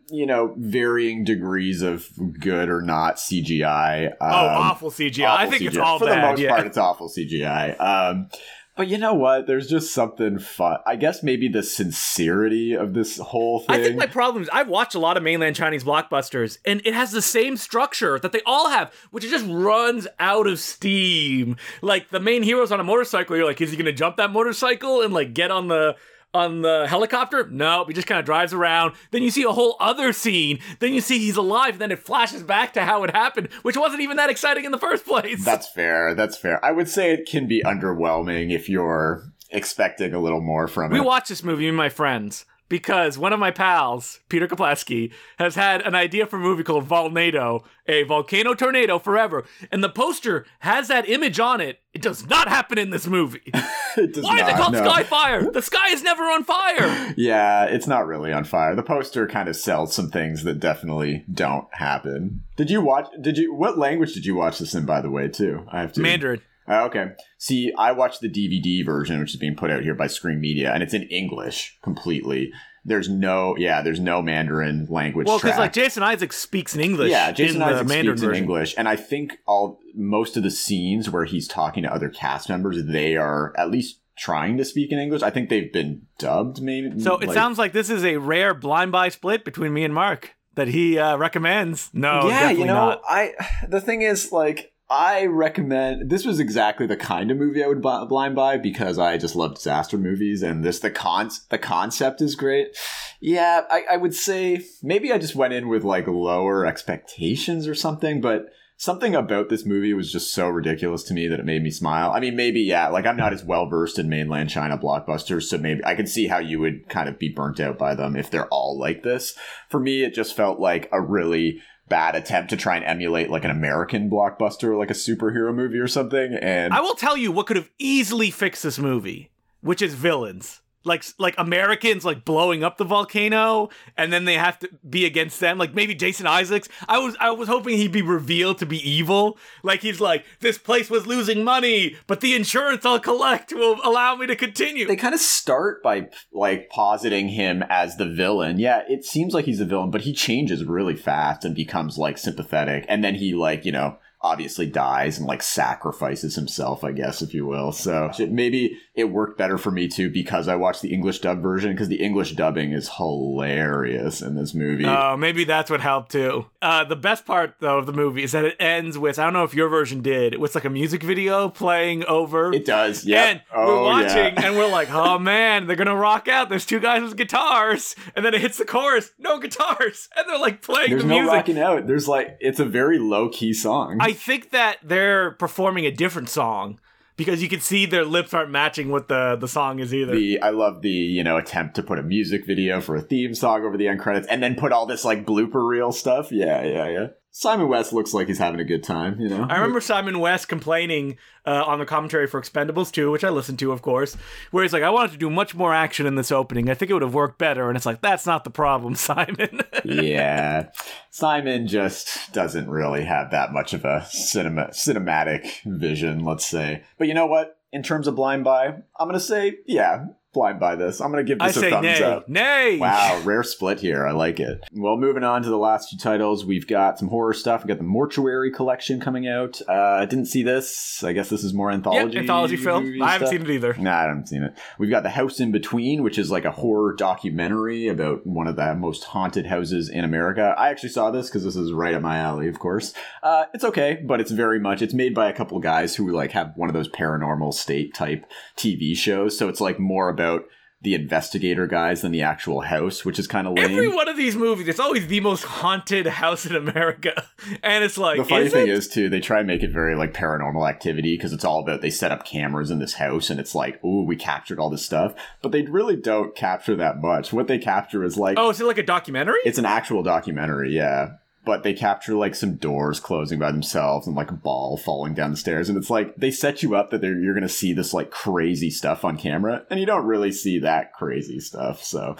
you 0.09 0.25
know 0.25 0.53
varying 0.57 1.23
degrees 1.23 1.81
of 1.81 2.09
good 2.39 2.69
or 2.69 2.81
not 2.81 3.17
CGI. 3.17 4.07
Um, 4.07 4.15
oh, 4.21 4.25
awful 4.27 4.91
CGI. 4.91 5.25
I 5.25 5.45
awful 5.45 5.51
think 5.51 5.61
it's 5.63 5.77
CGI. 5.77 5.83
all 5.83 5.99
for 5.99 6.05
bad. 6.05 6.23
the 6.23 6.27
most 6.29 6.39
yeah. 6.39 6.49
part. 6.49 6.67
It's 6.67 6.77
awful 6.77 7.09
CGI. 7.09 7.79
Um, 7.79 8.29
but 8.77 8.87
you 8.87 8.99
know 8.99 9.15
what? 9.15 9.47
There's 9.47 9.67
just 9.67 9.91
something 9.91 10.37
fun. 10.37 10.77
I 10.85 10.97
guess 10.97 11.23
maybe 11.23 11.47
the 11.47 11.63
sincerity 11.63 12.75
of 12.75 12.93
this 12.93 13.17
whole 13.17 13.61
thing. 13.61 13.79
I 13.79 13.83
think 13.83 13.95
my 13.97 14.05
problem 14.05 14.43
is 14.43 14.49
I've 14.53 14.67
watched 14.67 14.93
a 14.93 14.99
lot 14.99 15.17
of 15.17 15.23
mainland 15.23 15.55
Chinese 15.55 15.83
blockbusters, 15.83 16.59
and 16.63 16.81
it 16.85 16.93
has 16.93 17.11
the 17.11 17.23
same 17.23 17.57
structure 17.57 18.19
that 18.19 18.33
they 18.33 18.41
all 18.45 18.69
have, 18.69 18.93
which 19.09 19.25
it 19.25 19.29
just 19.29 19.47
runs 19.49 20.07
out 20.19 20.45
of 20.45 20.59
steam. 20.59 21.57
Like 21.81 22.09
the 22.09 22.19
main 22.19 22.43
hero's 22.43 22.71
on 22.71 22.79
a 22.79 22.83
motorcycle, 22.83 23.35
you're 23.35 23.47
like, 23.47 23.59
is 23.59 23.71
he 23.71 23.77
gonna 23.77 23.91
jump 23.91 24.17
that 24.17 24.31
motorcycle 24.31 25.01
and 25.01 25.11
like 25.11 25.33
get 25.33 25.49
on 25.49 25.69
the 25.69 25.95
on 26.37 26.61
the 26.61 26.87
helicopter? 26.87 27.47
No, 27.49 27.83
he 27.85 27.93
just 27.93 28.07
kind 28.07 28.19
of 28.19 28.25
drives 28.25 28.53
around. 28.53 28.93
Then 29.11 29.23
you 29.23 29.31
see 29.31 29.43
a 29.43 29.51
whole 29.51 29.75
other 29.79 30.13
scene. 30.13 30.59
Then 30.79 30.93
you 30.93 31.01
see 31.01 31.19
he's 31.19 31.35
alive. 31.35 31.73
And 31.73 31.81
then 31.81 31.91
it 31.91 31.99
flashes 31.99 32.43
back 32.43 32.73
to 32.73 32.85
how 32.85 33.03
it 33.03 33.11
happened, 33.11 33.49
which 33.63 33.75
wasn't 33.75 34.01
even 34.01 34.17
that 34.17 34.29
exciting 34.29 34.63
in 34.63 34.71
the 34.71 34.77
first 34.77 35.05
place. 35.05 35.43
That's 35.43 35.67
fair. 35.67 36.15
That's 36.15 36.37
fair. 36.37 36.63
I 36.63 36.71
would 36.71 36.89
say 36.89 37.11
it 37.11 37.27
can 37.27 37.47
be 37.47 37.61
underwhelming 37.63 38.51
if 38.53 38.69
you're 38.69 39.23
expecting 39.49 40.13
a 40.13 40.19
little 40.19 40.41
more 40.41 40.67
from 40.67 40.91
We 40.91 40.97
it. 40.97 41.01
We 41.01 41.07
watched 41.07 41.29
this 41.29 41.43
movie, 41.43 41.65
me 41.65 41.71
my 41.71 41.89
friends, 41.89 42.45
because 42.69 43.17
one 43.17 43.33
of 43.33 43.39
my 43.39 43.51
pals, 43.51 44.19
Peter 44.29 44.47
Kaplaski, 44.47 45.11
has 45.37 45.55
had 45.55 45.81
an 45.81 45.95
idea 45.95 46.25
for 46.25 46.37
a 46.37 46.39
movie 46.39 46.63
called 46.63 46.87
Volnado, 46.87 47.63
a 47.87 48.03
volcano 48.03 48.53
tornado 48.53 48.99
forever. 48.99 49.45
And 49.71 49.83
the 49.83 49.89
poster 49.89 50.45
has 50.59 50.87
that 50.87 51.07
image 51.09 51.39
on 51.39 51.61
it. 51.61 51.79
It 51.93 52.01
does 52.01 52.27
not 52.27 52.47
happen 52.47 52.77
in 52.77 52.89
this 52.89 53.07
movie. 53.07 53.51
It 53.99 54.13
does 54.13 54.25
Why 54.25 54.35
is 54.35 54.41
it 54.41 54.51
not, 54.51 54.57
called 54.57 54.73
no. 54.73 54.87
Skyfire? 54.87 55.51
The 55.51 55.61
sky 55.63 55.89
is 55.89 56.03
never 56.03 56.21
on 56.25 56.43
fire. 56.43 57.13
Yeah, 57.17 57.65
it's 57.65 57.87
not 57.87 58.05
really 58.05 58.31
on 58.31 58.43
fire. 58.43 58.75
The 58.75 58.83
poster 58.83 59.25
kind 59.27 59.49
of 59.49 59.55
sells 59.55 59.95
some 59.95 60.11
things 60.11 60.43
that 60.43 60.59
definitely 60.59 61.25
don't 61.33 61.67
happen. 61.71 62.43
Did 62.57 62.69
you 62.69 62.81
watch? 62.81 63.07
Did 63.19 63.39
you? 63.39 63.55
What 63.55 63.79
language 63.79 64.13
did 64.13 64.23
you 64.27 64.35
watch 64.35 64.59
this 64.59 64.75
in? 64.75 64.85
By 64.85 65.01
the 65.01 65.09
way, 65.09 65.29
too. 65.29 65.65
I 65.71 65.81
have 65.81 65.93
to. 65.93 66.01
Mandarin. 66.01 66.41
Oh, 66.67 66.85
okay. 66.85 67.11
See, 67.37 67.71
I 67.77 67.93
watched 67.93 68.21
the 68.21 68.29
DVD 68.29 68.85
version, 68.85 69.19
which 69.19 69.33
is 69.33 69.39
being 69.39 69.55
put 69.55 69.71
out 69.71 69.83
here 69.83 69.95
by 69.95 70.07
Screen 70.07 70.41
Media, 70.41 70.73
and 70.73 70.83
it's 70.83 70.93
in 70.93 71.03
English 71.03 71.77
completely. 71.81 72.51
There's 72.83 73.09
no, 73.09 73.55
yeah, 73.57 73.81
there's 73.81 73.99
no 73.99 74.21
Mandarin 74.21 74.87
language. 74.89 75.27
Well, 75.27 75.39
because 75.39 75.57
like 75.57 75.73
Jason 75.73 76.03
Isaac 76.03 76.31
speaks 76.33 76.75
in 76.75 76.81
English. 76.81 77.11
yeah, 77.11 77.31
Jason 77.31 77.61
in 77.61 77.75
the 77.75 77.83
Mandarin 77.83 78.17
speaks 78.17 78.29
in. 78.29 78.35
English, 78.35 78.75
and 78.77 78.87
I 78.87 78.95
think 78.95 79.37
all 79.45 79.79
most 79.95 80.37
of 80.37 80.43
the 80.43 80.51
scenes 80.51 81.09
where 81.09 81.25
he's 81.25 81.47
talking 81.47 81.83
to 81.83 81.93
other 81.93 82.09
cast 82.09 82.49
members, 82.49 82.83
they 82.85 83.15
are 83.17 83.53
at 83.57 83.69
least 83.71 84.01
trying 84.17 84.57
to 84.57 84.65
speak 84.65 84.91
in 84.91 84.99
English. 84.99 85.21
I 85.21 85.29
think 85.29 85.49
they've 85.49 85.71
been 85.71 86.03
dubbed, 86.17 86.61
maybe. 86.61 86.99
So 86.99 87.17
it 87.17 87.27
like- 87.27 87.33
sounds 87.33 87.57
like 87.57 87.73
this 87.73 87.89
is 87.89 88.03
a 88.03 88.17
rare 88.17 88.53
blind 88.53 88.91
buy 88.91 89.09
split 89.09 89.45
between 89.45 89.73
me 89.73 89.83
and 89.83 89.93
Mark 89.93 90.33
that 90.55 90.67
he 90.67 90.97
uh, 90.97 91.17
recommends. 91.17 91.89
No, 91.93 92.27
yeah, 92.27 92.49
you 92.51 92.65
know, 92.65 92.73
not. 92.73 93.01
I 93.07 93.33
the 93.67 93.79
thing 93.79 94.01
is 94.01 94.31
like 94.31 94.73
I 94.89 95.25
recommend 95.25 96.09
this 96.09 96.25
was 96.25 96.39
exactly 96.39 96.87
the 96.87 96.95
kind 96.95 97.29
of 97.29 97.37
movie 97.37 97.63
I 97.63 97.67
would 97.67 97.81
blind 97.81 98.35
buy 98.35 98.57
because 98.57 98.97
I 98.97 99.17
just 99.17 99.35
love 99.35 99.55
disaster 99.55 99.97
movies 99.97 100.41
and 100.41 100.63
this 100.63 100.79
the 100.79 100.89
con 100.89 101.29
the 101.49 101.57
concept 101.57 102.21
is 102.21 102.35
great. 102.35 102.77
Yeah, 103.19 103.63
I, 103.69 103.83
I 103.91 103.97
would 103.97 104.13
say 104.13 104.63
maybe 104.81 105.11
I 105.11 105.17
just 105.17 105.35
went 105.35 105.53
in 105.53 105.67
with 105.67 105.83
like 105.83 106.07
lower 106.07 106.65
expectations 106.65 107.67
or 107.67 107.75
something, 107.75 108.21
but 108.21 108.45
something 108.77 109.15
about 109.15 109.49
this 109.49 109.65
movie 109.65 109.93
was 109.93 110.11
just 110.11 110.33
so 110.33 110.47
ridiculous 110.47 111.03
to 111.03 111.13
me 111.13 111.27
that 111.27 111.39
it 111.39 111.45
made 111.45 111.63
me 111.63 111.71
smile. 111.71 112.11
I 112.11 112.19
mean, 112.19 112.35
maybe 112.35 112.61
yeah, 112.61 112.87
like 112.87 113.05
I'm 113.05 113.17
not 113.17 113.33
as 113.33 113.43
well 113.43 113.67
versed 113.67 113.99
in 113.99 114.07
mainland 114.07 114.49
China 114.49 114.77
blockbusters, 114.77 115.43
so 115.43 115.57
maybe 115.57 115.83
I 115.83 115.95
can 115.95 116.07
see 116.07 116.27
how 116.27 116.37
you 116.37 116.59
would 116.59 116.87
kind 116.87 117.09
of 117.09 117.19
be 117.19 117.29
burnt 117.29 117.59
out 117.59 117.77
by 117.77 117.95
them 117.95 118.15
if 118.15 118.31
they're 118.31 118.47
all 118.47 118.79
like 118.79 119.03
this. 119.03 119.35
For 119.67 119.79
me, 119.79 120.03
it 120.03 120.13
just 120.13 120.35
felt 120.35 120.59
like 120.59 120.87
a 120.93 121.01
really 121.01 121.61
bad 121.89 122.15
attempt 122.15 122.49
to 122.49 122.57
try 122.57 122.75
and 122.75 122.85
emulate 122.85 123.29
like 123.29 123.45
an 123.45 123.51
American 123.51 124.09
blockbuster, 124.09 124.77
like 124.77 124.91
a 124.91 124.93
superhero 124.93 125.53
movie 125.53 125.79
or 125.79 125.87
something. 125.87 126.33
And 126.33 126.73
I 126.73 126.81
will 126.81 126.95
tell 126.95 127.17
you 127.17 127.31
what 127.31 127.47
could 127.47 127.57
have 127.57 127.69
easily 127.79 128.31
fixed 128.31 128.63
this 128.63 128.79
movie, 128.79 129.31
which 129.61 129.81
is 129.81 129.93
villains. 129.93 130.61
Like 130.87 131.03
like 131.19 131.35
Americans 131.37 132.03
like 132.05 132.25
blowing 132.25 132.63
up 132.63 132.77
the 132.77 132.85
volcano, 132.85 133.69
and 133.97 134.11
then 134.11 134.25
they 134.25 134.35
have 134.35 134.57
to 134.59 134.69
be 134.89 135.05
against 135.05 135.39
them. 135.39 135.57
Like 135.57 135.75
maybe 135.75 135.93
Jason 135.93 136.25
Isaacs. 136.25 136.69
I 136.87 136.97
was 136.99 137.15
I 137.19 137.31
was 137.31 137.47
hoping 137.47 137.77
he'd 137.77 137.91
be 137.91 138.01
revealed 138.01 138.57
to 138.59 138.65
be 138.65 138.77
evil. 138.89 139.37
Like 139.63 139.81
he's 139.81 139.99
like 139.99 140.25
this 140.39 140.57
place 140.57 140.89
was 140.89 141.05
losing 141.05 141.43
money, 141.43 141.95
but 142.07 142.21
the 142.21 142.35
insurance 142.35 142.85
I'll 142.85 142.99
collect 142.99 143.53
will 143.53 143.79
allow 143.83 144.15
me 144.15 144.27
to 144.27 144.35
continue. 144.35 144.87
they 144.87 144.95
kind 144.95 145.13
of 145.13 145.19
start 145.19 145.83
by 145.83 146.07
like 146.33 146.69
positing 146.69 147.29
him 147.29 147.63
as 147.69 147.97
the 147.97 148.09
villain. 148.09 148.59
Yeah, 148.59 148.83
it 148.87 149.05
seems 149.05 149.33
like 149.33 149.45
he's 149.45 149.59
the 149.59 149.65
villain, 149.65 149.91
but 149.91 150.01
he 150.01 150.13
changes 150.13 150.63
really 150.63 150.95
fast 150.95 151.45
and 151.45 151.53
becomes 151.53 151.97
like 151.97 152.17
sympathetic. 152.17 152.85
And 152.87 153.03
then 153.03 153.15
he 153.15 153.33
like, 153.33 153.65
you 153.65 153.71
know, 153.71 153.97
obviously 154.21 154.65
dies 154.65 155.17
and 155.19 155.27
like 155.27 155.43
sacrifices 155.43 156.35
himself, 156.35 156.83
I 156.83 156.91
guess, 156.91 157.21
if 157.21 157.33
you 157.33 157.45
will. 157.45 157.71
So 157.71 158.11
maybe 158.29 158.77
it 158.95 159.05
worked 159.05 159.37
better 159.37 159.57
for 159.57 159.69
me 159.71 159.87
too 159.87 160.09
because 160.09 160.47
I 160.47 160.55
watched 160.55 160.81
the 160.81 160.91
English 160.93 161.19
dub 161.19 161.41
version 161.41 161.71
because 161.71 161.87
the 161.87 162.01
English 162.01 162.33
dubbing 162.33 162.71
is 162.71 162.89
hilarious 162.97 164.21
in 164.21 164.35
this 164.35 164.53
movie. 164.53 164.85
Oh, 164.85 165.15
maybe 165.17 165.43
that's 165.43 165.69
what 165.69 165.81
helped 165.81 166.11
too. 166.11 166.47
Uh, 166.61 166.83
the 166.83 166.95
best 166.95 167.25
part 167.25 167.55
though 167.59 167.77
of 167.77 167.85
the 167.85 167.93
movie 167.93 168.23
is 168.23 168.31
that 168.31 168.45
it 168.45 168.55
ends 168.59 168.97
with 168.97 169.19
I 169.19 169.23
don't 169.23 169.33
know 169.33 169.43
if 169.43 169.53
your 169.53 169.69
version 169.69 170.01
did. 170.01 170.33
It 170.33 170.39
was 170.39 170.55
like 170.55 170.65
a 170.65 170.69
music 170.69 171.03
video 171.03 171.49
playing 171.49 172.03
over. 172.05 172.53
it 172.53 172.65
does, 172.65 173.05
yeah. 173.05 173.23
And 173.25 173.41
we're 173.55 173.83
watching 173.83 174.37
and 174.37 174.55
we're 174.57 174.71
like, 174.71 174.89
oh 174.91 175.19
man, 175.19 175.67
they're 175.67 175.75
gonna 175.75 175.95
rock 175.95 176.27
out. 176.27 176.49
There's 176.49 176.65
two 176.65 176.79
guys 176.79 177.01
with 177.03 177.15
guitars, 177.17 177.95
and 178.15 178.25
then 178.25 178.33
it 178.33 178.41
hits 178.41 178.57
the 178.57 178.65
chorus, 178.65 179.11
no 179.19 179.39
guitars, 179.39 180.09
and 180.17 180.27
they're 180.27 180.39
like 180.39 180.61
playing 180.61 180.89
There's 180.89 181.03
the 181.03 181.07
no 181.09 181.15
music. 181.19 181.33
rocking 181.33 181.59
out. 181.59 181.87
There's 181.87 182.07
like 182.07 182.37
it's 182.39 182.59
a 182.59 182.65
very 182.65 182.99
low 182.99 183.29
key 183.29 183.53
song. 183.53 183.97
I 183.99 184.06
think 184.13 184.51
that 184.51 184.77
they're 184.83 185.31
performing 185.31 185.85
a 185.85 185.91
different 185.91 186.29
song 186.29 186.79
because 187.17 187.41
you 187.41 187.49
can 187.49 187.59
see 187.59 187.85
their 187.85 188.05
lips 188.05 188.33
aren't 188.33 188.51
matching 188.51 188.89
what 188.89 189.07
the 189.07 189.35
the 189.35 189.47
song 189.47 189.79
is 189.79 189.93
either. 189.93 190.13
the 190.13 190.39
I 190.41 190.51
love 190.51 190.81
the 190.81 190.89
you 190.89 191.23
know 191.23 191.37
attempt 191.37 191.75
to 191.75 191.83
put 191.83 191.99
a 191.99 192.03
music 192.03 192.45
video 192.45 192.79
for 192.79 192.95
a 192.95 193.01
theme 193.01 193.33
song 193.35 193.65
over 193.65 193.75
the 193.75 193.87
end 193.87 193.99
credits 193.99 194.27
and 194.27 194.41
then 194.41 194.55
put 194.55 194.71
all 194.71 194.85
this 194.85 195.03
like 195.03 195.25
blooper 195.25 195.67
reel 195.67 195.91
stuff. 195.91 196.31
Yeah, 196.31 196.63
yeah, 196.63 196.87
yeah. 196.87 197.07
Simon 197.39 197.67
West 197.67 197.93
looks 197.93 198.15
like 198.15 198.27
he's 198.27 198.39
having 198.39 198.59
a 198.59 198.63
good 198.63 198.83
time. 198.83 199.21
You 199.21 199.29
know, 199.29 199.45
I 199.47 199.57
remember 199.57 199.79
Simon 199.79 200.17
West 200.17 200.47
complaining 200.47 201.19
uh, 201.45 201.65
on 201.67 201.77
the 201.77 201.85
commentary 201.85 202.25
for 202.25 202.41
Expendables 202.41 202.91
2, 202.91 203.11
which 203.11 203.23
I 203.23 203.29
listened 203.29 203.59
to, 203.59 203.71
of 203.71 203.83
course, 203.83 204.17
where 204.49 204.63
he's 204.63 204.73
like, 204.73 204.81
I 204.81 204.89
wanted 204.89 205.11
to 205.11 205.17
do 205.19 205.29
much 205.29 205.53
more 205.53 205.71
action 205.71 206.07
in 206.07 206.15
this 206.15 206.31
opening. 206.31 206.67
I 206.67 206.73
think 206.73 206.89
it 206.89 206.95
would 206.95 207.03
have 207.03 207.13
worked 207.13 207.37
better. 207.37 207.67
And 207.67 207.77
it's 207.77 207.85
like, 207.85 208.01
that's 208.01 208.25
not 208.25 208.43
the 208.43 208.49
problem, 208.49 208.95
Simon. 208.95 209.61
yeah, 209.85 210.69
Simon 211.11 211.67
just 211.67 212.33
doesn't 212.33 212.71
really 212.71 213.03
have 213.03 213.29
that 213.29 213.53
much 213.53 213.71
of 213.71 213.85
a 213.85 214.03
cinema 214.09 214.69
cinematic 214.69 215.47
vision, 215.63 216.25
let's 216.25 216.47
say. 216.47 216.85
But 216.97 217.07
you 217.07 217.13
know 217.13 217.27
what? 217.27 217.59
In 217.71 217.83
terms 217.83 218.07
of 218.07 218.15
blind 218.15 218.45
buy, 218.45 218.65
I'm 218.65 219.07
gonna 219.07 219.19
say 219.19 219.57
yeah, 219.67 220.05
blind 220.33 220.59
by 220.59 220.75
this. 220.75 221.01
I'm 221.01 221.11
gonna 221.11 221.23
give 221.23 221.39
this 221.39 221.57
a 221.57 221.59
say 221.59 221.69
thumbs 221.69 221.83
nay. 221.83 222.03
up. 222.03 222.29
Nay. 222.29 222.77
Wow, 222.79 223.21
rare 223.25 223.43
split 223.43 223.79
here. 223.79 224.05
I 224.05 224.11
like 224.11 224.39
it. 224.39 224.63
Well, 224.73 224.97
moving 224.97 225.23
on 225.23 225.43
to 225.43 225.49
the 225.49 225.57
last 225.57 225.89
two 225.89 225.97
titles, 225.97 226.45
we've 226.45 226.67
got 226.67 226.99
some 226.99 227.07
horror 227.07 227.33
stuff. 227.33 227.61
We've 227.61 227.69
got 227.69 227.77
the 227.77 227.83
Mortuary 227.83 228.51
collection 228.51 228.99
coming 228.99 229.27
out. 229.27 229.61
Uh, 229.67 229.73
I 229.73 230.05
didn't 230.05 230.25
see 230.25 230.43
this. 230.43 231.03
I 231.03 231.13
guess 231.13 231.29
this 231.29 231.43
is 231.43 231.53
more 231.53 231.71
anthology. 231.71 232.17
anthology 232.17 232.57
film. 232.57 233.01
I 233.01 233.13
haven't 233.13 233.27
stuff. 233.27 233.39
seen 233.39 233.49
it 233.49 233.53
either. 233.53 233.75
Nah, 233.77 233.97
I 233.97 234.01
haven't 234.03 234.27
seen 234.27 234.43
it. 234.43 234.53
We've 234.77 234.89
got 234.89 235.03
The 235.03 235.09
House 235.09 235.39
in 235.39 235.51
Between, 235.51 236.03
which 236.03 236.17
is 236.17 236.29
like 236.29 236.45
a 236.45 236.51
horror 236.51 236.93
documentary 236.93 237.87
about 237.87 238.25
one 238.25 238.47
of 238.47 238.55
the 238.55 238.75
most 238.75 239.05
haunted 239.05 239.45
houses 239.45 239.89
in 239.89 240.03
America. 240.03 240.53
I 240.57 240.69
actually 240.69 240.89
saw 240.89 241.11
this 241.11 241.27
because 241.27 241.43
this 241.43 241.55
is 241.55 241.71
right 241.71 241.93
up 241.93 242.01
my 242.01 242.17
alley, 242.17 242.47
of 242.47 242.59
course. 242.59 242.93
Uh, 243.23 243.45
it's 243.53 243.63
okay, 243.63 244.03
but 244.05 244.19
it's 244.19 244.31
very 244.31 244.59
much, 244.59 244.81
it's 244.81 244.93
made 244.93 245.15
by 245.15 245.29
a 245.29 245.33
couple 245.33 245.59
guys 245.59 245.95
who 245.95 246.11
like 246.11 246.31
have 246.31 246.53
one 246.55 246.69
of 246.69 246.73
those 246.73 246.89
paranormal 246.89 247.53
state 247.53 247.93
type 247.93 248.25
TV 248.55 248.95
shows. 248.95 249.37
So 249.37 249.49
it's 249.49 249.61
like 249.61 249.79
more 249.79 250.09
about 250.17 250.45
the 250.79 250.93
investigator 250.93 251.65
guys 251.65 252.01
than 252.03 252.11
the 252.11 252.21
actual 252.21 252.61
house, 252.61 253.03
which 253.03 253.17
is 253.17 253.25
kind 253.27 253.47
of 253.47 253.53
lame. 253.53 253.71
Every 253.71 253.87
one 253.87 254.07
of 254.07 254.15
these 254.15 254.35
movies, 254.35 254.67
it's 254.67 254.79
always 254.79 255.07
the 255.07 255.19
most 255.21 255.43
haunted 255.43 256.05
house 256.05 256.45
in 256.45 256.55
America. 256.55 257.25
And 257.63 257.83
it's 257.83 257.97
like, 257.97 258.17
the 258.17 258.25
funny 258.25 258.45
is 258.45 258.53
thing 258.53 258.67
it? 258.67 258.73
is 258.73 258.87
too 258.87 259.09
they 259.09 259.19
try 259.19 259.39
and 259.39 259.47
make 259.47 259.63
it 259.63 259.71
very 259.71 259.95
like 259.95 260.13
paranormal 260.13 260.69
activity 260.69 261.15
because 261.17 261.33
it's 261.33 261.43
all 261.45 261.61
about 261.61 261.81
they 261.81 261.89
set 261.89 262.11
up 262.11 262.25
cameras 262.25 262.69
in 262.71 262.79
this 262.79 262.93
house 262.95 263.29
and 263.29 263.39
it's 263.39 263.55
like 263.55 263.79
oh 263.83 264.03
we 264.03 264.15
captured 264.15 264.59
all 264.59 264.69
this 264.69 264.85
stuff 264.85 265.13
but 265.41 265.51
they 265.51 265.61
really 265.63 265.95
don't 265.95 266.35
capture 266.35 266.75
that 266.75 266.99
much 267.01 267.31
what 267.33 267.47
they 267.47 267.57
capture 267.57 268.03
is 268.03 268.17
like 268.17 268.37
Oh, 268.37 268.49
is 268.49 268.59
it 268.61 268.65
like 268.65 268.77
a 268.77 268.83
documentary? 268.83 269.39
it's 269.45 269.57
an 269.57 269.65
actual 269.65 270.03
documentary 270.03 270.75
yeah 270.75 271.13
but 271.47 271.63
they 271.63 271.73
capture 271.73 272.13
like 272.13 272.35
some 272.35 272.55
doors 272.55 272.99
closing 272.99 273.39
by 273.39 273.51
themselves 273.51 274.05
and 274.05 274.17
like 274.17 274.29
a 274.29 274.35
ball 274.35 274.75
falling 274.75 275.13
down 275.13 275.31
the 275.31 275.37
stairs 275.37 275.69
and 275.69 275.77
it's 275.77 275.89
like 275.89 276.13
they 276.17 276.29
set 276.29 276.61
you 276.61 276.75
up 276.75 276.91
that 276.91 277.01
you're 277.01 277.33
gonna 277.33 277.47
see 277.47 277.71
this 277.71 277.93
like 277.93 278.11
crazy 278.11 278.69
stuff 278.69 279.05
on 279.05 279.17
camera 279.17 279.65
and 279.69 279.79
you 279.79 279.85
don't 279.85 280.05
really 280.05 280.31
see 280.31 280.59
that 280.59 280.93
crazy 280.93 281.39
stuff 281.39 281.81
so 281.81 282.17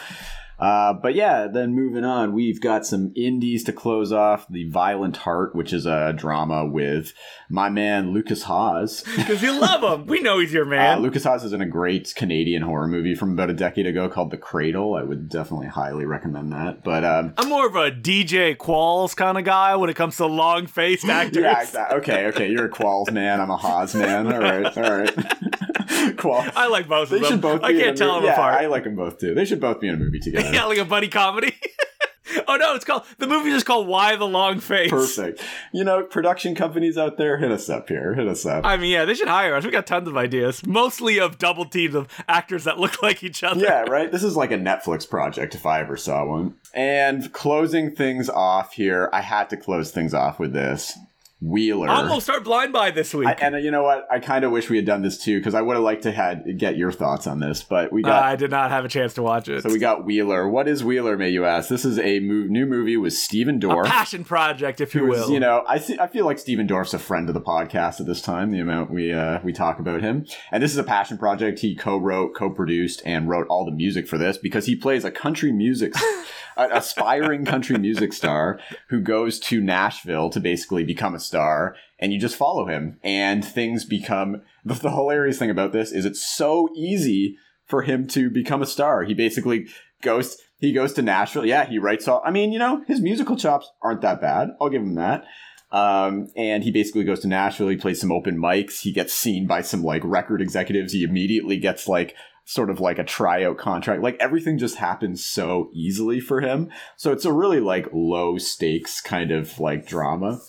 uh, 0.59 0.93
but 0.93 1.13
yeah, 1.15 1.47
then 1.47 1.73
moving 1.75 2.03
on, 2.03 2.33
we've 2.33 2.59
got 2.61 2.85
some 2.85 3.11
indies 3.15 3.63
to 3.65 3.71
close 3.73 4.11
off. 4.11 4.47
The 4.49 4.69
Violent 4.69 5.17
Heart, 5.17 5.55
which 5.55 5.71
is 5.71 5.85
a 5.85 6.13
drama 6.13 6.65
with 6.65 7.13
my 7.49 7.69
man 7.69 8.11
Lukas 8.13 8.43
Haas. 8.43 9.03
Because 9.15 9.41
you 9.43 9.59
love 9.59 9.83
him. 9.83 10.07
We 10.07 10.19
know 10.21 10.39
he's 10.39 10.51
your 10.53 10.65
Uh, 10.65 10.69
man. 10.69 10.99
Lukas 11.01 11.23
Haas 11.23 11.43
is 11.43 11.53
in 11.53 11.61
a 11.61 11.65
great 11.67 12.13
Canadian 12.15 12.63
horror 12.63 12.87
movie 12.87 13.13
from 13.15 13.33
about 13.33 13.49
a 13.49 13.53
decade 13.53 13.85
ago 13.85 14.09
called 14.09 14.31
The 14.31 14.37
Cradle. 14.37 14.95
I 14.95 15.03
would 15.03 15.29
definitely 15.29 15.67
highly 15.67 16.05
recommend 16.05 16.51
that. 16.51 16.83
But 16.83 17.03
um, 17.03 17.33
I'm 17.37 17.49
more 17.49 17.67
of 17.67 17.75
a 17.75 17.91
DJ 17.91 18.55
Qualls 18.57 19.15
kind 19.15 19.37
of 19.37 19.43
guy 19.43 19.75
when 19.75 19.89
it 19.89 19.95
comes 19.95 20.17
to 20.17 20.25
long 20.25 20.65
faced 20.67 21.05
actors. 21.09 21.43
yeah, 21.43 21.61
exactly. 21.61 21.97
okay, 21.99 22.25
okay. 22.27 22.49
You're 22.49 22.65
a 22.65 22.69
Qualls 22.71 23.11
man. 23.11 23.39
I'm 23.41 23.49
a 23.51 23.57
Haas 23.57 23.93
man. 23.93 24.25
All 24.31 24.39
right, 24.39 24.77
all 24.77 24.83
right. 24.83 25.15
Qualls. 26.17 26.51
I 26.55 26.67
like 26.67 26.87
both 26.87 27.09
They 27.09 27.17
of 27.17 27.21
them. 27.23 27.31
should 27.31 27.41
both. 27.41 27.63
I 27.63 27.73
can't 27.73 27.97
tell 27.97 28.15
them 28.15 28.25
yeah, 28.25 28.33
apart. 28.33 28.55
I 28.55 28.67
like 28.67 28.83
them 28.83 28.95
both 28.95 29.19
too. 29.19 29.33
They 29.33 29.45
should 29.45 29.59
both 29.61 29.79
be 29.79 29.87
in 29.87 29.95
a 29.95 29.97
movie 29.97 30.19
together. 30.23 30.51
yeah, 30.53 30.65
like 30.65 30.77
a 30.77 30.85
buddy 30.85 31.07
comedy. 31.07 31.53
oh 32.47 32.57
no, 32.57 32.75
it's 32.75 32.83
called 32.85 33.03
the 33.19 33.27
movie 33.27 33.49
is 33.51 33.63
called 33.63 33.87
Why 33.87 34.15
the 34.15 34.25
Long 34.27 34.59
Face. 34.59 34.89
Perfect. 34.89 35.41
You 35.73 35.83
know, 35.83 36.03
production 36.03 36.55
companies 36.55 36.97
out 36.97 37.17
there, 37.17 37.37
hit 37.37 37.51
us 37.51 37.69
up 37.69 37.87
here. 37.87 38.13
Hit 38.15 38.27
us 38.27 38.45
up. 38.45 38.65
I 38.65 38.75
mean, 38.77 38.91
yeah, 38.91 39.05
they 39.05 39.13
should 39.13 39.27
hire 39.29 39.55
us. 39.55 39.63
We 39.65 39.71
got 39.71 39.87
tons 39.87 40.07
of 40.07 40.17
ideas, 40.17 40.65
mostly 40.65 41.19
of 41.19 41.37
double 41.37 41.65
teams 41.65 41.95
of 41.95 42.07
actors 42.27 42.65
that 42.65 42.79
look 42.79 43.01
like 43.03 43.23
each 43.23 43.43
other. 43.43 43.61
yeah, 43.63 43.81
right? 43.83 44.11
This 44.11 44.23
is 44.23 44.35
like 44.35 44.51
a 44.51 44.57
Netflix 44.57 45.09
project 45.09 45.55
if 45.55 45.65
I 45.65 45.79
ever 45.79 45.95
saw 45.97 46.25
one. 46.25 46.55
And 46.73 47.31
closing 47.33 47.95
things 47.95 48.29
off 48.29 48.73
here, 48.73 49.09
I 49.13 49.21
had 49.21 49.49
to 49.51 49.57
close 49.57 49.91
things 49.91 50.13
off 50.13 50.37
with 50.37 50.53
this. 50.53 50.97
Wheeler. 51.39 51.87
I'm 51.87 52.07
gonna 52.07 52.19
start 52.19 52.43
blind 52.43 52.73
by 52.73 52.89
this 52.89 53.13
week. 53.13 53.27
I, 53.27 53.33
and 53.33 53.53
uh, 53.53 53.57
you 53.59 53.69
know 53.69 53.83
what? 53.83 54.07
I 54.11 54.17
kind 54.19 54.43
of 54.43 54.51
wish 54.51 54.71
we 54.71 54.75
had 54.77 54.85
done 54.87 55.03
this 55.03 55.19
too 55.23 55.37
because 55.39 55.53
I 55.53 55.61
would 55.61 55.75
have 55.75 55.83
liked 55.83 56.01
to 56.03 56.11
had 56.11 56.57
get 56.57 56.77
your 56.77 56.91
thoughts 56.91 57.27
on 57.27 57.39
this, 57.39 57.61
but 57.61 57.93
we 57.93 58.03
Uh, 58.03 58.07
got 58.07 58.23
I 58.23 58.35
did 58.35 58.49
not 58.49 58.71
have 58.71 58.85
a 58.85 58.87
chance 58.89 59.13
to 59.15 59.21
watch 59.21 59.47
it. 59.47 59.61
so 59.61 59.69
we 59.69 59.77
got 59.77 60.03
Wheeler. 60.03 60.49
What 60.49 60.67
is 60.67 60.83
Wheeler? 60.83 61.15
May 61.15 61.29
you 61.29 61.45
ask? 61.45 61.69
This 61.69 61.85
is 61.85 61.99
a 61.99 62.19
mo- 62.21 62.47
new 62.49 62.65
movie 62.65 62.97
with 62.97 63.13
Stephen 63.13 63.57
a 63.57 63.59
Dorff. 63.59 63.85
passion 63.85 64.23
project, 64.23 64.81
if 64.81 64.95
you 64.95 65.05
will. 65.05 65.25
is, 65.25 65.29
you 65.29 65.39
know, 65.39 65.63
I 65.67 65.77
see, 65.77 65.99
I 65.99 66.07
feel 66.07 66.25
like 66.25 66.39
Stephen 66.39 66.67
Dorff's 66.67 66.95
a 66.95 66.99
friend 66.99 67.27
of 67.29 67.35
the 67.35 67.41
podcast 67.41 67.99
at 67.99 68.07
this 68.07 68.21
time. 68.21 68.49
The 68.49 68.59
amount 68.59 68.89
we 68.89 69.13
uh, 69.13 69.39
we 69.43 69.53
talk 69.53 69.77
about 69.79 70.01
him, 70.01 70.25
and 70.51 70.63
this 70.63 70.71
is 70.71 70.77
a 70.79 70.83
passion 70.83 71.19
project. 71.19 71.59
He 71.59 71.75
co-wrote, 71.75 72.33
co-produced, 72.35 73.03
and 73.05 73.29
wrote 73.29 73.45
all 73.47 73.63
the 73.63 73.71
music 73.71 74.07
for 74.07 74.17
this 74.17 74.39
because 74.39 74.65
he 74.65 74.75
plays 74.75 75.05
a 75.05 75.11
country 75.11 75.51
music, 75.51 75.93
an 76.57 76.71
aspiring 76.71 77.45
country 77.45 77.77
music 77.77 78.11
star 78.11 78.59
who 78.87 78.99
goes 79.01 79.39
to 79.41 79.61
Nashville 79.61 80.31
to 80.31 80.39
basically 80.39 80.83
become 80.83 81.13
a 81.13 81.19
star, 81.27 81.75
and 81.99 82.13
you 82.13 82.19
just 82.19 82.35
follow 82.35 82.65
him, 82.65 82.99
and 83.03 83.43
things 83.43 83.85
become. 83.85 84.41
The, 84.65 84.73
the 84.75 84.91
hilarious 84.91 85.37
thing 85.37 85.49
about 85.49 85.73
this 85.73 85.91
is 85.91 86.05
it's 86.05 86.25
so 86.25 86.69
easy 86.75 87.37
for 87.65 87.81
him 87.81 88.07
to 88.07 88.29
become 88.29 88.61
a 88.61 88.65
star. 88.65 89.03
He 89.03 89.13
basically 89.13 89.67
goes 90.01 90.37
he 90.59 90.73
goes 90.73 90.93
to 90.93 91.01
Nashville. 91.01 91.45
Yeah, 91.45 91.65
he 91.65 91.77
writes 91.77 92.07
all. 92.07 92.21
I 92.25 92.31
mean, 92.31 92.51
you 92.51 92.59
know, 92.59 92.83
his 92.87 93.01
musical 93.01 93.35
chops 93.35 93.71
aren't 93.81 94.01
that 94.01 94.21
bad. 94.21 94.49
I'll 94.59 94.69
give 94.69 94.81
him 94.81 94.95
that. 94.95 95.25
Um, 95.71 96.29
and 96.35 96.63
he 96.63 96.71
basically 96.71 97.03
goes 97.03 97.19
to 97.21 97.27
Nashville. 97.27 97.67
He 97.67 97.77
plays 97.77 97.99
some 97.99 98.11
open 98.11 98.37
mics. 98.37 98.81
He 98.81 98.91
gets 98.91 99.13
seen 99.13 99.47
by 99.47 99.61
some 99.61 99.83
like 99.83 100.01
record 100.05 100.41
executives. 100.41 100.93
He 100.93 101.03
immediately 101.03 101.57
gets 101.57 101.87
like 101.87 102.15
sort 102.45 102.69
of 102.69 102.79
like 102.79 102.97
a 102.97 103.03
tryout 103.03 103.57
contract. 103.57 104.01
Like 104.01 104.15
everything 104.19 104.57
just 104.57 104.77
happens 104.77 105.23
so 105.23 105.69
easily 105.73 106.21
for 106.21 106.39
him. 106.39 106.71
So 106.95 107.11
it's 107.11 107.25
a 107.25 107.33
really 107.33 107.59
like 107.59 107.89
low 107.91 108.37
stakes 108.37 109.01
kind 109.01 109.31
of 109.31 109.59
like 109.59 109.85
drama. 109.85 110.39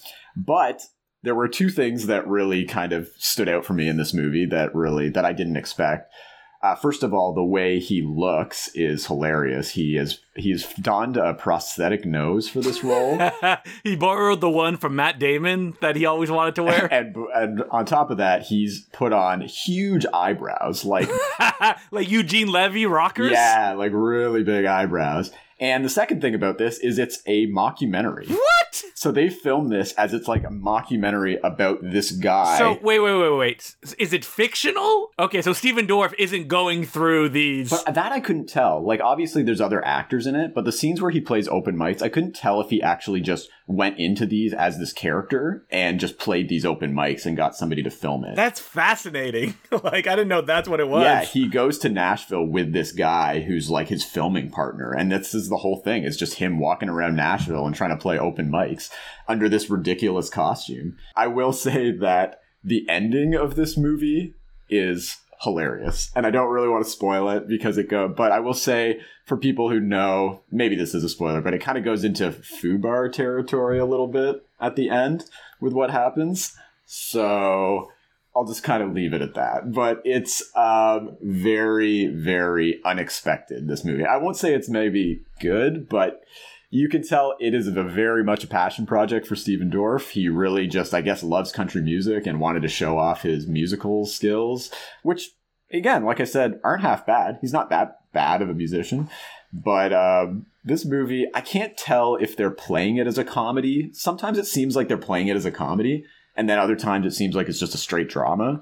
But 0.46 0.82
there 1.22 1.34
were 1.34 1.48
two 1.48 1.68
things 1.68 2.06
that 2.06 2.26
really 2.28 2.64
kind 2.64 2.92
of 2.92 3.08
stood 3.18 3.48
out 3.48 3.64
for 3.64 3.74
me 3.74 3.88
in 3.88 3.96
this 3.96 4.14
movie 4.14 4.46
that 4.46 4.74
really 4.74 5.08
that 5.10 5.24
I 5.24 5.32
didn't 5.32 5.56
expect. 5.56 6.12
Uh, 6.60 6.74
first 6.74 7.04
of 7.04 7.14
all, 7.14 7.32
the 7.32 7.44
way 7.44 7.78
he 7.78 8.02
looks 8.02 8.68
is 8.74 9.06
hilarious. 9.06 9.70
He 9.70 9.96
is 9.96 10.18
he's 10.34 10.66
donned 10.74 11.16
a 11.16 11.34
prosthetic 11.34 12.04
nose 12.04 12.48
for 12.48 12.60
this 12.60 12.82
role, 12.82 13.18
he 13.84 13.94
borrowed 13.94 14.40
the 14.40 14.50
one 14.50 14.76
from 14.76 14.96
Matt 14.96 15.20
Damon 15.20 15.76
that 15.80 15.94
he 15.94 16.04
always 16.04 16.32
wanted 16.32 16.56
to 16.56 16.64
wear. 16.64 16.86
and 16.92 17.14
and 17.34 17.62
on 17.70 17.84
top 17.84 18.10
of 18.10 18.16
that, 18.16 18.42
he's 18.42 18.86
put 18.92 19.12
on 19.12 19.40
huge 19.42 20.04
eyebrows, 20.12 20.84
like 20.84 21.08
like 21.92 22.10
Eugene 22.10 22.48
Levy 22.48 22.86
rockers. 22.86 23.30
yeah, 23.30 23.74
like 23.74 23.92
really 23.94 24.42
big 24.42 24.64
eyebrows. 24.64 25.30
And 25.60 25.84
the 25.84 25.90
second 25.90 26.20
thing 26.20 26.34
about 26.34 26.58
this 26.58 26.78
is 26.78 26.98
it's 26.98 27.20
a 27.26 27.46
mockumentary. 27.48 28.28
What? 28.28 28.57
So 28.98 29.12
they 29.12 29.28
filmed 29.28 29.70
this 29.70 29.92
as 29.92 30.12
it's 30.12 30.26
like 30.26 30.42
a 30.42 30.48
mockumentary 30.48 31.38
about 31.44 31.78
this 31.82 32.10
guy. 32.10 32.58
So 32.58 32.80
wait, 32.82 32.98
wait, 32.98 33.16
wait, 33.16 33.36
wait. 33.36 33.76
Is 33.96 34.12
it 34.12 34.24
fictional? 34.24 35.12
Okay, 35.20 35.40
so 35.40 35.52
Stephen 35.52 35.86
Dorff 35.86 36.12
isn't 36.18 36.48
going 36.48 36.84
through 36.84 37.28
these. 37.28 37.70
But 37.70 37.94
that 37.94 38.10
I 38.10 38.18
couldn't 38.18 38.48
tell. 38.48 38.84
Like, 38.84 39.00
obviously, 39.00 39.44
there's 39.44 39.60
other 39.60 39.84
actors 39.84 40.26
in 40.26 40.34
it, 40.34 40.52
but 40.52 40.64
the 40.64 40.72
scenes 40.72 41.00
where 41.00 41.12
he 41.12 41.20
plays 41.20 41.46
open 41.46 41.76
mics, 41.76 42.02
I 42.02 42.08
couldn't 42.08 42.34
tell 42.34 42.60
if 42.60 42.70
he 42.70 42.82
actually 42.82 43.20
just 43.20 43.48
went 43.68 43.98
into 43.98 44.26
these 44.26 44.54
as 44.54 44.78
this 44.78 44.92
character 44.92 45.64
and 45.70 46.00
just 46.00 46.18
played 46.18 46.48
these 46.48 46.64
open 46.64 46.92
mics 46.92 47.26
and 47.26 47.36
got 47.36 47.54
somebody 47.54 47.82
to 47.82 47.90
film 47.90 48.24
it. 48.24 48.34
That's 48.34 48.58
fascinating. 48.58 49.54
like 49.70 50.06
I 50.06 50.16
didn't 50.16 50.28
know 50.28 50.40
that's 50.40 50.68
what 50.68 50.80
it 50.80 50.88
was. 50.88 51.04
yeah, 51.04 51.22
he 51.22 51.46
goes 51.46 51.78
to 51.80 51.88
Nashville 51.88 52.46
with 52.46 52.72
this 52.72 52.92
guy 52.92 53.40
who's 53.40 53.70
like 53.70 53.88
his 53.88 54.04
filming 54.04 54.50
partner, 54.50 54.92
and 54.92 55.12
this 55.12 55.34
is 55.34 55.48
the 55.48 55.58
whole 55.58 55.76
thing. 55.82 56.02
It's 56.04 56.16
just 56.16 56.34
him 56.34 56.58
walking 56.58 56.88
around 56.88 57.14
Nashville 57.14 57.66
and 57.66 57.76
trying 57.76 57.90
to 57.90 57.96
play 57.96 58.18
open 58.18 58.50
mics. 58.50 58.87
Under 59.26 59.48
this 59.48 59.70
ridiculous 59.70 60.30
costume. 60.30 60.96
I 61.16 61.26
will 61.26 61.52
say 61.52 61.92
that 61.92 62.40
the 62.64 62.88
ending 62.88 63.34
of 63.34 63.54
this 63.54 63.76
movie 63.76 64.34
is 64.68 65.18
hilarious. 65.42 66.10
And 66.16 66.26
I 66.26 66.30
don't 66.30 66.50
really 66.50 66.68
want 66.68 66.84
to 66.84 66.90
spoil 66.90 67.30
it 67.30 67.48
because 67.48 67.78
it 67.78 67.88
go 67.88 68.08
but 68.08 68.32
I 68.32 68.40
will 68.40 68.54
say 68.54 69.00
for 69.24 69.36
people 69.36 69.70
who 69.70 69.80
know, 69.80 70.40
maybe 70.50 70.74
this 70.74 70.94
is 70.94 71.04
a 71.04 71.08
spoiler, 71.08 71.40
but 71.40 71.54
it 71.54 71.60
kind 71.60 71.78
of 71.78 71.84
goes 71.84 72.04
into 72.04 72.30
Fubar 72.30 73.12
territory 73.12 73.78
a 73.78 73.86
little 73.86 74.08
bit 74.08 74.44
at 74.60 74.76
the 74.76 74.90
end 74.90 75.24
with 75.60 75.72
what 75.72 75.90
happens. 75.90 76.56
So 76.86 77.90
I'll 78.34 78.46
just 78.46 78.62
kind 78.62 78.82
of 78.82 78.92
leave 78.92 79.12
it 79.12 79.22
at 79.22 79.34
that. 79.34 79.72
But 79.72 80.00
it's 80.04 80.42
um, 80.56 81.16
very, 81.20 82.06
very 82.06 82.80
unexpected, 82.84 83.68
this 83.68 83.84
movie. 83.84 84.04
I 84.04 84.16
won't 84.16 84.36
say 84.36 84.54
it's 84.54 84.68
maybe 84.68 85.22
good, 85.40 85.88
but 85.88 86.22
you 86.70 86.88
can 86.88 87.06
tell 87.06 87.34
it 87.40 87.54
is 87.54 87.66
a 87.66 87.82
very 87.82 88.22
much 88.22 88.44
a 88.44 88.46
passion 88.46 88.86
project 88.86 89.26
for 89.26 89.36
Stephen 89.36 89.70
Dorff. 89.70 90.10
He 90.10 90.28
really 90.28 90.66
just, 90.66 90.92
I 90.92 91.00
guess, 91.00 91.22
loves 91.22 91.52
country 91.52 91.80
music 91.80 92.26
and 92.26 92.40
wanted 92.40 92.62
to 92.62 92.68
show 92.68 92.98
off 92.98 93.22
his 93.22 93.46
musical 93.46 94.04
skills, 94.04 94.70
which, 95.02 95.30
again, 95.72 96.04
like 96.04 96.20
I 96.20 96.24
said, 96.24 96.60
aren't 96.62 96.82
half 96.82 97.06
bad. 97.06 97.38
He's 97.40 97.52
not 97.52 97.70
that 97.70 98.00
bad 98.12 98.42
of 98.42 98.50
a 98.50 98.54
musician. 98.54 99.08
But 99.50 99.94
um, 99.94 100.44
this 100.62 100.84
movie, 100.84 101.26
I 101.34 101.40
can't 101.40 101.76
tell 101.76 102.16
if 102.16 102.36
they're 102.36 102.50
playing 102.50 102.98
it 102.98 103.06
as 103.06 103.16
a 103.16 103.24
comedy. 103.24 103.90
Sometimes 103.94 104.36
it 104.36 104.46
seems 104.46 104.76
like 104.76 104.88
they're 104.88 104.98
playing 104.98 105.28
it 105.28 105.36
as 105.36 105.46
a 105.46 105.50
comedy, 105.50 106.04
and 106.36 106.50
then 106.50 106.58
other 106.58 106.76
times 106.76 107.06
it 107.06 107.12
seems 107.12 107.34
like 107.34 107.48
it's 107.48 107.60
just 107.60 107.74
a 107.74 107.78
straight 107.78 108.10
drama. 108.10 108.60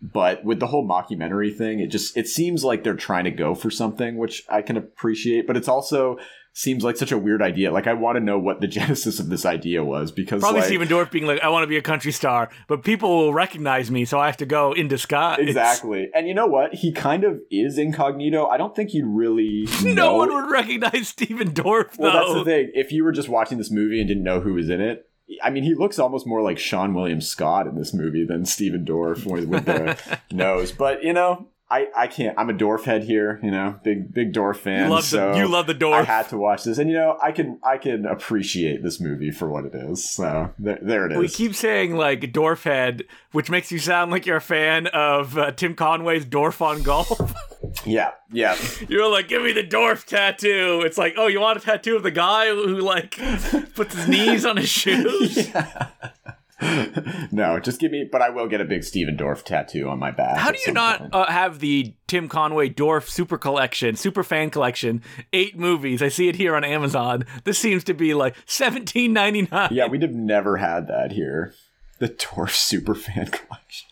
But 0.00 0.44
with 0.44 0.60
the 0.60 0.68
whole 0.68 0.86
mockumentary 0.86 1.52
thing, 1.56 1.80
it 1.80 1.88
just 1.88 2.16
it 2.16 2.28
seems 2.28 2.62
like 2.62 2.84
they're 2.84 2.94
trying 2.94 3.24
to 3.24 3.32
go 3.32 3.56
for 3.56 3.68
something, 3.68 4.16
which 4.16 4.44
I 4.48 4.62
can 4.62 4.76
appreciate. 4.76 5.44
But 5.44 5.56
it's 5.56 5.66
also 5.66 6.18
seems 6.52 6.82
like 6.82 6.96
such 6.96 7.12
a 7.12 7.18
weird 7.18 7.40
idea. 7.42 7.70
Like 7.70 7.86
I 7.86 7.92
want 7.94 8.16
to 8.16 8.20
know 8.20 8.38
what 8.38 8.60
the 8.60 8.66
genesis 8.78 9.20
of 9.20 9.28
this 9.28 9.44
idea 9.46 9.84
was 9.84 10.10
because 10.10 10.40
Probably 10.40 10.60
like, 10.60 10.68
Stephen 10.68 10.88
Dorff 10.88 11.10
being 11.10 11.26
like, 11.26 11.40
I 11.40 11.48
want 11.48 11.62
to 11.62 11.66
be 11.68 11.76
a 11.76 11.82
country 11.82 12.12
star, 12.12 12.48
but 12.66 12.82
people 12.82 13.16
will 13.16 13.32
recognize 13.32 13.90
me, 13.90 14.04
so 14.04 14.18
I 14.18 14.26
have 14.26 14.36
to 14.38 14.46
go 14.46 14.72
in 14.72 14.88
disguise. 14.88 15.38
Exactly. 15.40 16.10
And 16.14 16.26
you 16.26 16.34
know 16.34 16.46
what? 16.46 16.74
He 16.74 16.92
kind 16.92 17.24
of 17.24 17.40
is 17.50 17.78
incognito. 17.78 18.46
I 18.46 18.56
don't 18.56 18.74
think 18.74 18.92
you'd 18.94 19.06
really 19.06 19.68
No 19.82 19.92
know- 19.92 20.16
one 20.16 20.34
would 20.34 20.50
recognize 20.50 21.08
Stephen 21.08 21.52
Dorff, 21.52 21.92
though. 21.96 22.04
Well, 22.04 22.12
that's 22.12 22.34
the 22.34 22.44
thing. 22.44 22.70
If 22.74 22.92
you 22.92 23.04
were 23.04 23.12
just 23.12 23.28
watching 23.28 23.58
this 23.58 23.70
movie 23.70 24.00
and 24.00 24.08
didn't 24.08 24.24
know 24.24 24.40
who 24.40 24.54
was 24.54 24.68
in 24.68 24.80
it, 24.80 25.04
I 25.42 25.50
mean, 25.50 25.62
he 25.62 25.74
looks 25.74 25.98
almost 25.98 26.26
more 26.26 26.40
like 26.40 26.56
Seann 26.56 26.94
William 26.94 27.20
Scott 27.20 27.66
in 27.66 27.76
this 27.76 27.92
movie 27.92 28.24
than 28.24 28.46
Stephen 28.46 28.84
Dorff 28.86 29.26
with 29.26 29.50
the 29.66 29.98
nose. 30.32 30.72
But 30.72 31.02
you 31.04 31.12
know, 31.12 31.48
I, 31.70 31.88
I 31.94 32.06
can't. 32.06 32.38
I'm 32.38 32.48
a 32.48 32.54
Dorff 32.54 32.84
head 32.84 33.04
here. 33.04 33.38
You 33.42 33.50
know, 33.50 33.78
big 33.82 34.12
big 34.12 34.32
Dorff 34.32 34.56
fan. 34.56 34.84
You 34.84 34.94
love 34.94 35.04
so 35.04 35.32
the, 35.32 35.38
you 35.38 35.48
love 35.48 35.66
the 35.66 35.86
I 35.88 36.02
had 36.02 36.28
to 36.30 36.38
watch 36.38 36.64
this, 36.64 36.78
and 36.78 36.88
you 36.88 36.96
know, 36.96 37.18
I 37.22 37.30
can 37.30 37.60
I 37.62 37.76
can 37.76 38.06
appreciate 38.06 38.82
this 38.82 39.00
movie 39.00 39.30
for 39.30 39.50
what 39.50 39.66
it 39.66 39.74
is. 39.74 40.08
So 40.08 40.54
there, 40.58 40.78
there 40.80 41.06
it 41.06 41.12
is. 41.12 41.18
we 41.18 41.28
keep 41.28 41.54
saying 41.54 41.94
like 41.94 42.32
Dorf 42.32 42.64
head, 42.64 43.04
which 43.32 43.50
makes 43.50 43.70
you 43.70 43.78
sound 43.78 44.10
like 44.10 44.24
you're 44.24 44.38
a 44.38 44.40
fan 44.40 44.86
of 44.88 45.36
uh, 45.36 45.52
Tim 45.52 45.74
Conway's 45.74 46.24
Dorf 46.24 46.62
on 46.62 46.82
golf. 46.82 47.10
yeah, 47.84 48.12
yeah. 48.32 48.56
you're 48.88 49.10
like, 49.10 49.28
give 49.28 49.42
me 49.42 49.52
the 49.52 49.62
Dorf 49.62 50.06
tattoo. 50.06 50.82
It's 50.84 50.96
like, 50.96 51.14
oh, 51.18 51.26
you 51.26 51.40
want 51.40 51.58
a 51.58 51.60
tattoo 51.60 51.96
of 51.96 52.02
the 52.02 52.10
guy 52.10 52.48
who 52.48 52.78
like 52.78 53.18
puts 53.74 53.94
his 53.94 54.08
knees 54.08 54.46
on 54.46 54.56
his 54.56 54.68
shoes? 54.70 55.50
no, 57.30 57.60
just 57.60 57.80
give 57.80 57.92
me. 57.92 58.08
But 58.10 58.20
I 58.22 58.30
will 58.30 58.48
get 58.48 58.60
a 58.60 58.64
big 58.64 58.82
Stephen 58.82 59.16
Dorff 59.16 59.44
tattoo 59.44 59.88
on 59.88 59.98
my 59.98 60.10
back. 60.10 60.38
How 60.38 60.50
do 60.50 60.58
you 60.66 60.72
not 60.72 61.14
uh, 61.14 61.26
have 61.26 61.60
the 61.60 61.94
Tim 62.08 62.28
Conway 62.28 62.68
Dorf 62.68 63.08
Super 63.08 63.38
Collection, 63.38 63.94
Super 63.94 64.24
Fan 64.24 64.50
Collection, 64.50 65.02
eight 65.32 65.56
movies? 65.56 66.02
I 66.02 66.08
see 66.08 66.28
it 66.28 66.36
here 66.36 66.56
on 66.56 66.64
Amazon. 66.64 67.24
This 67.44 67.58
seems 67.58 67.84
to 67.84 67.94
be 67.94 68.12
like 68.14 68.34
seventeen 68.46 69.12
ninety 69.12 69.48
nine. 69.50 69.68
Yeah, 69.70 69.86
we'd 69.86 70.02
have 70.02 70.12
never 70.12 70.56
had 70.56 70.88
that 70.88 71.12
here. 71.12 71.54
The 72.00 72.08
Dorff 72.08 72.54
Super 72.54 72.94
Fan 72.94 73.26
collection. 73.30 73.88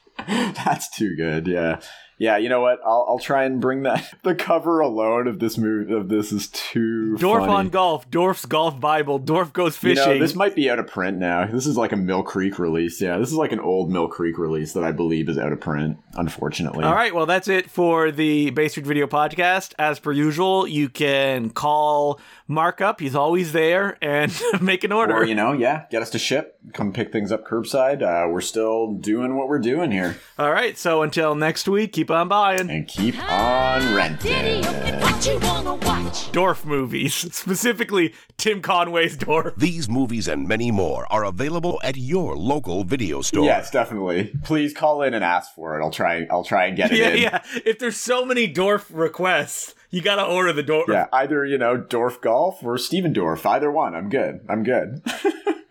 That's 0.54 0.88
too 0.90 1.14
good. 1.16 1.46
Yeah. 1.46 1.80
Yeah, 2.18 2.38
you 2.38 2.48
know 2.48 2.60
what? 2.60 2.80
I'll, 2.84 3.04
I'll 3.08 3.18
try 3.18 3.44
and 3.44 3.60
bring 3.60 3.82
that. 3.82 4.04
The 4.22 4.34
cover 4.34 4.80
alone 4.80 5.28
of 5.28 5.38
this 5.38 5.56
movie 5.56 5.92
of 5.92 6.08
this 6.08 6.32
is 6.32 6.48
too 6.48 7.16
Dorf 7.18 7.42
funny. 7.42 7.52
on 7.52 7.68
golf, 7.68 8.10
Dorf's 8.10 8.44
golf 8.44 8.80
Bible, 8.80 9.18
Dorf 9.20 9.52
goes 9.52 9.80
You 9.82 9.90
fishing. 9.94 10.14
know, 10.14 10.18
this 10.18 10.34
might 10.34 10.56
be 10.56 10.68
out 10.68 10.78
of 10.80 10.88
print 10.88 11.18
now. 11.18 11.46
This 11.46 11.66
is 11.66 11.76
like 11.76 11.92
a 11.92 11.96
Mill 11.96 12.22
Creek 12.24 12.58
release. 12.58 13.00
Yeah, 13.00 13.18
this 13.18 13.28
is 13.28 13.34
like 13.36 13.52
an 13.52 13.60
old 13.60 13.90
Mill 13.90 14.08
Creek 14.08 14.36
release 14.38 14.72
that 14.72 14.82
I 14.82 14.90
believe 14.90 15.28
is 15.28 15.38
out 15.38 15.52
of 15.52 15.60
print, 15.60 15.98
unfortunately. 16.14 16.84
All 16.84 16.94
right, 16.94 17.14
well, 17.14 17.26
that's 17.26 17.46
it 17.46 17.70
for 17.70 18.10
the 18.10 18.50
Bay 18.50 18.66
Street 18.68 18.86
Video 18.86 19.06
Podcast. 19.06 19.74
As 19.78 19.98
per 20.00 20.10
usual, 20.10 20.66
you 20.66 20.88
can 20.88 21.50
call 21.50 22.18
Mark 22.48 22.80
up. 22.80 22.98
He's 23.00 23.14
always 23.14 23.52
there 23.52 23.96
and 24.02 24.32
make 24.60 24.82
an 24.82 24.90
order. 24.92 25.14
Or, 25.18 25.24
you 25.24 25.34
know, 25.36 25.52
yeah, 25.52 25.84
get 25.90 26.02
us 26.02 26.10
to 26.10 26.18
ship. 26.18 26.58
Come 26.72 26.92
pick 26.92 27.12
things 27.12 27.30
up 27.30 27.46
curbside. 27.46 28.02
Uh, 28.02 28.28
we're 28.28 28.40
still 28.40 28.92
doing 28.94 29.36
what 29.36 29.48
we're 29.48 29.60
doing 29.60 29.92
here. 29.92 30.16
All 30.38 30.50
right, 30.50 30.76
so 30.76 31.02
until 31.02 31.34
next 31.36 31.68
week, 31.68 31.92
keep 31.92 32.05
on 32.11 32.28
buying. 32.28 32.70
And 32.70 32.86
keep 32.88 33.16
on 33.30 33.94
renting. 33.94 34.64
What 35.00 35.26
you 35.26 35.38
wanna 35.40 35.74
watch? 35.74 36.30
Dorf 36.32 36.64
movies, 36.64 37.14
specifically 37.34 38.14
Tim 38.36 38.61
Conway's 38.62 39.16
Dorf. 39.16 39.54
These 39.57 39.88
movies 39.88 40.28
and 40.28 40.46
many 40.46 40.70
more 40.70 41.11
are 41.12 41.24
available 41.24 41.80
at 41.82 41.96
your 41.96 42.36
local 42.36 42.84
video 42.84 43.22
store. 43.22 43.44
Yes, 43.44 43.70
definitely. 43.70 44.32
Please 44.44 44.72
call 44.74 45.02
in 45.02 45.14
and 45.14 45.24
ask 45.24 45.54
for 45.54 45.78
it. 45.78 45.82
I'll 45.82 45.90
try. 45.90 46.26
I'll 46.30 46.44
try 46.44 46.66
and 46.66 46.76
get 46.76 46.92
it 46.92 46.98
Yeah, 46.98 47.09
in. 47.09 47.22
yeah. 47.22 47.42
If 47.64 47.78
there's 47.78 47.96
so 47.96 48.24
many 48.24 48.46
Dorf 48.46 48.90
requests, 48.92 49.74
you 49.90 50.00
gotta 50.02 50.24
order 50.24 50.52
the 50.52 50.62
Dorf. 50.62 50.86
Yeah, 50.88 51.07
either 51.12 51.44
you 51.44 51.59
know 51.59 51.76
Dorf 51.76 52.20
Golf 52.20 52.62
or 52.62 52.76
Stephen 52.78 53.14
Dorff. 53.14 53.46
Either 53.46 53.70
one, 53.70 53.94
I'm 53.94 54.09
good. 54.09 54.40
I'm 54.48 54.62
good. 54.62 55.02